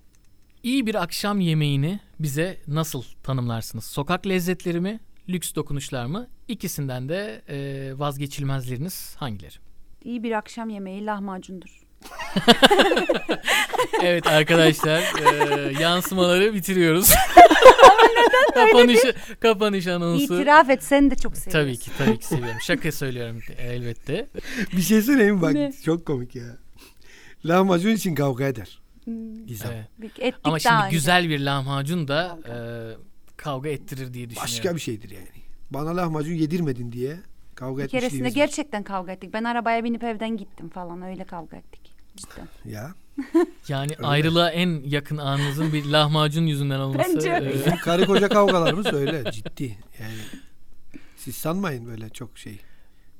İyi 0.64 0.86
bir 0.88 0.96
akşam 0.96 1.40
yemeğini 1.40 2.00
bize 2.20 2.58
nasıl 2.68 3.04
tanımlarsınız? 3.24 3.86
Sokak 3.86 4.28
lezzetleri 4.28 4.80
mi, 4.82 5.00
lüks 5.30 5.56
dokunuşlar 5.56 6.06
mı? 6.06 6.28
İkisinden 6.48 7.10
de 7.10 7.42
e, 7.50 8.00
vazgeçilmezleriniz 8.00 9.16
hangileri? 9.16 9.56
iyi 10.04 10.24
bir 10.24 10.32
akşam 10.32 10.70
yemeği 10.70 11.06
lahmacundur. 11.06 11.79
Evet 14.04 14.28
arkadaşlar 14.28 15.02
e, 15.02 15.74
yansımaları 15.82 16.54
bitiriyoruz. 16.54 17.10
kapanış, 18.54 19.00
kapanış 19.40 19.88
anonsu. 19.88 20.24
İtiraf 20.24 20.70
et 20.70 20.84
sen 20.84 21.12
de 21.12 21.16
çok 21.16 21.38
seviyorsun. 21.38 21.60
Tabii 21.68 21.78
ki 21.78 21.92
tabii 21.98 22.20
ki 22.20 22.26
seviyorum. 22.26 22.58
Şaka 22.62 22.92
söylüyorum 22.92 23.40
elbette. 23.58 24.28
Bir 24.78 24.82
şey 24.82 25.02
söyleyeyim 25.02 25.42
bak 25.42 25.54
Ne? 25.54 25.72
çok 25.86 26.06
komik 26.06 26.36
ya. 26.36 26.58
Lahmacun 27.46 27.90
için 27.90 28.16
kavga 28.16 28.46
eder. 28.46 28.80
Hmm, 29.04 29.46
Gizem. 29.46 29.72
Evet. 29.74 29.86
bir- 29.98 30.24
Ettik 30.24 30.42
Ama 30.44 30.60
şimdi 30.60 30.76
önce. 30.76 30.96
güzel 30.96 31.30
bir 31.30 31.40
lahmacun 31.40 32.08
da 32.08 32.38
e, 32.48 32.56
kavga 33.38 33.70
ettirir 33.70 34.14
diye 34.14 34.30
düşünüyorum. 34.30 34.42
Başka 34.44 34.76
bir 34.76 34.82
şeydir 34.82 35.10
yani. 35.10 35.28
Bana 35.72 35.98
lahmacun 35.98 36.34
yedirmedin 36.34 36.92
diye 36.92 37.18
kavga 37.56 37.78
Bir 37.80 37.84
etmişliğimiz 37.86 38.12
keresinde 38.12 38.28
var. 38.30 38.46
gerçekten 38.48 38.84
kavga 38.84 39.12
ettik. 39.12 39.34
Ben 39.34 39.44
arabaya 39.44 39.84
binip 39.84 40.04
evden 40.04 40.38
gittim 40.38 40.70
falan 40.70 41.02
öyle 41.02 41.24
kavga 41.24 41.58
ettik. 41.58 41.89
Cidden. 42.22 42.48
Ya. 42.72 42.94
Yani 43.68 43.96
ayrılığa 44.04 44.50
en 44.52 44.82
yakın 44.86 45.18
anınızın 45.18 45.74
bir 45.74 45.86
lahmacun 45.86 46.46
yüzünden 46.46 46.80
olması. 46.80 47.16
Bence 47.16 47.34
öyle. 47.34 47.76
karı 47.84 48.06
koca 48.06 48.30
kavgalarımız 48.30 48.86
öyle 48.94 49.32
ciddi. 49.32 49.78
Yani 50.00 50.14
siz 51.18 51.36
sanmayın 51.36 51.86
böyle 51.88 52.10
çok 52.10 52.38
şey. 52.38 52.60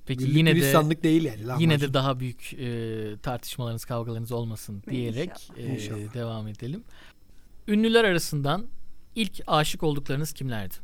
peki 0.06 0.20
Güllük 0.20 0.36
yine 0.38 0.56
de 0.56 1.04
değil 1.04 1.24
yani. 1.24 1.42
Lahmacun. 1.48 1.62
yine 1.62 1.82
de 1.82 1.94
daha 1.94 2.20
büyük 2.20 2.54
e, 2.54 3.18
tartışmalarınız, 3.24 3.86
kavgalarınız 3.86 4.32
olmasın 4.32 4.84
diyerek 4.90 5.30
İnşallah. 5.30 5.60
e, 5.70 5.74
İnşallah. 5.74 6.14
devam 6.14 6.48
edelim. 6.48 6.84
Ünlüler 7.68 8.04
arasından 8.04 8.66
ilk 9.16 9.42
aşık 9.48 9.84
olduklarınız 9.84 10.34
kimlerdi? 10.34 10.76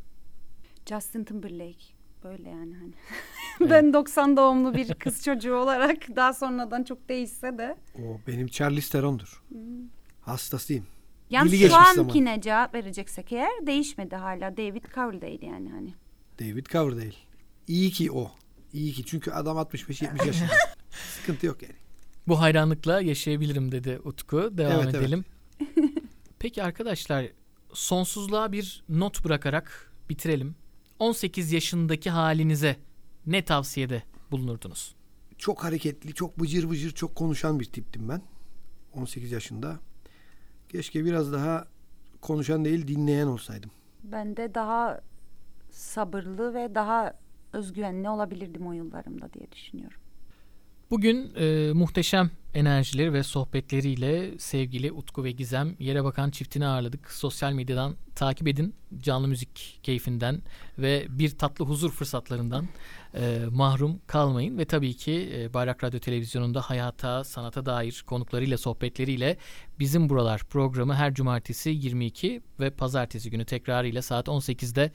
Justin 0.89 1.23
Timberlake. 1.23 1.94
Böyle 2.25 2.49
yani 2.49 2.75
hani. 2.75 2.93
ben 3.69 3.93
90 3.93 4.37
doğumlu 4.37 4.73
bir 4.73 4.93
kız 4.93 5.23
çocuğu 5.23 5.55
olarak 5.55 6.15
daha 6.15 6.33
sonradan 6.33 6.83
çok 6.83 7.09
değişse 7.09 7.57
de. 7.57 7.77
O 7.95 8.19
benim 8.27 8.47
Charlize 8.47 8.89
Theron'dur. 8.89 9.43
Hastasıyım. 10.21 10.85
Yani 11.29 11.51
Dili 11.51 11.69
şu 11.69 11.75
ankine 11.75 12.41
cevap 12.41 12.75
vereceksek 12.75 13.31
eğer 13.31 13.67
değişmedi 13.67 14.15
hala. 14.15 14.57
David 14.57 14.85
Coverdale 14.95 15.45
yani 15.45 15.69
hani. 15.71 15.93
David 16.39 16.65
Coverdale. 16.65 17.13
İyi 17.67 17.91
ki 17.91 18.11
o. 18.11 18.31
İyi 18.73 18.93
ki 18.93 19.05
çünkü 19.05 19.31
adam 19.31 19.57
65-70 19.57 20.27
yaşında. 20.27 20.53
Sıkıntı 20.89 21.45
yok 21.45 21.61
yani. 21.61 21.75
Bu 22.27 22.41
hayranlıkla 22.41 23.01
yaşayabilirim 23.01 23.71
dedi 23.71 23.99
Utku. 24.03 24.57
Devam 24.57 24.71
Evet, 24.71 24.85
evet. 24.85 24.95
edelim. 24.95 25.25
Peki 26.39 26.63
arkadaşlar 26.63 27.25
sonsuzluğa 27.73 28.51
bir 28.51 28.83
not 28.89 29.25
bırakarak 29.25 29.93
bitirelim. 30.09 30.55
18 30.99 31.51
yaşındaki 31.51 32.09
halinize 32.09 32.75
ne 33.25 33.45
tavsiyede 33.45 34.03
bulunurdunuz? 34.31 34.95
Çok 35.37 35.63
hareketli, 35.63 36.13
çok 36.13 36.39
bıcır 36.39 36.69
bıcır, 36.69 36.91
çok 36.91 37.15
konuşan 37.15 37.59
bir 37.59 37.65
tiptim 37.65 38.09
ben. 38.09 38.21
18 38.93 39.31
yaşında. 39.31 39.79
Keşke 40.69 41.05
biraz 41.05 41.33
daha 41.33 41.67
konuşan 42.21 42.65
değil 42.65 42.87
dinleyen 42.87 43.27
olsaydım. 43.27 43.71
Ben 44.03 44.37
de 44.37 44.53
daha 44.53 45.01
sabırlı 45.71 46.53
ve 46.53 46.75
daha 46.75 47.13
özgüvenli 47.53 48.09
olabilirdim 48.09 48.67
o 48.67 48.73
yıllarımda 48.73 49.33
diye 49.33 49.51
düşünüyorum. 49.51 49.99
Bugün 50.91 51.31
e, 51.35 51.73
muhteşem 51.73 52.31
enerjileri 52.55 53.13
ve 53.13 53.23
sohbetleriyle 53.23 54.39
sevgili 54.39 54.91
Utku 54.91 55.23
ve 55.23 55.31
Gizem 55.31 55.75
Yere 55.79 56.03
Bakan 56.03 56.29
çiftini 56.31 56.67
ağırladık. 56.67 57.11
Sosyal 57.11 57.53
medyadan 57.53 57.95
takip 58.15 58.47
edin. 58.47 58.75
Canlı 58.97 59.27
müzik 59.27 59.79
keyfinden 59.83 60.41
ve 60.77 61.05
bir 61.09 61.29
tatlı 61.29 61.65
huzur 61.65 61.91
fırsatlarından 61.91 62.67
e, 63.13 63.39
mahrum 63.51 63.99
kalmayın. 64.07 64.57
Ve 64.57 64.65
tabii 64.65 64.93
ki 64.93 65.29
e, 65.35 65.53
Bayrak 65.53 65.83
Radyo 65.83 65.99
Televizyonu'nda 65.99 66.61
hayata, 66.61 67.23
sanata 67.23 67.65
dair 67.65 68.03
konuklarıyla, 68.07 68.57
sohbetleriyle 68.57 69.37
Bizim 69.79 70.09
Buralar 70.09 70.41
programı 70.49 70.95
her 70.95 71.13
cumartesi 71.13 71.69
22 71.69 72.41
ve 72.59 72.69
pazartesi 72.69 73.29
günü 73.29 73.45
tekrarıyla 73.45 74.01
saat 74.01 74.27
18'de 74.27 74.91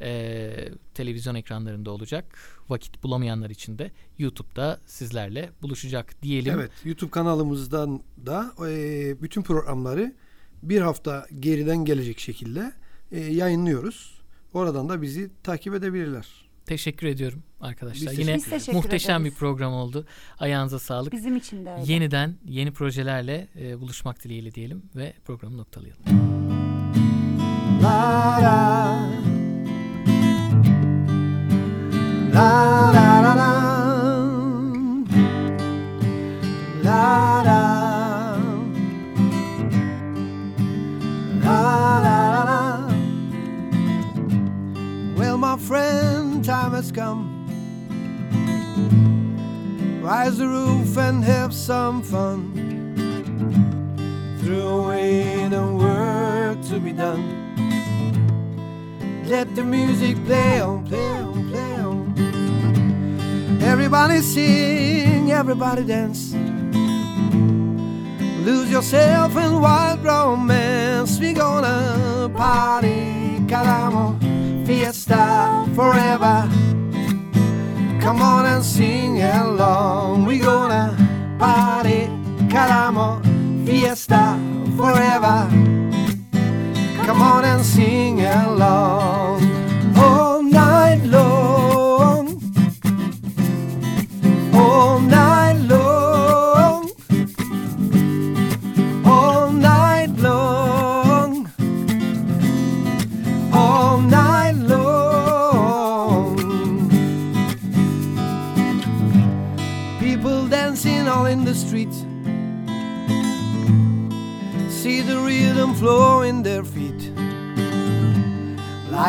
e, 0.00 0.68
televizyon 0.94 1.34
ekranlarında 1.34 1.90
olacak. 1.90 2.24
Vakit 2.68 3.02
bulamayanlar 3.02 3.50
için 3.50 3.78
de 3.78 3.90
YouTube'da 4.18 4.80
sizlerle 4.86 5.50
buluşacak 5.62 6.22
diyelim. 6.22 6.54
Evet, 6.54 6.70
YouTube 6.84 7.10
kanalımızdan 7.10 8.00
da 8.26 8.52
e, 8.68 9.22
bütün 9.22 9.42
programları 9.42 10.14
bir 10.62 10.80
hafta 10.80 11.26
geriden 11.40 11.84
gelecek 11.84 12.18
şekilde 12.18 12.72
e, 13.12 13.20
yayınlıyoruz. 13.20 14.18
Oradan 14.52 14.88
da 14.88 15.02
bizi 15.02 15.30
takip 15.42 15.74
edebilirler. 15.74 16.26
Teşekkür 16.66 17.06
ediyorum 17.06 17.42
arkadaşlar. 17.60 18.12
Biz 18.12 18.18
Yine 18.18 18.34
Biz 18.34 18.44
teşekkür 18.44 18.72
muhteşem 18.76 19.20
bir 19.24 19.28
ederiz. 19.28 19.38
program 19.38 19.72
oldu. 19.72 20.06
Ayağınıza 20.38 20.78
sağlık. 20.78 21.12
Bizim 21.12 21.36
için 21.36 21.66
de 21.66 21.70
öyle. 21.70 21.92
Yeniden 21.92 22.34
yeni 22.44 22.72
projelerle 22.72 23.48
e, 23.60 23.80
buluşmak 23.80 24.24
dileğiyle 24.24 24.54
diyelim 24.54 24.82
ve 24.96 25.12
programı 25.24 25.56
noktalayalım. 25.56 26.02
La 27.82 28.38
la 28.42 29.17
Rise 50.08 50.38
the 50.38 50.48
roof 50.48 50.96
and 50.96 51.22
have 51.22 51.52
some 51.52 52.02
fun. 52.02 52.40
Throw 54.40 54.84
away 54.84 55.48
the 55.48 55.66
work 55.66 56.62
to 56.68 56.80
be 56.80 56.92
done. 56.92 57.24
Let 59.26 59.54
the 59.54 59.64
music 59.64 60.16
play 60.24 60.60
on, 60.60 60.86
play 60.86 61.18
on, 61.18 61.50
play 61.50 61.74
on. 61.74 61.87
Everybody 63.60 64.20
sing, 64.20 65.30
everybody 65.32 65.84
dance. 65.84 66.34
Lose 68.44 68.70
yourself 68.70 69.36
in 69.36 69.60
wild 69.60 70.02
romance. 70.04 71.18
We 71.18 71.32
gonna 71.32 72.30
party, 72.34 73.40
calamo, 73.46 74.16
fiesta 74.66 75.66
forever. 75.74 76.48
Come 78.00 78.22
on 78.22 78.46
and 78.46 78.64
sing 78.64 79.20
along. 79.22 80.24
We 80.24 80.38
gonna 80.38 80.96
party, 81.38 82.08
calamo, 82.48 83.20
fiesta 83.66 84.38
forever. 84.76 85.48
Come 87.04 87.22
on 87.22 87.44
and 87.44 87.64
sing 87.64 88.20
along 88.20 89.40
all 89.96 90.42
night 90.42 91.00
long, 91.04 91.37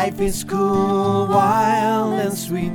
Life 0.02 0.20
is 0.22 0.44
cool, 0.44 1.26
wild, 1.26 2.20
and 2.20 2.32
sweet. 2.32 2.72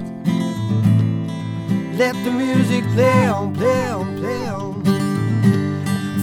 Let 1.98 2.14
the 2.24 2.30
music 2.30 2.84
play 2.94 3.26
on, 3.26 3.52
play 3.56 3.88
on, 3.90 4.20
play 4.20 4.48
on. 4.48 4.84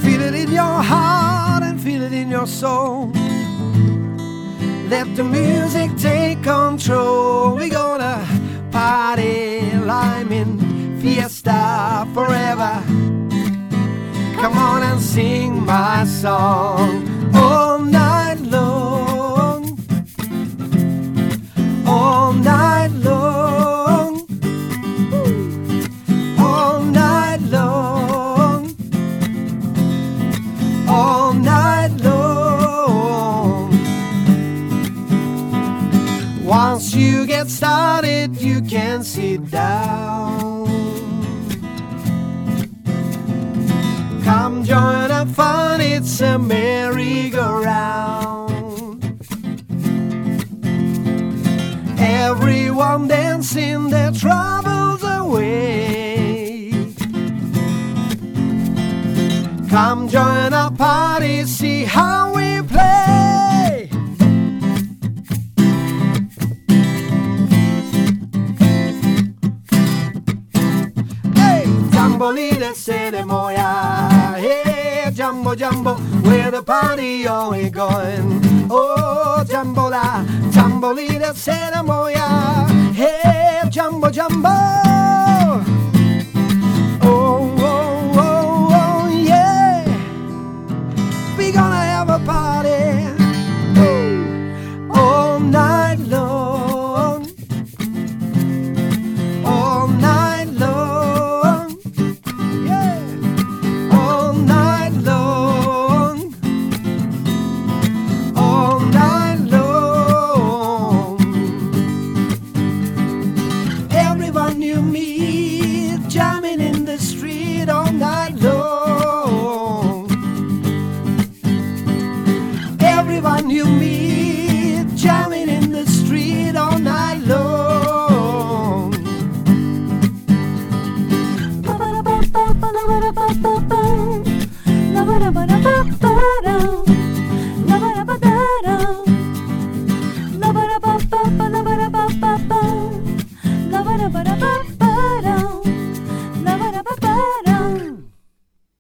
Feel 0.01 0.21
it 0.21 0.35
in 0.37 0.53
your 0.53 0.79
heart 0.91 1.65
and 1.65 1.81
feel 1.81 2.03
it 2.03 2.13
in 2.13 2.31
your 2.31 2.47
soul. 2.47 3.11
Let 4.95 5.17
the 5.17 5.25
music 5.25 5.91
take 5.97 6.41
control. 6.45 7.57
We're 7.57 7.71
gonna 7.71 8.25
party, 8.71 9.73
liming, 9.81 11.01
fiesta 11.01 12.07
forever. 12.15 12.81
Come 14.41 14.57
on 14.57 14.85
and 14.85 15.01
sing 15.01 15.67
my 15.67 16.05
song 16.05 17.02
get 37.43 37.51
started, 37.51 38.41
you 38.41 38.63
can 38.63 39.03
sit 39.03 39.51
down. 39.51 40.65
Come 44.23 44.63
join 44.65 45.09
the 45.09 45.27
fun, 45.35 45.81
it's 45.81 46.21
a 46.21 46.39
merry-go-round. 46.39 49.03
Everyone 51.99 53.09
dancing 53.09 53.91
their 53.91 54.13
troubles 54.13 55.03
away. 55.03 56.71
Come 59.69 60.09
join 60.09 60.55
our 60.55 60.71
party, 60.71 61.45
see 61.47 61.83
how 61.85 62.33
we 62.37 62.63
play. 62.63 63.22
Jambolina 72.93 73.11
Ceremonia. 73.13 74.37
Hey, 74.37 75.11
Jumbo 75.13 75.55
Jumbo, 75.55 75.95
where 76.23 76.51
the 76.51 76.63
party 76.63 77.27
always 77.27 77.71
going. 77.71 78.41
Oh, 78.71 79.43
Jambola, 79.47 80.25
Jambolina 80.53 81.33
Ceremonia. 81.35 82.69
Hey, 82.95 83.69
Jumbo 83.71 84.11
Jumbo. 84.11 85.02